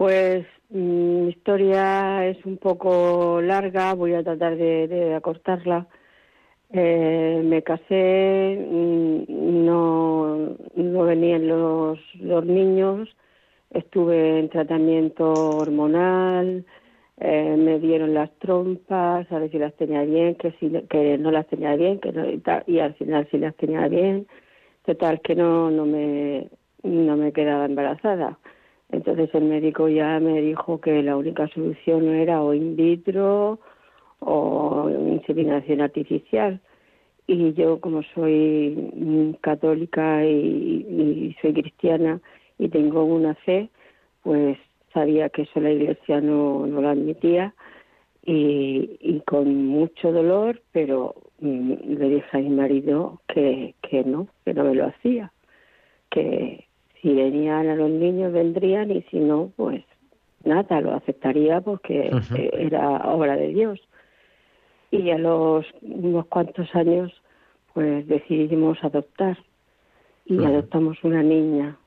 Pues 0.01 0.47
mm, 0.69 1.25
mi 1.25 1.29
historia 1.29 2.25
es 2.25 2.43
un 2.43 2.57
poco 2.57 3.39
larga, 3.39 3.93
voy 3.93 4.15
a 4.15 4.23
tratar 4.23 4.57
de, 4.57 4.87
de 4.87 5.13
acortarla. 5.13 5.85
Eh, 6.71 7.39
me 7.45 7.61
casé, 7.61 8.57
mm, 8.67 9.63
no, 9.63 10.57
no 10.75 11.03
venían 11.03 11.47
los, 11.47 11.99
los 12.15 12.43
niños, 12.43 13.15
estuve 13.69 14.39
en 14.39 14.49
tratamiento 14.49 15.31
hormonal, 15.33 16.65
eh, 17.19 17.55
me 17.59 17.77
dieron 17.77 18.15
las 18.15 18.31
trompas, 18.39 19.31
a 19.31 19.37
ver 19.37 19.51
si 19.51 19.59
las 19.59 19.75
tenía 19.75 20.01
bien, 20.01 20.33
que, 20.33 20.51
si, 20.53 20.71
que 20.89 21.19
no 21.19 21.29
las 21.29 21.45
tenía 21.45 21.75
bien, 21.75 21.99
que 21.99 22.11
no, 22.11 22.25
y, 22.65 22.79
al 22.79 22.95
final 22.95 23.27
sí 23.29 23.37
las 23.37 23.55
tenía 23.55 23.87
bien. 23.87 24.25
Total, 24.83 25.21
que 25.21 25.35
no, 25.35 25.69
no, 25.69 25.85
me, 25.85 26.49
no 26.81 27.17
me 27.17 27.31
quedaba 27.33 27.65
embarazada. 27.65 28.39
Entonces 28.91 29.29
el 29.33 29.45
médico 29.45 29.87
ya 29.87 30.19
me 30.19 30.41
dijo 30.41 30.81
que 30.81 31.01
la 31.01 31.15
única 31.15 31.47
solución 31.49 32.07
era 32.09 32.41
o 32.41 32.53
in 32.53 32.75
vitro 32.75 33.59
o 34.19 34.89
inseminación 34.89 35.81
artificial. 35.81 36.59
Y 37.27 37.53
yo, 37.53 37.79
como 37.79 38.03
soy 38.13 39.37
católica 39.41 40.25
y, 40.25 41.35
soy 41.41 41.53
cristiana 41.53 42.19
y 42.59 42.67
tengo 42.67 43.05
una 43.05 43.35
fe, 43.35 43.69
pues 44.23 44.57
sabía 44.93 45.29
que 45.29 45.43
eso 45.43 45.61
la 45.61 45.71
iglesia 45.71 46.19
no, 46.19 46.67
no 46.67 46.81
lo 46.81 46.89
admitía 46.89 47.53
y, 48.25 48.97
y 48.99 49.21
con 49.21 49.67
mucho 49.67 50.11
dolor, 50.11 50.61
pero 50.73 51.15
mm, 51.39 51.73
le 51.97 52.09
dije 52.09 52.27
a 52.33 52.39
mi 52.39 52.49
marido 52.49 53.21
que, 53.27 53.75
que 53.81 54.03
no, 54.03 54.27
que 54.43 54.53
no 54.53 54.65
me 54.65 54.75
lo 54.75 54.87
hacía, 54.87 55.31
que 56.09 56.65
si 57.01 57.13
venían 57.13 57.67
a 57.67 57.75
los 57.75 57.89
niños 57.89 58.31
vendrían 58.31 58.91
y 58.91 59.01
si 59.03 59.19
no, 59.19 59.51
pues 59.55 59.83
nada, 60.43 60.81
lo 60.81 60.93
aceptaría 60.93 61.61
porque 61.61 62.11
eh, 62.35 62.51
era 62.53 63.11
obra 63.11 63.35
de 63.35 63.47
Dios. 63.49 63.79
Y 64.91 65.09
a 65.11 65.17
los 65.17 65.65
unos 65.81 66.25
cuantos 66.27 66.73
años, 66.75 67.11
pues 67.73 68.07
decidimos 68.07 68.83
adoptar. 68.83 69.37
Y 70.25 70.43
adoptamos 70.43 71.03
una 71.03 71.23
niña 71.23 71.77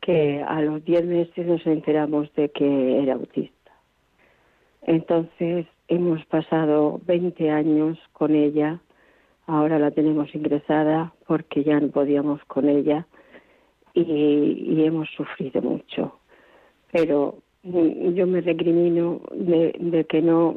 que 0.00 0.42
a 0.46 0.60
los 0.60 0.84
10 0.84 1.04
meses 1.06 1.46
nos 1.46 1.66
enteramos 1.66 2.32
de 2.34 2.50
que 2.50 3.02
era 3.02 3.14
autista. 3.14 3.72
Entonces 4.82 5.66
hemos 5.88 6.24
pasado 6.26 7.00
20 7.06 7.50
años 7.50 7.98
con 8.12 8.34
ella, 8.34 8.80
ahora 9.46 9.78
la 9.78 9.90
tenemos 9.90 10.32
ingresada 10.34 11.12
porque 11.26 11.64
ya 11.64 11.80
no 11.80 11.88
podíamos 11.88 12.44
con 12.44 12.68
ella 12.68 13.06
y, 13.96 14.74
y 14.76 14.84
hemos 14.84 15.08
sufrido 15.10 15.62
mucho. 15.62 16.18
Pero 16.92 17.38
mm, 17.62 18.10
yo 18.14 18.26
me 18.26 18.40
recrimino 18.42 19.20
de, 19.32 19.74
de 19.78 20.04
que 20.04 20.20
no, 20.20 20.54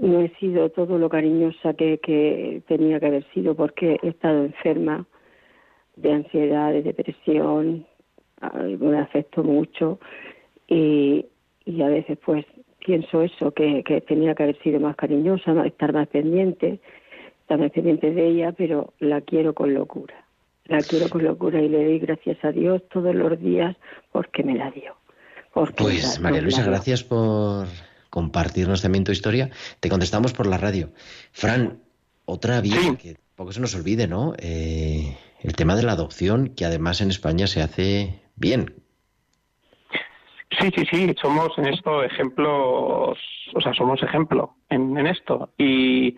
no 0.00 0.20
he 0.20 0.28
sido 0.36 0.70
todo 0.70 0.98
lo 0.98 1.08
cariñosa 1.08 1.74
que, 1.74 2.62
tenía 2.66 2.98
que 2.98 3.06
haber 3.06 3.24
sido 3.32 3.54
porque 3.54 3.98
he 4.02 4.08
estado 4.08 4.44
enferma 4.44 5.06
de 5.96 6.12
ansiedad, 6.12 6.72
de 6.72 6.82
depresión, 6.82 7.86
me 8.80 8.98
afectó 8.98 9.42
mucho 9.42 9.98
y, 10.68 11.26
y 11.64 11.82
a 11.82 11.88
veces 11.88 12.18
pues 12.24 12.46
pienso 12.78 13.22
eso, 13.22 13.50
que, 13.50 13.82
que 13.82 14.00
tenía 14.00 14.34
que 14.34 14.44
haber 14.44 14.58
sido 14.62 14.80
más 14.80 14.96
cariñosa, 14.96 15.66
estar 15.66 15.92
más 15.92 16.08
pendiente, 16.08 16.78
estar 17.40 17.58
más 17.58 17.72
pendiente 17.72 18.12
de 18.12 18.28
ella, 18.28 18.52
pero 18.52 18.94
la 19.00 19.20
quiero 19.20 19.52
con 19.54 19.74
locura. 19.74 20.27
La 20.68 20.78
quiero 20.80 21.08
con 21.08 21.24
locura 21.24 21.60
y 21.60 21.68
le 21.68 21.84
doy 21.84 21.98
gracias 21.98 22.42
a 22.44 22.52
Dios 22.52 22.82
todos 22.92 23.14
los 23.14 23.40
días 23.40 23.76
porque 24.12 24.42
me 24.44 24.54
la 24.54 24.70
dio. 24.70 24.96
Porque 25.52 25.74
Pues 25.82 26.16
la- 26.16 26.22
María 26.22 26.42
Luisa, 26.42 26.60
la 26.62 26.68
gracias 26.68 27.02
por 27.02 27.66
compartirnos 28.10 28.82
también 28.82 29.04
tu 29.04 29.12
historia. 29.12 29.50
Te 29.80 29.88
contestamos 29.88 30.32
por 30.32 30.46
la 30.46 30.58
radio. 30.58 30.90
Fran, 31.32 31.80
otra 32.26 32.60
vía 32.60 32.76
Sí. 32.80 32.96
que 32.96 33.16
poco 33.34 33.52
se 33.52 33.60
nos 33.60 33.74
olvide, 33.74 34.06
¿no? 34.08 34.34
Eh, 34.38 35.16
el 35.40 35.54
tema 35.54 35.74
de 35.76 35.82
la 35.84 35.92
adopción, 35.92 36.48
que 36.54 36.64
además 36.64 37.00
en 37.00 37.10
España 37.10 37.46
se 37.46 37.62
hace 37.62 38.20
bien. 38.36 38.74
Sí, 40.60 40.70
sí, 40.74 40.84
sí, 40.90 41.14
somos 41.20 41.50
en 41.58 41.66
esto 41.68 42.02
ejemplos, 42.02 43.18
o 43.54 43.60
sea, 43.62 43.72
somos 43.74 44.02
ejemplo 44.02 44.56
en, 44.70 44.96
en 44.96 45.06
esto. 45.06 45.50
Y, 45.58 46.16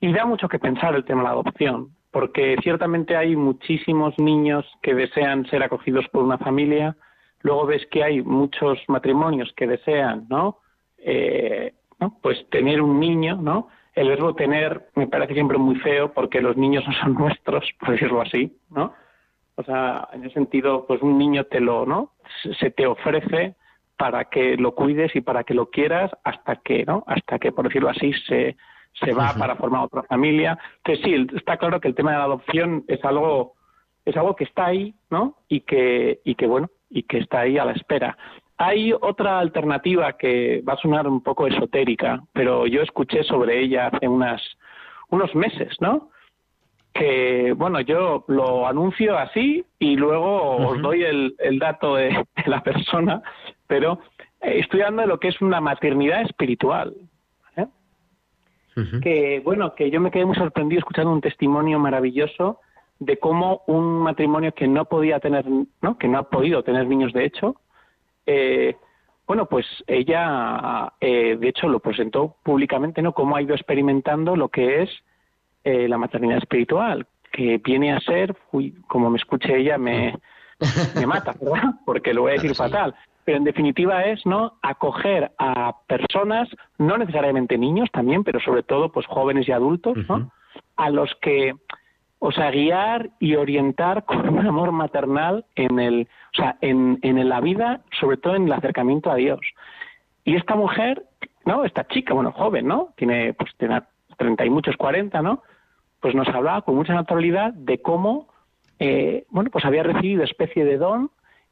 y 0.00 0.12
da 0.12 0.26
mucho 0.26 0.48
que 0.48 0.58
pensar 0.58 0.94
el 0.94 1.04
tema 1.04 1.20
de 1.22 1.24
la 1.28 1.30
adopción, 1.32 1.94
porque 2.10 2.56
ciertamente 2.62 3.16
hay 3.16 3.36
muchísimos 3.36 4.14
niños 4.18 4.64
que 4.82 4.94
desean 4.94 5.46
ser 5.46 5.62
acogidos 5.62 6.06
por 6.08 6.22
una 6.24 6.38
familia, 6.38 6.96
luego 7.42 7.66
ves 7.66 7.86
que 7.90 8.02
hay 8.02 8.22
muchos 8.22 8.78
matrimonios 8.88 9.52
que 9.56 9.66
desean, 9.66 10.26
¿no? 10.28 10.58
Eh, 10.98 11.72
¿no? 11.98 12.18
Pues 12.22 12.48
tener 12.50 12.80
un 12.82 12.98
niño, 13.00 13.36
¿no? 13.40 13.68
El 13.94 14.08
verbo 14.08 14.34
tener 14.34 14.88
me 14.94 15.06
parece 15.06 15.34
siempre 15.34 15.58
muy 15.58 15.76
feo 15.76 16.12
porque 16.12 16.40
los 16.40 16.56
niños 16.56 16.84
no 16.86 16.92
son 16.94 17.14
nuestros, 17.18 17.64
por 17.78 17.90
decirlo 17.90 18.20
así, 18.22 18.56
¿no? 18.70 18.92
O 19.56 19.62
sea, 19.62 20.08
en 20.12 20.24
ese 20.24 20.34
sentido, 20.34 20.86
pues 20.86 21.02
un 21.02 21.18
niño 21.18 21.44
te 21.44 21.60
lo, 21.60 21.84
¿no? 21.86 22.12
Se- 22.58 22.70
te 22.70 22.86
ofrece 22.86 23.54
para 23.98 24.24
que 24.24 24.56
lo 24.56 24.74
cuides 24.74 25.14
y 25.14 25.20
para 25.20 25.44
que 25.44 25.52
lo 25.52 25.66
quieras 25.70 26.10
hasta 26.24 26.56
que, 26.56 26.84
¿no? 26.86 27.04
Hasta 27.06 27.38
que, 27.38 27.52
por 27.52 27.66
decirlo 27.66 27.90
así, 27.90 28.12
se, 28.26 28.56
se 28.94 29.12
va 29.12 29.32
para 29.34 29.56
formar 29.56 29.84
otra 29.84 30.02
familia. 30.04 30.58
Entonces 30.84 31.04
sí, 31.04 31.36
está 31.36 31.56
claro 31.56 31.80
que 31.80 31.88
el 31.88 31.94
tema 31.94 32.12
de 32.12 32.18
la 32.18 32.24
adopción 32.24 32.84
es 32.88 33.04
algo, 33.04 33.54
es 34.04 34.16
algo 34.16 34.36
que 34.36 34.44
está 34.44 34.66
ahí, 34.66 34.94
¿no? 35.10 35.36
Y 35.48 35.60
que, 35.60 36.20
y 36.24 36.34
que 36.34 36.46
bueno, 36.46 36.70
y 36.88 37.04
que 37.04 37.18
está 37.18 37.40
ahí 37.40 37.58
a 37.58 37.64
la 37.64 37.72
espera. 37.72 38.16
Hay 38.58 38.92
otra 38.92 39.38
alternativa 39.38 40.12
que 40.18 40.62
va 40.68 40.74
a 40.74 40.78
sonar 40.78 41.08
un 41.08 41.22
poco 41.22 41.46
esotérica, 41.46 42.22
pero 42.32 42.66
yo 42.66 42.82
escuché 42.82 43.24
sobre 43.24 43.58
ella 43.62 43.86
hace 43.86 44.06
unas, 44.06 44.42
unos 45.08 45.34
meses, 45.34 45.76
¿no? 45.80 46.10
que, 46.92 47.52
bueno, 47.56 47.80
yo 47.80 48.24
lo 48.28 48.66
anuncio 48.66 49.16
así 49.16 49.64
y 49.78 49.96
luego 49.96 50.56
os 50.56 50.82
doy 50.82 51.04
el, 51.04 51.34
el 51.38 51.58
dato 51.58 51.94
de, 51.94 52.08
de 52.36 52.50
la 52.50 52.62
persona, 52.62 53.22
pero 53.66 54.00
estoy 54.40 54.80
hablando 54.80 55.02
de 55.02 55.08
lo 55.08 55.20
que 55.20 55.28
es 55.28 55.40
una 55.40 55.60
maternidad 55.60 56.22
espiritual. 56.22 56.94
Que, 59.02 59.40
bueno, 59.44 59.74
que 59.74 59.90
yo 59.90 60.00
me 60.00 60.10
quedé 60.10 60.24
muy 60.24 60.36
sorprendido 60.36 60.78
escuchando 60.78 61.12
un 61.12 61.20
testimonio 61.20 61.78
maravilloso 61.78 62.60
de 62.98 63.18
cómo 63.18 63.62
un 63.66 63.98
matrimonio 63.98 64.52
que 64.52 64.68
no 64.68 64.84
podía 64.84 65.20
tener, 65.20 65.44
¿no? 65.82 65.98
que 65.98 66.08
no 66.08 66.18
ha 66.18 66.30
podido 66.30 66.62
tener 66.62 66.86
niños 66.86 67.12
de 67.12 67.24
hecho, 67.24 67.56
eh, 68.26 68.76
bueno, 69.30 69.46
pues 69.46 69.64
ella, 69.86 70.92
eh, 71.00 71.36
de 71.38 71.48
hecho, 71.48 71.68
lo 71.68 71.78
presentó 71.78 72.34
públicamente, 72.42 73.00
¿no? 73.00 73.12
Cómo 73.12 73.36
ha 73.36 73.42
ido 73.42 73.54
experimentando 73.54 74.34
lo 74.34 74.48
que 74.48 74.82
es 74.82 74.90
eh, 75.62 75.86
la 75.86 75.98
maternidad 75.98 76.38
espiritual, 76.38 77.06
que 77.30 77.58
viene 77.58 77.92
a 77.92 78.00
ser, 78.00 78.36
uy, 78.50 78.74
como 78.88 79.08
me 79.08 79.18
escuche 79.18 79.56
ella, 79.56 79.78
me, 79.78 80.18
me 80.96 81.06
mata, 81.06 81.32
¿verdad? 81.40 81.74
Porque 81.86 82.12
lo 82.12 82.22
voy 82.22 82.32
a 82.32 82.34
decir 82.34 82.56
fatal. 82.56 82.92
Pero 83.24 83.38
en 83.38 83.44
definitiva 83.44 84.04
es, 84.04 84.24
¿no? 84.26 84.54
Acoger 84.62 85.32
a 85.38 85.76
personas, 85.86 86.48
no 86.78 86.96
necesariamente 86.96 87.58
niños 87.58 87.88
también, 87.92 88.24
pero 88.24 88.40
sobre 88.40 88.62
todo, 88.62 88.90
pues 88.90 89.06
jóvenes 89.06 89.48
y 89.48 89.52
adultos, 89.52 89.96
¿no? 90.08 90.30
A 90.76 90.90
los 90.90 91.14
que, 91.20 91.54
o 92.18 92.32
sea, 92.32 92.50
guiar 92.50 93.10
y 93.18 93.34
orientar 93.34 94.04
con 94.06 94.28
un 94.28 94.46
amor 94.46 94.72
maternal 94.72 95.44
en 95.54 95.78
el, 95.78 96.08
o 96.32 96.36
sea, 96.36 96.56
en, 96.60 96.98
en 97.02 97.28
la 97.28 97.40
vida, 97.40 97.82
sobre 98.00 98.16
todo 98.16 98.34
en 98.34 98.46
el 98.46 98.52
acercamiento 98.52 99.10
a 99.10 99.16
Dios. 99.16 99.40
Y 100.24 100.36
esta 100.36 100.54
mujer, 100.54 101.04
¿no? 101.44 101.64
Esta 101.64 101.86
chica, 101.88 102.14
bueno, 102.14 102.32
joven, 102.32 102.66
¿no? 102.66 102.88
Tiene, 102.96 103.34
pues, 103.34 103.50
tiene 103.56 103.82
treinta 104.16 104.44
y 104.44 104.50
muchos, 104.50 104.76
cuarenta, 104.76 105.22
¿no? 105.22 105.42
Pues 106.00 106.14
nos 106.14 106.28
hablaba 106.28 106.62
con 106.62 106.76
mucha 106.76 106.94
naturalidad 106.94 107.52
de 107.52 107.80
cómo, 107.80 108.28
eh, 108.78 109.24
bueno, 109.30 109.50
pues 109.50 109.64
había 109.64 109.82
recibido 109.82 110.22
especie 110.22 110.64
de 110.64 110.78
don 110.78 111.10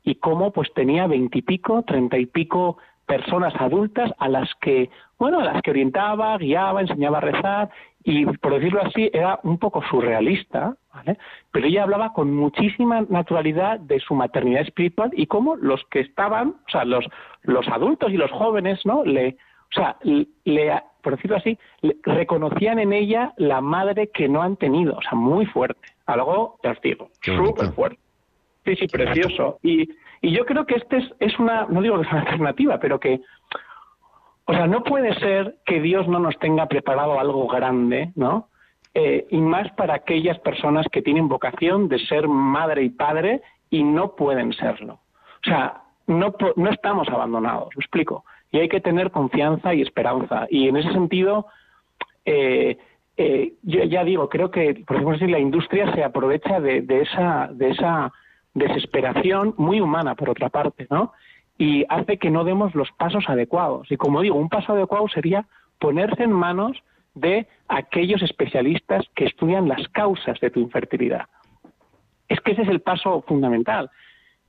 y 0.08 0.14
cómo, 0.14 0.52
pues, 0.52 0.72
tenía 0.72 1.06
veintipico, 1.06 1.82
treinta 1.82 2.16
y 2.16 2.24
pico 2.24 2.78
personas 3.04 3.54
adultas 3.58 4.10
a 4.18 4.28
las 4.28 4.48
que, 4.60 4.88
bueno, 5.18 5.40
a 5.40 5.44
las 5.44 5.60
que 5.60 5.70
orientaba, 5.70 6.38
guiaba, 6.38 6.80
enseñaba 6.80 7.18
a 7.18 7.20
rezar 7.20 7.70
y, 8.04 8.24
por 8.24 8.54
decirlo 8.54 8.80
así, 8.82 9.10
era 9.12 9.38
un 9.42 9.58
poco 9.58 9.82
surrealista, 9.90 10.76
¿vale? 10.94 11.18
Pero 11.52 11.66
ella 11.66 11.82
hablaba 11.82 12.14
con 12.14 12.34
muchísima 12.34 13.02
naturalidad 13.10 13.80
de 13.80 14.00
su 14.00 14.14
maternidad 14.14 14.62
espiritual 14.62 15.10
y 15.12 15.26
cómo 15.26 15.56
los 15.56 15.84
que 15.90 16.00
estaban, 16.00 16.54
o 16.66 16.70
sea, 16.70 16.86
los, 16.86 17.04
los 17.42 17.68
adultos 17.68 18.10
y 18.10 18.16
los 18.16 18.30
jóvenes, 18.30 18.80
¿no? 18.86 19.04
Le, 19.04 19.36
o 19.70 19.74
sea, 19.74 19.96
le, 20.04 20.82
por 21.02 21.16
decirlo 21.16 21.36
así, 21.36 21.58
le, 21.82 21.96
reconocían 22.02 22.78
en 22.78 22.94
ella 22.94 23.34
la 23.36 23.60
madre 23.60 24.08
que 24.08 24.26
no 24.26 24.40
han 24.40 24.56
tenido, 24.56 24.96
o 24.96 25.02
sea, 25.02 25.12
muy 25.12 25.44
fuerte. 25.44 25.86
Algo, 26.06 26.58
ya 26.64 26.70
os 26.70 26.80
digo, 26.80 27.10
súper 27.20 27.72
fuerte. 27.72 28.07
Sí, 28.68 28.76
sí, 28.76 28.86
precioso. 28.86 29.58
Y, 29.62 29.88
yo 30.20 30.44
creo 30.44 30.66
que 30.66 30.74
este 30.74 30.98
es, 31.20 31.38
una, 31.38 31.66
no 31.70 31.80
digo 31.80 31.96
que 31.96 32.06
es 32.06 32.12
una 32.12 32.20
alternativa, 32.20 32.78
pero 32.78 32.98
que, 33.00 33.20
o 34.44 34.52
sea, 34.52 34.66
no 34.66 34.82
puede 34.82 35.14
ser 35.20 35.56
que 35.64 35.80
Dios 35.80 36.08
no 36.08 36.18
nos 36.18 36.38
tenga 36.38 36.66
preparado 36.66 37.18
algo 37.18 37.46
grande, 37.46 38.10
¿no? 38.14 38.48
Eh, 38.94 39.26
y 39.30 39.38
más 39.38 39.70
para 39.72 39.94
aquellas 39.94 40.38
personas 40.40 40.86
que 40.90 41.02
tienen 41.02 41.28
vocación 41.28 41.88
de 41.88 41.98
ser 42.00 42.26
madre 42.26 42.82
y 42.82 42.90
padre 42.90 43.42
y 43.70 43.84
no 43.84 44.16
pueden 44.16 44.52
serlo. 44.52 44.94
O 44.94 45.48
sea, 45.48 45.82
no, 46.06 46.34
no 46.56 46.70
estamos 46.70 47.08
abandonados, 47.08 47.68
¿me 47.76 47.82
explico? 47.82 48.24
Y 48.50 48.58
hay 48.58 48.68
que 48.68 48.80
tener 48.80 49.12
confianza 49.12 49.72
y 49.72 49.82
esperanza. 49.82 50.46
Y 50.50 50.68
en 50.68 50.76
ese 50.76 50.92
sentido, 50.92 51.46
eh, 52.24 52.76
eh, 53.16 53.52
yo 53.62 53.84
ya 53.84 54.04
digo, 54.04 54.28
creo 54.28 54.50
que, 54.50 54.82
por 54.86 54.96
ejemplo, 54.96 55.18
si 55.18 55.26
la 55.26 55.38
industria 55.38 55.94
se 55.94 56.02
aprovecha 56.02 56.60
de, 56.60 56.84
esa, 57.02 57.48
de 57.52 57.70
esa 57.70 58.12
desesperación 58.58 59.54
muy 59.56 59.80
humana, 59.80 60.14
por 60.14 60.30
otra 60.30 60.48
parte, 60.48 60.86
¿no? 60.90 61.12
Y 61.56 61.84
hace 61.88 62.18
que 62.18 62.30
no 62.30 62.44
demos 62.44 62.74
los 62.74 62.90
pasos 62.92 63.24
adecuados. 63.28 63.90
Y 63.90 63.96
como 63.96 64.20
digo, 64.20 64.36
un 64.36 64.48
paso 64.48 64.72
adecuado 64.72 65.08
sería 65.08 65.46
ponerse 65.78 66.22
en 66.22 66.32
manos 66.32 66.82
de 67.14 67.48
aquellos 67.68 68.22
especialistas 68.22 69.04
que 69.14 69.24
estudian 69.24 69.68
las 69.68 69.88
causas 69.88 70.38
de 70.40 70.50
tu 70.50 70.60
infertilidad. 70.60 71.26
Es 72.28 72.40
que 72.40 72.52
ese 72.52 72.62
es 72.62 72.68
el 72.68 72.80
paso 72.80 73.22
fundamental. 73.26 73.90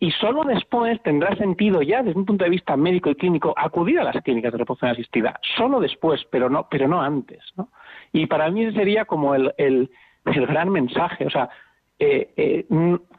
Y 0.02 0.12
solo 0.12 0.44
después 0.44 1.02
tendrá 1.04 1.36
sentido 1.36 1.82
ya 1.82 2.02
desde 2.02 2.18
un 2.18 2.26
punto 2.26 2.46
de 2.46 2.50
vista 2.50 2.78
médico 2.78 3.10
y 3.10 3.16
clínico 3.16 3.54
acudir 3.58 4.00
a 4.00 4.06
las 4.06 4.24
clínicas 4.24 4.54
de 4.54 4.60
reproducción 4.60 4.92
asistida. 4.92 5.40
Solo 5.58 5.82
después, 5.82 6.26
pero 6.32 6.50
no, 6.50 6.68
pero 6.70 6.88
no 6.88 7.02
antes. 7.02 7.44
¿no? 7.58 7.70
Y 8.14 8.26
para 8.28 8.50
mí 8.50 8.64
ese 8.64 8.78
sería 8.78 9.06
como 9.06 9.36
el, 9.36 9.54
el, 9.58 9.90
gran 10.24 10.70
mensaje. 10.70 11.26
O 11.26 11.30
sea, 11.30 11.50
eh, 11.98 12.32
eh, 12.38 12.66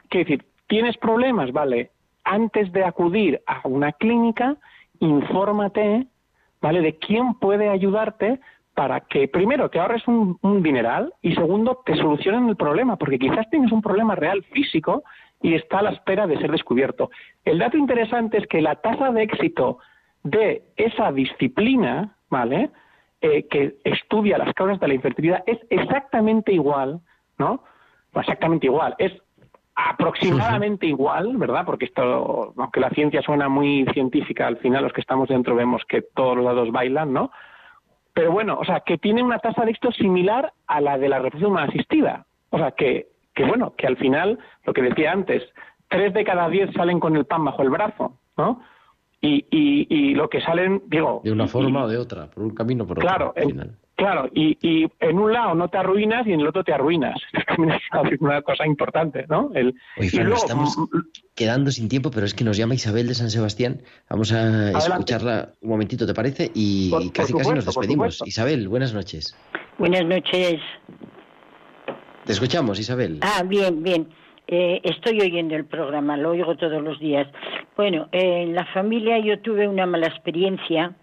¿qué 0.09 0.19
decir? 0.19 0.45
¿Tienes 0.71 0.95
problemas? 0.95 1.51
Vale. 1.51 1.91
Antes 2.23 2.71
de 2.71 2.85
acudir 2.85 3.41
a 3.45 3.59
una 3.67 3.91
clínica, 3.91 4.55
infórmate, 5.01 6.07
¿vale? 6.61 6.79
De 6.79 6.95
quién 6.95 7.33
puede 7.33 7.67
ayudarte 7.67 8.39
para 8.73 9.01
que, 9.01 9.27
primero, 9.27 9.69
te 9.69 9.81
ahorres 9.81 10.07
un, 10.07 10.39
dineral 10.63 11.13
y, 11.21 11.35
segundo, 11.35 11.81
te 11.85 11.93
solucionen 11.97 12.47
el 12.47 12.55
problema, 12.55 12.95
porque 12.95 13.19
quizás 13.19 13.49
tienes 13.49 13.69
un 13.73 13.81
problema 13.81 14.15
real 14.15 14.43
físico 14.53 15.03
y 15.41 15.55
está 15.55 15.79
a 15.79 15.81
la 15.81 15.89
espera 15.89 16.25
de 16.25 16.37
ser 16.37 16.49
descubierto. 16.49 17.09
El 17.43 17.59
dato 17.59 17.75
interesante 17.75 18.37
es 18.37 18.47
que 18.47 18.61
la 18.61 18.75
tasa 18.75 19.11
de 19.11 19.23
éxito 19.23 19.79
de 20.23 20.63
esa 20.77 21.11
disciplina, 21.11 22.15
¿vale? 22.29 22.69
Eh, 23.19 23.45
que 23.49 23.75
estudia 23.83 24.37
las 24.37 24.53
causas 24.53 24.79
de 24.79 24.87
la 24.87 24.93
infertilidad 24.93 25.43
es 25.47 25.59
exactamente 25.69 26.53
igual, 26.53 27.01
¿no? 27.37 27.61
Exactamente 28.15 28.67
igual. 28.67 28.95
Es 28.99 29.11
aproximadamente 29.75 30.85
igual, 30.85 31.37
¿verdad? 31.37 31.65
Porque 31.65 31.85
esto, 31.85 32.53
aunque 32.57 32.79
la 32.79 32.89
ciencia 32.89 33.21
suena 33.21 33.49
muy 33.49 33.85
científica, 33.93 34.47
al 34.47 34.57
final 34.57 34.83
los 34.83 34.93
que 34.93 35.01
estamos 35.01 35.29
dentro 35.29 35.55
vemos 35.55 35.83
que 35.87 36.01
todos 36.01 36.35
los 36.35 36.45
dados 36.45 36.71
bailan, 36.71 37.13
¿no? 37.13 37.31
Pero 38.13 38.31
bueno, 38.31 38.57
o 38.59 38.65
sea, 38.65 38.81
que 38.81 38.97
tiene 38.97 39.23
una 39.23 39.39
tasa 39.39 39.63
de 39.63 39.71
éxito 39.71 39.91
similar 39.93 40.53
a 40.67 40.81
la 40.81 40.97
de 40.97 41.07
la 41.07 41.19
reproducción 41.19 41.57
asistida. 41.57 42.25
O 42.49 42.57
sea, 42.57 42.71
que, 42.71 43.07
que 43.33 43.45
bueno, 43.45 43.73
que 43.77 43.87
al 43.87 43.95
final, 43.97 44.37
lo 44.65 44.73
que 44.73 44.81
decía 44.81 45.13
antes, 45.13 45.43
tres 45.87 46.13
de 46.13 46.25
cada 46.25 46.49
diez 46.49 46.69
salen 46.73 46.99
con 46.99 47.15
el 47.15 47.25
pan 47.25 47.45
bajo 47.45 47.61
el 47.61 47.69
brazo, 47.69 48.17
¿no? 48.37 48.61
Y, 49.21 49.45
y, 49.51 49.87
y 49.89 50.15
lo 50.15 50.29
que 50.29 50.41
salen, 50.41 50.81
digo... 50.87 51.21
De 51.23 51.31
una 51.31 51.47
forma 51.47 51.81
y, 51.81 51.83
o 51.83 51.87
de 51.87 51.97
otra, 51.97 52.27
por 52.27 52.43
un 52.43 52.49
camino 52.53 52.83
o 52.83 52.87
por 52.87 52.99
claro, 52.99 53.29
otro. 53.29 53.49
Claro, 53.49 53.71
Claro, 54.01 54.27
y, 54.33 54.57
y 54.67 54.87
en 54.99 55.19
un 55.19 55.31
lado 55.31 55.53
no 55.53 55.67
te 55.67 55.77
arruinas 55.77 56.25
y 56.25 56.33
en 56.33 56.39
el 56.39 56.47
otro 56.47 56.63
te 56.63 56.73
arruinas. 56.73 57.21
También 57.45 57.77
es 58.11 58.19
una 58.19 58.41
cosa 58.41 58.65
importante, 58.65 59.27
¿no? 59.29 59.51
El, 59.53 59.75
Oye, 59.95 60.09
y 60.11 60.17
luego, 60.17 60.37
estamos 60.37 60.75
mm, 60.75 60.81
mm, 60.81 61.03
quedando 61.35 61.69
sin 61.69 61.87
tiempo, 61.87 62.09
pero 62.09 62.25
es 62.25 62.33
que 62.33 62.43
nos 62.43 62.57
llama 62.57 62.73
Isabel 62.73 63.07
de 63.07 63.13
San 63.13 63.29
Sebastián. 63.29 63.83
Vamos 64.09 64.33
a 64.33 64.71
escucharla 64.71 65.49
un 65.61 65.69
momentito, 65.69 66.07
¿te 66.07 66.15
parece? 66.15 66.49
Y 66.55 66.89
Por- 66.89 67.13
casi 67.13 67.31
por 67.31 67.41
casi 67.43 67.53
nos 67.53 67.65
despedimos. 67.67 68.23
Isabel, 68.25 68.67
buenas 68.69 68.91
noches. 68.91 69.37
Buenas 69.77 70.03
noches. 70.03 70.59
Te 72.25 72.31
escuchamos, 72.31 72.79
Isabel. 72.79 73.19
Ah, 73.21 73.43
bien, 73.45 73.83
bien. 73.83 74.07
Eh, 74.47 74.81
estoy 74.83 75.21
oyendo 75.21 75.55
el 75.55 75.65
programa, 75.65 76.17
lo 76.17 76.31
oigo 76.31 76.57
todos 76.57 76.81
los 76.81 76.99
días. 76.99 77.27
Bueno, 77.77 78.09
eh, 78.11 78.41
en 78.41 78.55
la 78.55 78.65
familia 78.73 79.19
yo 79.19 79.39
tuve 79.41 79.67
una 79.67 79.85
mala 79.85 80.07
experiencia. 80.07 80.95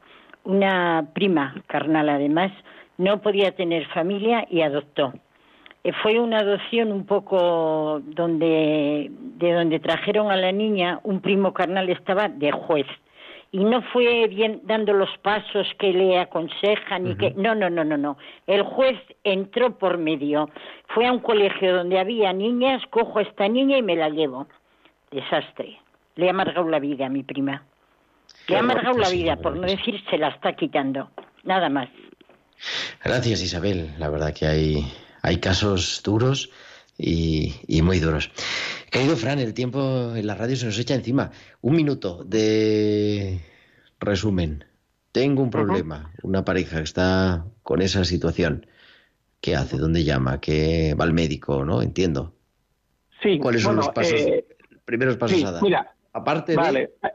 Una 0.42 1.11
prima 1.14 1.62
carnal, 1.68 2.09
además, 2.09 2.51
no 2.99 3.22
podía 3.22 3.53
tener 3.53 3.86
familia 3.88 4.46
y 4.51 4.61
adoptó. 4.61 5.14
Eh, 5.84 5.92
fue 6.03 6.18
una 6.18 6.38
adopción 6.38 6.92
un 6.92 7.07
poco 7.07 8.03
donde 8.05 9.11
de 9.11 9.53
donde 9.53 9.78
trajeron 9.78 10.30
a 10.30 10.36
la 10.36 10.53
niña, 10.53 11.01
un 11.05 11.20
primo 11.20 11.55
carnal 11.55 11.88
estaba 11.88 12.28
de 12.28 12.51
juez. 12.51 12.86
Y 13.51 13.64
no 13.64 13.80
fue 13.80 14.26
bien 14.26 14.61
dando 14.64 14.92
los 14.92 15.09
pasos 15.18 15.66
que 15.78 15.90
le 15.90 16.18
aconsejan 16.18 17.07
y 17.07 17.14
que 17.14 17.30
no 17.30 17.55
no 17.55 17.70
no 17.70 17.82
no 17.82 17.96
no. 17.96 18.18
El 18.46 18.62
juez 18.62 18.99
entró 19.24 19.78
por 19.78 19.96
medio 19.96 20.51
fue 20.88 21.07
a 21.07 21.12
un 21.12 21.20
colegio 21.20 21.74
donde 21.74 21.99
había 21.99 22.32
niñas 22.34 22.82
cojo 22.90 23.20
a 23.20 23.22
esta 23.22 23.49
niña 23.49 23.78
y 23.78 23.82
me 23.82 23.96
la 23.96 24.11
llevo. 24.11 24.46
Desastre. 25.11 25.78
Le 26.16 26.26
ha 26.26 26.30
amargado 26.30 26.68
la 26.68 26.78
vida 26.78 27.07
a 27.07 27.09
mi 27.09 27.22
prima. 27.22 27.62
Le 28.49 28.57
ha 28.57 28.59
amargado 28.59 28.99
la 28.99 29.09
vida 29.09 29.36
por 29.36 29.57
no 29.57 29.66
decir 29.66 29.99
se 30.11 30.18
la 30.18 30.28
está 30.28 30.53
quitando. 30.53 31.09
Nada 31.44 31.70
más 31.70 31.88
Gracias, 33.04 33.42
Isabel. 33.42 33.94
La 33.98 34.09
verdad 34.09 34.34
que 34.34 34.46
hay, 34.46 34.92
hay 35.22 35.38
casos 35.38 36.00
duros 36.04 36.50
y, 36.96 37.54
y 37.66 37.82
muy 37.82 37.98
duros. 38.00 38.30
Querido 38.90 39.16
Fran, 39.16 39.38
el 39.38 39.54
tiempo 39.54 40.14
en 40.14 40.26
la 40.26 40.34
radio 40.34 40.56
se 40.56 40.66
nos 40.66 40.78
echa 40.78 40.94
encima. 40.94 41.30
Un 41.61 41.76
minuto 41.76 42.24
de 42.24 43.40
resumen. 44.00 44.64
Tengo 45.12 45.42
un 45.42 45.50
problema, 45.50 46.12
una 46.22 46.44
pareja 46.44 46.76
que 46.78 46.84
está 46.84 47.44
con 47.62 47.80
esa 47.82 48.04
situación. 48.04 48.66
¿Qué 49.40 49.56
hace? 49.56 49.76
¿Dónde 49.78 50.04
llama? 50.04 50.40
¿Qué 50.40 50.94
va 51.00 51.04
al 51.04 51.12
médico? 51.12 51.64
¿No? 51.64 51.80
Entiendo. 51.82 52.34
sí, 53.22 53.38
¿Cuáles 53.38 53.62
son 53.62 53.76
los 53.76 53.88
pasos, 53.90 54.12
eh, 54.20 54.44
primeros 54.84 55.16
pasos 55.16 55.38
sí, 55.38 55.44
a 55.44 55.52
dar? 55.52 55.62
mira, 55.62 55.94
Aparte 56.12 56.54
vale. 56.56 56.90
de 57.02 57.11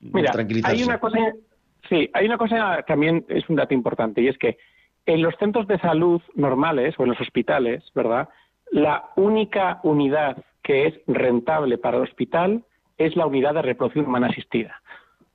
Mira, 0.00 0.32
tranquilizarse. 0.32 0.76
hay 0.76 0.82
una 0.82 0.98
cosa, 0.98 1.18
sí, 1.88 2.10
hay 2.12 2.26
una 2.26 2.38
cosa 2.38 2.82
también 2.86 3.24
es 3.28 3.48
un 3.48 3.56
dato 3.56 3.74
importante 3.74 4.20
y 4.22 4.28
es 4.28 4.38
que 4.38 4.58
en 5.10 5.22
los 5.22 5.34
centros 5.40 5.66
de 5.66 5.76
salud 5.80 6.22
normales 6.36 6.94
o 6.96 7.02
en 7.02 7.08
los 7.08 7.20
hospitales, 7.20 7.82
¿verdad? 7.96 8.28
La 8.70 9.10
única 9.16 9.80
unidad 9.82 10.36
que 10.62 10.86
es 10.86 10.94
rentable 11.08 11.78
para 11.78 11.96
el 11.96 12.04
hospital 12.04 12.62
es 12.96 13.16
la 13.16 13.26
unidad 13.26 13.54
de 13.54 13.62
reproducción 13.62 14.06
humana 14.06 14.28
asistida. 14.28 14.80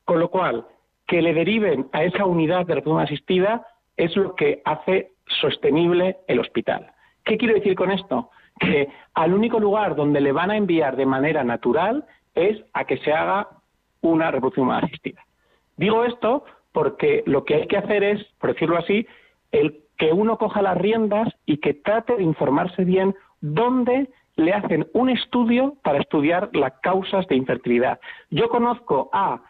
Con 0.06 0.22
lo 0.22 0.30
cual, 0.30 0.66
que 1.06 1.22
le 1.22 1.34
deriven 1.34 1.90
a 1.92 2.06
esa 2.06 2.24
unidad 2.24 2.66
de 2.66 2.76
reproducción 2.76 3.06
asistida 3.06 3.68
es 3.98 4.16
lo 4.16 4.34
que 4.36 4.62
hace 4.64 5.12
sostenible 5.42 6.20
el 6.28 6.40
hospital. 6.40 6.94
¿Qué 7.26 7.38
quiero 7.38 7.56
decir 7.56 7.76
con 7.76 7.92
esto? 7.92 8.30
Que 8.58 8.88
al 9.14 9.34
único 9.34 9.60
lugar 9.60 9.98
donde 9.98 10.22
le 10.22 10.32
van 10.32 10.52
a 10.52 10.58
enviar 10.58 10.96
de 10.96 11.06
manera 11.06 11.44
natural 11.44 12.06
es 12.34 12.64
a 12.72 12.86
que 12.86 12.98
se 13.00 13.12
haga 13.12 13.50
una 14.00 14.32
reproducción 14.32 14.68
humana 14.68 14.88
asistida. 14.88 15.22
Digo 15.76 16.06
esto 16.06 16.46
porque 16.72 17.24
lo 17.26 17.44
que 17.44 17.56
hay 17.56 17.68
que 17.68 17.78
hacer 17.78 18.06
es, 18.06 18.24
por 18.40 18.54
decirlo 18.54 18.78
así, 18.78 19.06
el 19.52 19.80
que 19.98 20.12
uno 20.12 20.38
coja 20.38 20.62
las 20.62 20.78
riendas 20.78 21.30
y 21.46 21.58
que 21.58 21.74
trate 21.74 22.16
de 22.18 22.24
informarse 22.24 22.84
bien 22.84 23.16
dónde 23.42 24.10
le 24.36 24.54
hacen 24.54 24.88
un 24.94 25.10
estudio 25.10 25.76
para 25.84 26.00
estudiar 26.00 26.50
las 26.54 26.74
causas 26.82 27.26
de 27.28 27.36
infertilidad. 27.36 28.00
Yo 28.30 28.50
conozco 28.50 29.10
a, 29.14 29.42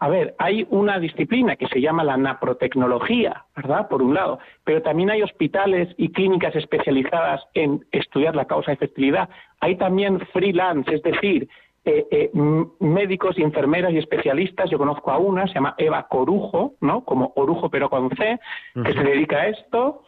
a 0.00 0.08
ver, 0.08 0.34
hay 0.38 0.66
una 0.70 0.98
disciplina 0.98 1.54
que 1.54 1.68
se 1.68 1.80
llama 1.80 2.02
la 2.02 2.16
naprotecnología, 2.16 3.44
¿verdad? 3.54 3.88
Por 3.88 4.02
un 4.02 4.14
lado, 4.14 4.40
pero 4.64 4.82
también 4.82 5.10
hay 5.10 5.22
hospitales 5.22 5.94
y 5.96 6.10
clínicas 6.10 6.56
especializadas 6.56 7.42
en 7.54 7.84
estudiar 7.92 8.34
la 8.34 8.46
causa 8.46 8.72
de 8.72 8.74
infertilidad. 8.74 9.28
Hay 9.60 9.76
también 9.76 10.18
freelance, 10.32 10.92
es 10.92 11.02
decir, 11.02 11.48
eh, 11.84 12.06
eh, 12.10 12.30
médicos 12.78 13.36
y 13.38 13.42
enfermeras 13.42 13.92
y 13.92 13.98
especialistas. 13.98 14.70
Yo 14.70 14.78
conozco 14.78 15.10
a 15.10 15.18
una, 15.18 15.46
se 15.48 15.54
llama 15.54 15.74
Eva 15.78 16.06
Corujo, 16.08 16.74
¿no? 16.80 17.04
Como 17.04 17.32
Orujo 17.36 17.70
pero 17.70 17.90
con 17.90 18.10
C, 18.10 18.38
que 18.74 18.92
se 18.92 19.02
dedica 19.02 19.38
a 19.38 19.48
esto. 19.48 20.02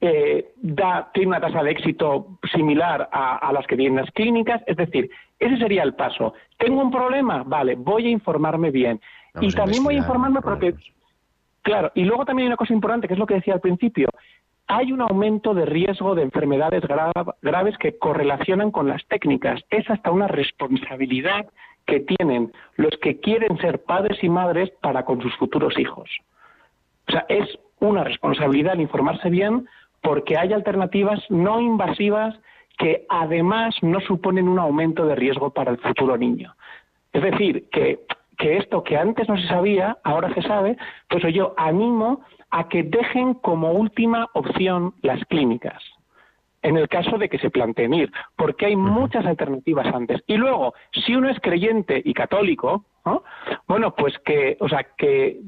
Eh, 0.00 0.52
da, 0.56 1.10
tiene 1.14 1.28
una 1.28 1.40
tasa 1.40 1.62
de 1.62 1.70
éxito 1.70 2.38
similar 2.52 3.08
a, 3.10 3.38
a 3.38 3.52
las 3.52 3.66
que 3.66 3.76
tienen 3.76 3.96
las 3.96 4.10
clínicas. 4.12 4.62
Es 4.66 4.76
decir, 4.76 5.10
ese 5.38 5.56
sería 5.58 5.82
el 5.82 5.94
paso. 5.94 6.34
¿Tengo 6.58 6.80
un 6.80 6.90
problema? 6.90 7.42
Vale, 7.44 7.74
voy 7.74 8.06
a 8.06 8.10
informarme 8.10 8.70
bien. 8.70 9.00
Vamos 9.34 9.52
y 9.52 9.56
también 9.56 9.82
voy 9.82 9.96
a 9.96 9.98
informarme 9.98 10.40
porque. 10.40 10.74
Claro, 11.62 11.90
y 11.96 12.04
luego 12.04 12.24
también 12.24 12.44
hay 12.44 12.50
una 12.50 12.56
cosa 12.56 12.72
importante, 12.72 13.08
que 13.08 13.14
es 13.14 13.18
lo 13.18 13.26
que 13.26 13.34
decía 13.34 13.54
al 13.54 13.60
principio. 13.60 14.08
Hay 14.68 14.92
un 14.92 15.00
aumento 15.00 15.54
de 15.54 15.64
riesgo 15.64 16.14
de 16.14 16.22
enfermedades 16.22 16.82
gra- 16.82 17.12
graves 17.42 17.78
que 17.78 17.98
correlacionan 17.98 18.70
con 18.70 18.88
las 18.88 19.04
técnicas. 19.06 19.62
Es 19.70 19.88
hasta 19.90 20.10
una 20.10 20.26
responsabilidad 20.26 21.46
que 21.86 22.00
tienen 22.00 22.52
los 22.76 22.90
que 23.00 23.20
quieren 23.20 23.56
ser 23.58 23.82
padres 23.84 24.22
y 24.22 24.28
madres 24.28 24.70
para 24.80 25.04
con 25.04 25.22
sus 25.22 25.34
futuros 25.36 25.78
hijos. 25.78 26.10
O 27.08 27.12
sea, 27.12 27.24
es 27.28 27.58
una 27.78 28.02
responsabilidad 28.02 28.74
el 28.74 28.80
informarse 28.80 29.30
bien 29.30 29.68
porque 30.02 30.36
hay 30.36 30.52
alternativas 30.52 31.20
no 31.30 31.60
invasivas 31.60 32.34
que 32.78 33.06
además 33.08 33.74
no 33.82 34.00
suponen 34.00 34.48
un 34.48 34.58
aumento 34.58 35.06
de 35.06 35.14
riesgo 35.14 35.50
para 35.50 35.70
el 35.70 35.78
futuro 35.78 36.16
niño. 36.16 36.54
Es 37.12 37.22
decir, 37.22 37.68
que, 37.70 38.00
que 38.36 38.56
esto 38.58 38.82
que 38.82 38.96
antes 38.96 39.28
no 39.28 39.36
se 39.36 39.46
sabía, 39.46 39.96
ahora 40.02 40.34
se 40.34 40.42
sabe, 40.42 40.76
pues 41.08 41.22
yo 41.32 41.54
animo 41.56 42.20
a 42.56 42.68
que 42.70 42.82
dejen 42.82 43.34
como 43.34 43.72
última 43.72 44.30
opción 44.32 44.94
las 45.02 45.22
clínicas, 45.26 45.82
en 46.62 46.78
el 46.78 46.88
caso 46.88 47.18
de 47.18 47.28
que 47.28 47.38
se 47.38 47.50
planteen 47.50 47.92
ir, 47.92 48.10
porque 48.34 48.64
hay 48.64 48.76
muchas 48.76 49.26
alternativas 49.26 49.94
antes. 49.94 50.22
Y 50.26 50.38
luego, 50.38 50.72
si 51.04 51.14
uno 51.14 51.28
es 51.28 51.38
creyente 51.40 52.00
y 52.02 52.14
católico, 52.14 52.86
¿no? 53.04 53.24
bueno, 53.68 53.94
pues 53.94 54.18
que, 54.24 54.56
o 54.60 54.70
sea, 54.70 54.84
que 54.96 55.38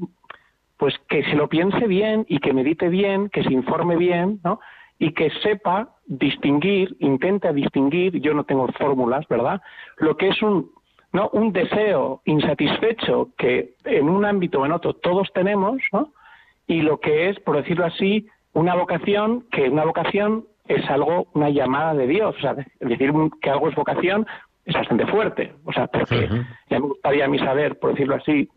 pues 0.77 0.93
que 1.09 1.23
se 1.23 1.35
lo 1.35 1.49
piense 1.49 1.87
bien 1.87 2.27
y 2.29 2.37
que 2.37 2.53
medite 2.53 2.89
bien, 2.89 3.29
que 3.29 3.43
se 3.43 3.51
informe 3.51 3.97
bien, 3.97 4.39
¿no? 4.43 4.59
Y 4.99 5.13
que 5.13 5.31
sepa 5.41 5.95
distinguir, 6.05 6.95
intente 6.99 7.51
distinguir, 7.53 8.21
yo 8.21 8.35
no 8.35 8.43
tengo 8.43 8.67
fórmulas, 8.73 9.27
¿verdad? 9.27 9.61
Lo 9.97 10.15
que 10.15 10.27
es 10.27 10.41
un, 10.43 10.71
¿no? 11.11 11.29
un 11.33 11.51
deseo 11.53 12.21
insatisfecho 12.25 13.29
que 13.35 13.73
en 13.83 14.07
un 14.07 14.25
ámbito 14.25 14.61
o 14.61 14.65
en 14.65 14.73
otro 14.73 14.93
todos 14.93 15.27
tenemos, 15.33 15.81
¿no? 15.91 16.13
Y 16.69 16.83
lo 16.83 16.99
que 16.99 17.29
es, 17.29 17.39
por 17.39 17.57
decirlo 17.57 17.87
así, 17.87 18.27
una 18.53 18.75
vocación, 18.75 19.47
que 19.51 19.69
una 19.69 19.85
vocación 19.85 20.45
es 20.67 20.87
algo, 20.87 21.27
una 21.33 21.49
llamada 21.49 21.95
de 21.95 22.05
Dios. 22.05 22.35
O 22.37 22.39
sea, 22.39 22.53
decir 22.79 23.11
que 23.41 23.49
algo 23.49 23.69
es 23.69 23.75
vocación 23.75 24.27
es 24.65 24.75
bastante 24.75 25.07
fuerte. 25.07 25.55
O 25.65 25.73
sea, 25.73 25.87
porque 25.87 26.29
ya 26.69 26.79
me 26.79 26.85
gustaría 26.85 27.25
a 27.25 27.27
mí 27.27 27.39
saber, 27.39 27.79
por 27.79 27.93
decirlo 27.93 28.17
así, 28.17 28.47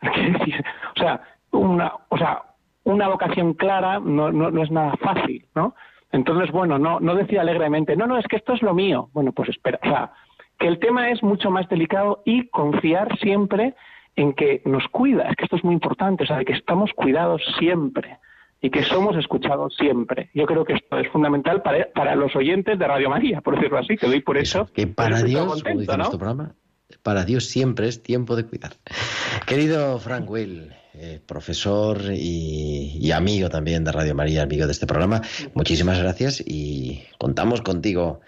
¿qué 0.00 0.22
decir? 0.32 0.64
o 0.96 0.98
sea, 0.98 1.20
una, 1.52 1.92
o 2.08 2.18
sea, 2.18 2.42
una 2.82 3.06
vocación 3.06 3.54
clara 3.54 4.00
no, 4.00 4.32
no, 4.32 4.50
no 4.50 4.62
es 4.64 4.70
nada 4.72 4.96
fácil, 4.96 5.46
¿no? 5.54 5.76
Entonces, 6.10 6.50
bueno, 6.50 6.80
no, 6.80 6.98
no 6.98 7.14
decir 7.14 7.38
alegremente, 7.38 7.94
no, 7.94 8.08
no, 8.08 8.18
es 8.18 8.26
que 8.26 8.36
esto 8.36 8.54
es 8.54 8.62
lo 8.62 8.74
mío. 8.74 9.08
Bueno, 9.12 9.30
pues 9.30 9.50
espera, 9.50 9.78
o 9.84 9.88
sea, 9.88 10.10
que 10.58 10.66
el 10.66 10.80
tema 10.80 11.10
es 11.10 11.22
mucho 11.22 11.48
más 11.52 11.68
delicado 11.68 12.22
y 12.24 12.48
confiar 12.48 13.16
siempre 13.18 13.74
en 14.16 14.32
que 14.32 14.62
nos 14.64 14.88
cuida, 14.88 15.28
es 15.28 15.36
que 15.36 15.44
esto 15.44 15.56
es 15.56 15.64
muy 15.64 15.74
importante, 15.74 16.24
o 16.24 16.26
sea, 16.26 16.38
de 16.38 16.44
que 16.44 16.54
estamos 16.54 16.90
cuidados 16.94 17.42
siempre 17.58 18.18
y 18.60 18.70
que 18.70 18.82
somos 18.82 19.16
escuchados 19.16 19.76
siempre. 19.76 20.30
Yo 20.34 20.46
creo 20.46 20.64
que 20.64 20.72
esto 20.72 20.98
es 20.98 21.08
fundamental 21.10 21.62
para, 21.62 21.90
para 21.92 22.16
los 22.16 22.34
oyentes 22.34 22.78
de 22.78 22.86
Radio 22.86 23.10
María, 23.10 23.42
por 23.42 23.56
decirlo 23.56 23.78
así, 23.78 23.96
que 23.96 24.06
doy 24.06 24.20
por 24.20 24.38
eso. 24.38 24.66
Que 24.72 24.86
para 24.86 25.22
Dios, 25.22 25.62
como 25.62 25.80
dice 25.80 25.92
¿no? 25.92 25.98
nuestro 25.98 26.18
programa, 26.18 26.54
para 27.02 27.24
Dios 27.24 27.44
siempre 27.44 27.88
es 27.88 28.02
tiempo 28.02 28.34
de 28.34 28.44
cuidar. 28.44 28.72
Querido 29.46 29.98
Frank 29.98 30.28
Will, 30.30 30.72
eh, 30.94 31.20
profesor 31.24 32.00
y, 32.10 32.96
y 32.98 33.12
amigo 33.12 33.50
también 33.50 33.84
de 33.84 33.92
Radio 33.92 34.14
María, 34.14 34.42
amigo 34.42 34.64
de 34.66 34.72
este 34.72 34.86
programa, 34.86 35.20
muchísimas 35.54 35.98
gracias 35.98 36.42
y 36.44 37.02
contamos 37.18 37.60
contigo 37.60 38.20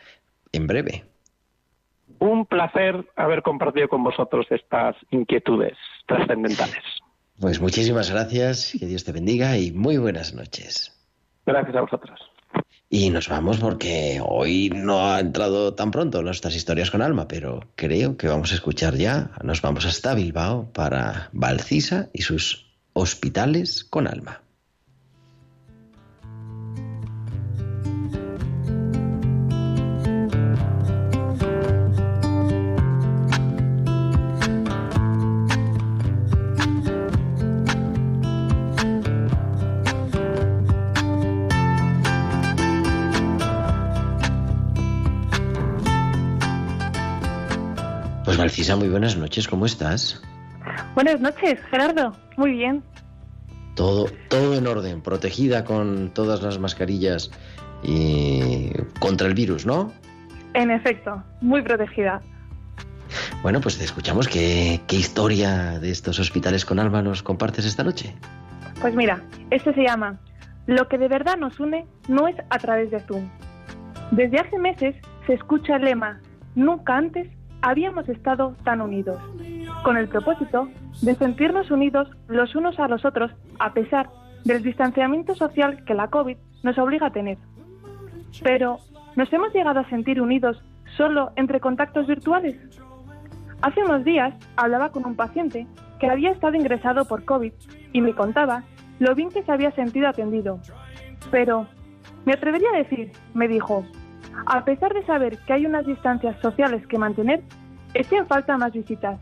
en 0.53 0.66
breve. 0.66 1.05
Un 2.20 2.46
placer 2.46 3.06
haber 3.16 3.42
compartido 3.42 3.88
con 3.88 4.02
vosotros 4.02 4.46
estas 4.50 4.96
inquietudes 5.10 5.76
trascendentales. 6.06 6.82
Pues 7.40 7.60
muchísimas 7.60 8.10
gracias, 8.10 8.76
que 8.78 8.86
Dios 8.86 9.04
te 9.04 9.12
bendiga 9.12 9.56
y 9.58 9.70
muy 9.70 9.96
buenas 9.96 10.34
noches. 10.34 10.92
Gracias 11.46 11.76
a 11.76 11.80
vosotros. 11.82 12.20
Y 12.90 13.10
nos 13.10 13.28
vamos 13.28 13.58
porque 13.58 14.20
hoy 14.24 14.70
no 14.74 15.06
ha 15.06 15.20
entrado 15.20 15.74
tan 15.74 15.90
pronto 15.90 16.22
nuestras 16.22 16.56
historias 16.56 16.90
con 16.90 17.02
alma, 17.02 17.28
pero 17.28 17.60
creo 17.74 18.16
que 18.16 18.28
vamos 18.28 18.50
a 18.50 18.54
escuchar 18.54 18.94
ya. 18.94 19.30
Nos 19.42 19.60
vamos 19.60 19.84
hasta 19.84 20.14
Bilbao 20.14 20.72
para 20.72 21.28
Valcisa 21.32 22.08
y 22.14 22.22
sus 22.22 22.66
hospitales 22.94 23.84
con 23.84 24.08
alma. 24.08 24.40
Narcisa, 48.49 48.76
muy 48.76 48.88
buenas 48.88 49.14
noches, 49.14 49.46
¿cómo 49.46 49.66
estás? 49.66 50.22
Buenas 50.94 51.20
noches, 51.20 51.61
Gerardo. 51.70 52.16
Muy 52.38 52.53
bien. 52.53 52.82
Todo, 53.74 54.07
todo 54.30 54.55
en 54.55 54.66
orden, 54.66 55.03
protegida 55.03 55.66
con 55.66 56.14
todas 56.14 56.42
las 56.42 56.59
mascarillas 56.59 57.30
y 57.82 58.70
contra 59.01 59.28
el 59.28 59.34
virus, 59.34 59.66
¿no? 59.66 59.92
En 60.55 60.70
efecto, 60.70 61.22
muy 61.42 61.61
protegida. 61.61 62.22
Bueno, 63.42 63.61
pues 63.61 63.76
te 63.76 63.84
escuchamos. 63.84 64.28
¿Qué, 64.28 64.80
qué 64.86 64.96
historia 64.96 65.78
de 65.78 65.90
estos 65.90 66.18
hospitales 66.18 66.64
con 66.64 66.78
alma 66.78 67.03
nos 67.03 67.22
compartes 67.22 67.66
esta 67.66 67.84
noche? 67.84 68.14
Pues 68.80 68.94
mira, 68.94 69.22
este 69.51 69.74
se 69.74 69.82
llama 69.82 70.18
Lo 70.66 70.88
que 70.88 70.96
de 70.96 71.09
verdad 71.09 71.36
nos 71.36 71.61
une 71.61 71.86
no 72.09 72.28
es 72.28 72.36
a 72.49 72.59
través 72.59 72.90
de 72.90 73.01
Zoom. 73.01 73.28
Desde 74.11 74.38
hace 74.38 74.59
meses 74.59 74.96
se 75.26 75.34
escucha 75.34 75.76
el 75.76 75.84
lema 75.84 76.18
Nunca 76.55 76.96
antes 76.96 77.28
habíamos 77.62 78.09
estado 78.09 78.54
tan 78.64 78.80
unidos, 78.80 79.20
con 79.82 79.96
el 79.96 80.09
propósito 80.09 80.68
de 81.02 81.14
sentirnos 81.14 81.70
unidos 81.70 82.09
los 82.28 82.54
unos 82.54 82.78
a 82.78 82.88
los 82.88 83.04
otros 83.04 83.30
a 83.59 83.72
pesar 83.72 84.11
del 84.44 84.62
distanciamiento 84.62 85.34
social 85.34 85.84
que 85.84 85.94
la 85.94 86.09
COVID 86.09 86.36
nos 86.62 86.78
obliga 86.78 87.09
a 87.09 87.12
tener. 87.12 87.38
Pero, 88.42 88.78
¿nos 89.16 89.32
hemos 89.32 89.52
llegado 89.52 89.80
a 89.80 89.88
sentir 89.88 90.20
unidos 90.20 90.62
solo 90.96 91.32
entre 91.36 91.61
contactos 91.61 92.06
virtuales? 92.06 92.56
Hace 93.62 93.82
unos 93.82 94.04
días 94.04 94.34
hablaba 94.56 94.90
con 94.90 95.04
un 95.04 95.16
paciente 95.16 95.66
que 95.98 96.09
había 96.09 96.30
estado 96.30 96.54
ingresado 96.54 97.04
por 97.04 97.24
COVID 97.24 97.52
y 97.92 98.00
me 98.00 98.14
contaba 98.14 98.62
lo 99.00 99.14
bien 99.14 99.30
que 99.30 99.42
se 99.42 99.52
había 99.52 99.72
sentido 99.72 100.09
atendido. 100.09 100.61
Pero, 101.30 101.66
me 102.24 102.34
atrevería 102.34 102.68
a 102.72 102.78
decir, 102.78 103.12
me 103.34 103.48
dijo, 103.48 103.84
a 104.47 104.64
pesar 104.64 104.93
de 104.95 105.05
saber 105.05 105.39
que 105.47 105.53
hay 105.53 105.66
unas 105.66 105.86
distancias 105.86 106.36
sociales 106.41 106.86
que 106.86 106.99
mantener, 106.99 107.43
eché 107.95 108.16
en 108.16 108.26
falta 108.26 108.57
más 108.57 108.72
visitas. 108.72 109.18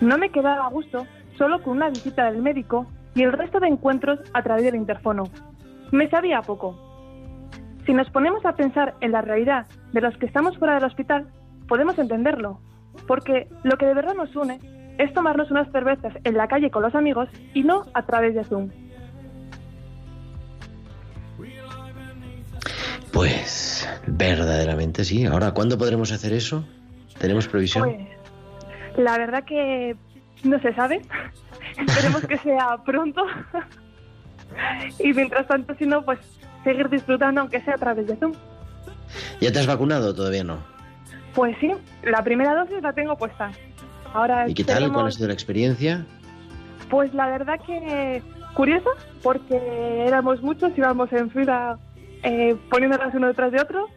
No 0.00 0.18
me 0.18 0.30
quedaba 0.30 0.66
a 0.66 0.70
gusto 0.70 1.06
solo 1.36 1.62
con 1.62 1.76
una 1.76 1.88
visita 1.88 2.30
del 2.30 2.42
médico 2.42 2.86
y 3.14 3.22
el 3.22 3.32
resto 3.32 3.60
de 3.60 3.68
encuentros 3.68 4.20
a 4.34 4.42
través 4.42 4.64
del 4.64 4.74
interfono. 4.74 5.24
Me 5.92 6.08
sabía 6.10 6.42
poco. 6.42 6.76
Si 7.86 7.94
nos 7.94 8.10
ponemos 8.10 8.44
a 8.44 8.52
pensar 8.52 8.94
en 9.00 9.12
la 9.12 9.22
realidad 9.22 9.66
de 9.92 10.00
los 10.00 10.16
que 10.18 10.26
estamos 10.26 10.58
fuera 10.58 10.74
del 10.74 10.84
hospital, 10.84 11.28
podemos 11.66 11.98
entenderlo, 11.98 12.60
porque 13.06 13.48
lo 13.62 13.78
que 13.78 13.86
de 13.86 13.94
verdad 13.94 14.14
nos 14.14 14.34
une 14.36 14.60
es 14.98 15.12
tomarnos 15.14 15.50
unas 15.50 15.70
cervezas 15.72 16.12
en 16.24 16.36
la 16.36 16.48
calle 16.48 16.70
con 16.70 16.82
los 16.82 16.94
amigos 16.94 17.28
y 17.54 17.62
no 17.62 17.84
a 17.94 18.02
través 18.02 18.34
de 18.34 18.44
Zoom. 18.44 18.68
Pues 23.12 23.88
verdaderamente 24.06 25.04
sí. 25.04 25.26
Ahora, 25.26 25.52
¿cuándo 25.52 25.78
podremos 25.78 26.12
hacer 26.12 26.32
eso? 26.32 26.64
¿Tenemos 27.18 27.48
previsión? 27.48 27.84
Pues 27.84 28.06
la 28.96 29.18
verdad 29.18 29.44
que 29.44 29.96
no 30.44 30.60
se 30.60 30.74
sabe. 30.74 31.00
Esperemos 31.86 32.26
que 32.26 32.38
sea 32.38 32.76
pronto. 32.84 33.24
y 34.98 35.12
mientras 35.12 35.46
tanto, 35.46 35.74
si 35.76 35.86
no, 35.86 36.04
pues 36.04 36.18
seguir 36.64 36.88
disfrutando 36.88 37.40
aunque 37.40 37.60
sea 37.62 37.74
a 37.74 37.78
través 37.78 38.06
de 38.06 38.16
Zoom. 38.16 38.32
¿Ya 39.40 39.52
te 39.52 39.58
has 39.60 39.66
vacunado 39.66 40.14
todavía 40.14 40.44
no? 40.44 40.58
Pues 41.34 41.56
sí, 41.60 41.72
la 42.02 42.22
primera 42.22 42.54
dosis 42.54 42.82
la 42.82 42.92
tengo 42.92 43.16
puesta. 43.16 43.50
Ahora 44.12 44.48
¿Y 44.48 44.54
qué 44.54 44.64
tal? 44.64 44.76
tenemos- 44.78 44.94
¿Cuál 44.94 45.06
ha 45.08 45.10
sido 45.12 45.28
la 45.28 45.34
experiencia? 45.34 46.04
Pues 46.90 47.12
la 47.14 47.26
verdad 47.28 47.60
que 47.66 48.22
curioso, 48.54 48.90
porque 49.22 50.04
éramos 50.06 50.42
muchos, 50.42 50.72
íbamos 50.76 51.12
en 51.12 51.30
fila 51.30 51.78
eh, 52.22 52.56
poniéndolas 52.70 53.14
uno 53.14 53.28
detrás 53.28 53.52
de 53.52 53.60
otro, 53.60 53.88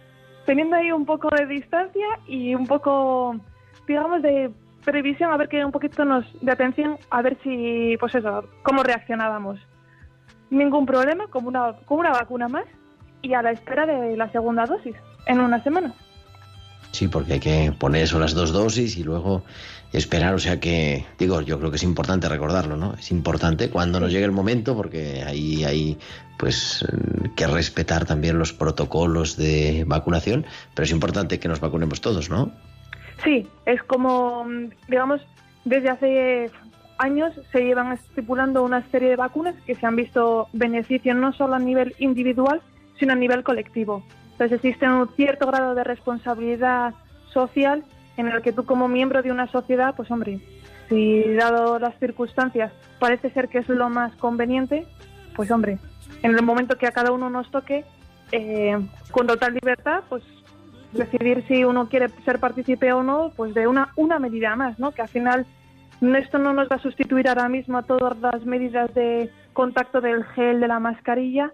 teniendo 0.46 0.76
ahí 0.76 0.92
un 0.92 1.06
poco 1.06 1.30
de 1.30 1.46
distancia 1.46 2.08
y 2.28 2.56
un 2.56 2.68
poco, 2.68 3.36
digamos, 3.88 4.22
de 4.22 4.52
previsión, 4.84 5.32
a 5.32 5.38
ver 5.38 5.48
que 5.48 5.64
un 5.64 5.72
poquito 5.72 6.06
nos 6.06 6.26
de 6.42 6.52
atención, 6.52 6.98
a 7.10 7.22
ver 7.22 7.38
si, 7.44 7.96
pues 8.00 8.16
eso, 8.16 8.44
cómo 8.64 8.84
reaccionábamos. 8.84 9.60
Ningún 10.50 10.86
problema, 10.86 11.28
como 11.28 11.48
una, 11.48 11.74
como 11.86 12.02
una 12.02 12.12
vacuna 12.12 12.48
más, 12.48 12.66
y 13.22 13.34
a 13.34 13.42
la 13.42 13.52
espera 13.52 13.86
de 13.86 14.18
la 14.18 14.30
segunda 14.32 14.66
dosis, 14.66 14.96
en 15.28 15.40
una 15.40 15.64
semana. 15.64 15.94
Sí, 16.92 17.08
porque 17.08 17.34
hay 17.34 17.40
que 17.40 17.74
poner 17.78 18.04
eso 18.04 18.20
las 18.20 18.34
dos 18.34 18.52
dosis 18.52 18.98
y 18.98 19.04
luego 19.04 19.44
esperar. 19.94 20.34
O 20.34 20.40
sea 20.40 20.60
que, 20.60 21.06
digo, 21.18 21.42
yo 21.42 21.58
creo 21.58 21.72
que 21.72 21.78
es 21.78 21.84
importante 21.84 22.28
recordarlo, 22.30 22.78
¿no? 22.78 22.94
Es 22.94 23.12
importante 23.12 23.70
cuando 23.70 24.00
nos 24.00 24.12
llegue 24.12 24.26
el 24.26 24.32
momento, 24.32 24.76
porque 24.76 25.24
ahí 25.26 25.64
hay, 25.64 25.98
pues, 26.38 26.86
que 27.36 27.48
respetar 27.48 28.06
también 28.06 28.38
los 28.38 28.54
protocolos 28.54 29.38
de 29.38 29.84
vacunación, 29.88 30.46
pero 30.74 30.86
es 30.86 30.92
importante 30.92 31.40
que 31.40 31.48
nos 31.48 31.60
vacunemos 31.60 32.02
todos, 32.02 32.30
¿no? 32.30 32.52
Sí, 33.24 33.48
es 33.66 33.82
como, 33.84 34.46
digamos, 34.88 35.22
desde 35.64 35.90
hace 35.90 36.52
años 36.98 37.34
se 37.52 37.64
llevan 37.64 37.94
estipulando 37.94 38.64
una 38.64 38.88
serie 38.90 39.10
de 39.10 39.16
vacunas 39.16 39.56
que 39.66 39.76
se 39.76 39.86
han 39.86 39.96
visto 39.96 40.48
beneficios 40.54 41.16
no 41.16 41.34
solo 41.34 41.56
a 41.56 41.60
nivel 41.60 41.96
individual, 42.00 42.62
sino 43.00 43.14
a 43.14 43.16
nivel 43.16 43.44
colectivo. 43.44 44.04
Entonces 44.42 44.66
existe 44.66 44.90
un 44.90 45.08
cierto 45.10 45.46
grado 45.46 45.76
de 45.76 45.84
responsabilidad 45.84 46.96
social 47.32 47.84
en 48.18 48.28
el 48.28 48.42
que 48.42 48.52
tú 48.52 48.66
como 48.66 48.88
miembro 48.88 49.22
de 49.22 49.32
una 49.32 49.46
sociedad, 49.46 49.94
pues 49.96 50.10
hombre, 50.10 50.40
si 50.90 51.24
dado 51.36 51.78
las 51.78 51.94
circunstancias 52.00 52.74
parece 52.98 53.30
ser 53.30 53.50
que 53.50 53.60
es 53.60 53.70
lo 53.70 53.88
más 53.92 54.16
conveniente, 54.16 54.88
pues 55.36 55.52
hombre, 55.52 55.78
en 56.24 56.36
el 56.36 56.42
momento 56.42 56.76
que 56.80 56.88
a 56.88 56.92
cada 56.92 57.12
uno 57.12 57.30
nos 57.30 57.52
toque, 57.52 57.86
eh, 58.32 58.80
con 59.12 59.28
total 59.28 59.54
libertad, 59.54 60.02
pues 60.10 60.24
decidir 60.92 61.46
si 61.48 61.64
uno 61.64 61.88
quiere 61.88 62.10
ser 62.26 62.40
partícipe 62.40 62.92
o 62.94 63.04
no, 63.04 63.32
pues 63.36 63.54
de 63.54 63.68
una, 63.68 63.90
una 63.96 64.18
medida 64.18 64.56
más, 64.56 64.80
¿no? 64.80 64.92
Que 64.92 65.04
al 65.04 65.10
final 65.10 65.46
esto 66.16 66.40
no 66.40 66.52
nos 66.52 66.68
va 66.68 66.78
a 66.78 66.82
sustituir 66.82 67.30
ahora 67.30 67.48
mismo 67.48 67.78
a 67.78 67.84
todas 67.84 68.18
las 68.18 68.44
medidas 68.44 68.92
de 68.96 69.30
contacto 69.54 70.02
del 70.02 70.24
gel, 70.24 70.62
de 70.62 70.68
la 70.68 70.80
mascarilla, 70.80 71.54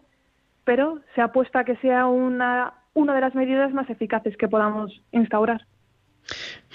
pero 0.64 1.00
se 1.16 1.22
apuesta 1.22 1.60
a 1.60 1.64
que 1.66 1.76
sea 1.78 2.08
una, 2.08 2.74
una 2.98 3.14
de 3.14 3.22
las 3.22 3.36
medidas 3.36 3.72
más 3.74 3.88
eficaces 3.90 4.36
que 4.38 4.48
podamos 4.48 5.02
instaurar. 5.12 5.62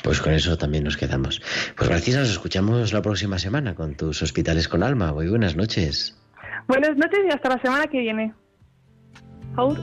Pues 0.05 0.21
con 0.21 0.33
eso 0.33 0.57
también 0.57 0.85
nos 0.85 0.97
quedamos. 0.97 1.43
Pues 1.77 1.91
Narcisa, 1.91 2.21
nos 2.21 2.31
escuchamos 2.31 2.93
la 2.93 3.03
próxima 3.03 3.39
semana 3.39 3.75
con 3.75 3.97
tus 3.97 4.23
hospitales 4.23 4.69
con 4.69 4.83
alma. 4.83 5.13
Muy 5.13 5.29
buenas 5.29 5.57
noches. 5.57 6.17
Buenas 6.69 6.97
noches 6.97 7.21
y 7.29 7.33
hasta 7.33 7.49
la 7.49 7.61
semana 7.61 7.87
que 7.89 7.99
viene. 7.99 8.33
Aur. 9.57 9.79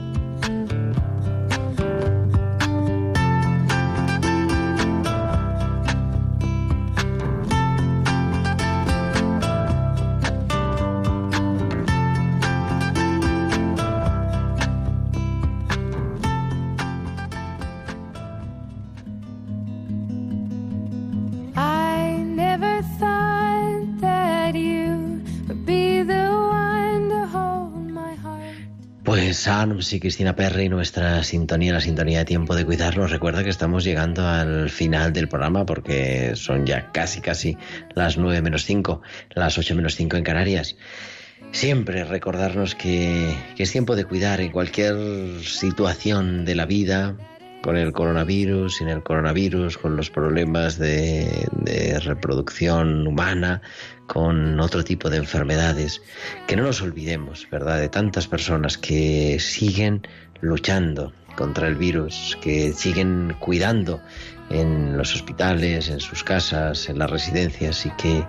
Arms 29.46 29.92
y 29.92 30.00
Cristina 30.00 30.34
Perry, 30.34 30.68
nuestra 30.68 31.22
sintonía, 31.22 31.72
la 31.72 31.80
sintonía 31.80 32.18
de 32.18 32.24
tiempo 32.24 32.54
de 32.54 32.64
cuidarnos. 32.64 33.10
Recuerda 33.10 33.44
que 33.44 33.50
estamos 33.50 33.84
llegando 33.84 34.26
al 34.26 34.70
final 34.70 35.12
del 35.12 35.28
programa 35.28 35.66
porque 35.66 36.32
son 36.36 36.66
ya 36.66 36.90
casi, 36.92 37.20
casi 37.20 37.56
las 37.94 38.16
9 38.16 38.42
menos 38.42 38.64
5, 38.64 39.02
las 39.34 39.58
8 39.58 39.74
menos 39.74 39.94
5 39.96 40.16
en 40.16 40.24
Canarias. 40.24 40.76
Siempre 41.52 42.04
recordarnos 42.04 42.74
que, 42.74 43.34
que 43.56 43.62
es 43.62 43.72
tiempo 43.72 43.96
de 43.96 44.04
cuidar 44.04 44.40
en 44.40 44.52
cualquier 44.52 44.96
situación 45.42 46.44
de 46.44 46.54
la 46.54 46.66
vida, 46.66 47.16
con 47.62 47.76
el 47.76 47.92
coronavirus, 47.92 48.76
sin 48.76 48.88
el 48.88 49.02
coronavirus, 49.02 49.78
con 49.78 49.96
los 49.96 50.10
problemas 50.10 50.78
de, 50.78 51.48
de 51.52 51.98
reproducción 52.00 53.06
humana, 53.06 53.62
con 54.06 54.58
otro 54.60 54.82
tipo 54.84 55.10
de 55.10 55.18
enfermedades. 55.18 56.02
Que 56.46 56.56
no 56.56 56.64
nos 56.64 56.82
olvidemos, 56.82 57.46
¿verdad?, 57.50 57.78
de 57.78 57.88
tantas 57.88 58.26
personas 58.26 58.78
que 58.78 59.38
siguen 59.40 60.06
luchando 60.40 61.12
contra 61.36 61.68
el 61.68 61.76
virus, 61.76 62.36
que 62.40 62.72
siguen 62.72 63.36
cuidando 63.38 64.00
en 64.50 64.96
los 64.96 65.14
hospitales, 65.14 65.88
en 65.88 66.00
sus 66.00 66.24
casas, 66.24 66.88
en 66.88 66.98
las 66.98 67.10
residencias 67.10 67.86
y 67.86 67.90
que 67.90 68.26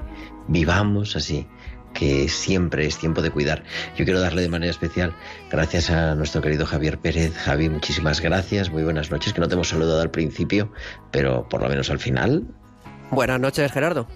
vivamos 0.48 1.16
así 1.16 1.48
que 1.94 2.30
siempre 2.30 2.86
es 2.86 2.98
tiempo 2.98 3.22
de 3.22 3.32
cuidar. 3.32 3.64
Yo 3.98 4.06
quiero 4.06 4.20
darle 4.20 4.42
de 4.42 4.50
manera 4.50 4.72
especial 4.72 5.14
gracias 5.50 5.90
a 5.90 6.16
nuestro 6.16 6.42
querido 6.42 6.66
Javier 6.66 6.98
Pérez. 6.98 7.36
Javi, 7.36 7.70
muchísimas 7.70 8.22
gracias, 8.22 8.70
muy 8.72 8.84
buenas 8.84 9.12
noches, 9.12 9.34
que 9.34 9.42
no 9.42 9.48
te 9.48 9.56
hemos 9.56 9.70
saludado 9.70 10.02
al 10.02 10.12
principio, 10.12 10.72
pero 11.12 11.48
por 11.50 11.62
lo 11.62 11.70
menos 11.70 11.90
al 11.90 12.00
final. 12.00 12.46
Buenas 13.12 13.40
noches, 13.40 13.72
Gerardo. 13.72 14.08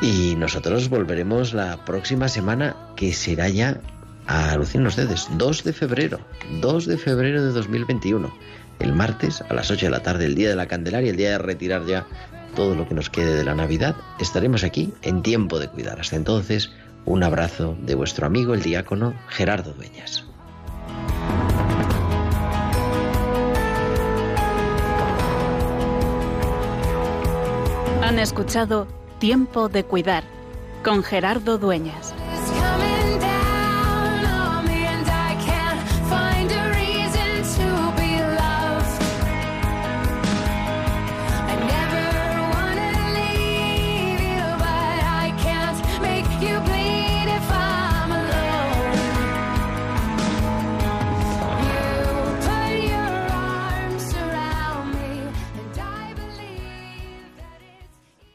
Y 0.00 0.36
nosotros 0.36 0.88
volveremos 0.88 1.52
la 1.52 1.84
próxima 1.84 2.28
semana, 2.28 2.76
que 2.96 3.12
será 3.12 3.48
ya, 3.48 3.80
alucinen 4.26 4.86
ustedes, 4.86 5.28
2 5.36 5.64
de 5.64 5.72
febrero, 5.72 6.20
2 6.60 6.86
de 6.86 6.96
febrero 6.96 7.44
de 7.44 7.52
2021. 7.52 8.32
el 8.78 8.94
martes 8.94 9.42
a 9.42 9.52
las 9.52 9.70
8 9.70 9.86
de 9.86 9.90
la 9.90 10.02
tarde, 10.02 10.24
el 10.24 10.34
día 10.34 10.48
de 10.48 10.56
la 10.56 10.66
Candelaria, 10.66 11.10
el 11.10 11.16
día 11.16 11.32
de 11.32 11.38
retirar 11.38 11.84
ya 11.84 12.06
todo 12.54 12.74
lo 12.74 12.86
que 12.88 12.94
nos 12.94 13.10
quede 13.10 13.34
de 13.34 13.44
la 13.44 13.54
Navidad. 13.54 13.96
Estaremos 14.18 14.64
aquí 14.64 14.92
en 15.02 15.22
tiempo 15.22 15.58
de 15.58 15.68
cuidar. 15.68 16.00
Hasta 16.00 16.16
entonces, 16.16 16.70
un 17.04 17.22
abrazo 17.22 17.76
de 17.80 17.94
vuestro 17.94 18.26
amigo 18.26 18.54
el 18.54 18.62
diácono 18.62 19.14
Gerardo 19.28 19.72
Dueñas. 19.72 20.24
Han 28.02 28.18
escuchado 28.18 28.88
Tiempo 29.18 29.68
de 29.68 29.84
Cuidar 29.84 30.24
con 30.82 31.04
Gerardo 31.04 31.58
Dueñas. 31.58 32.14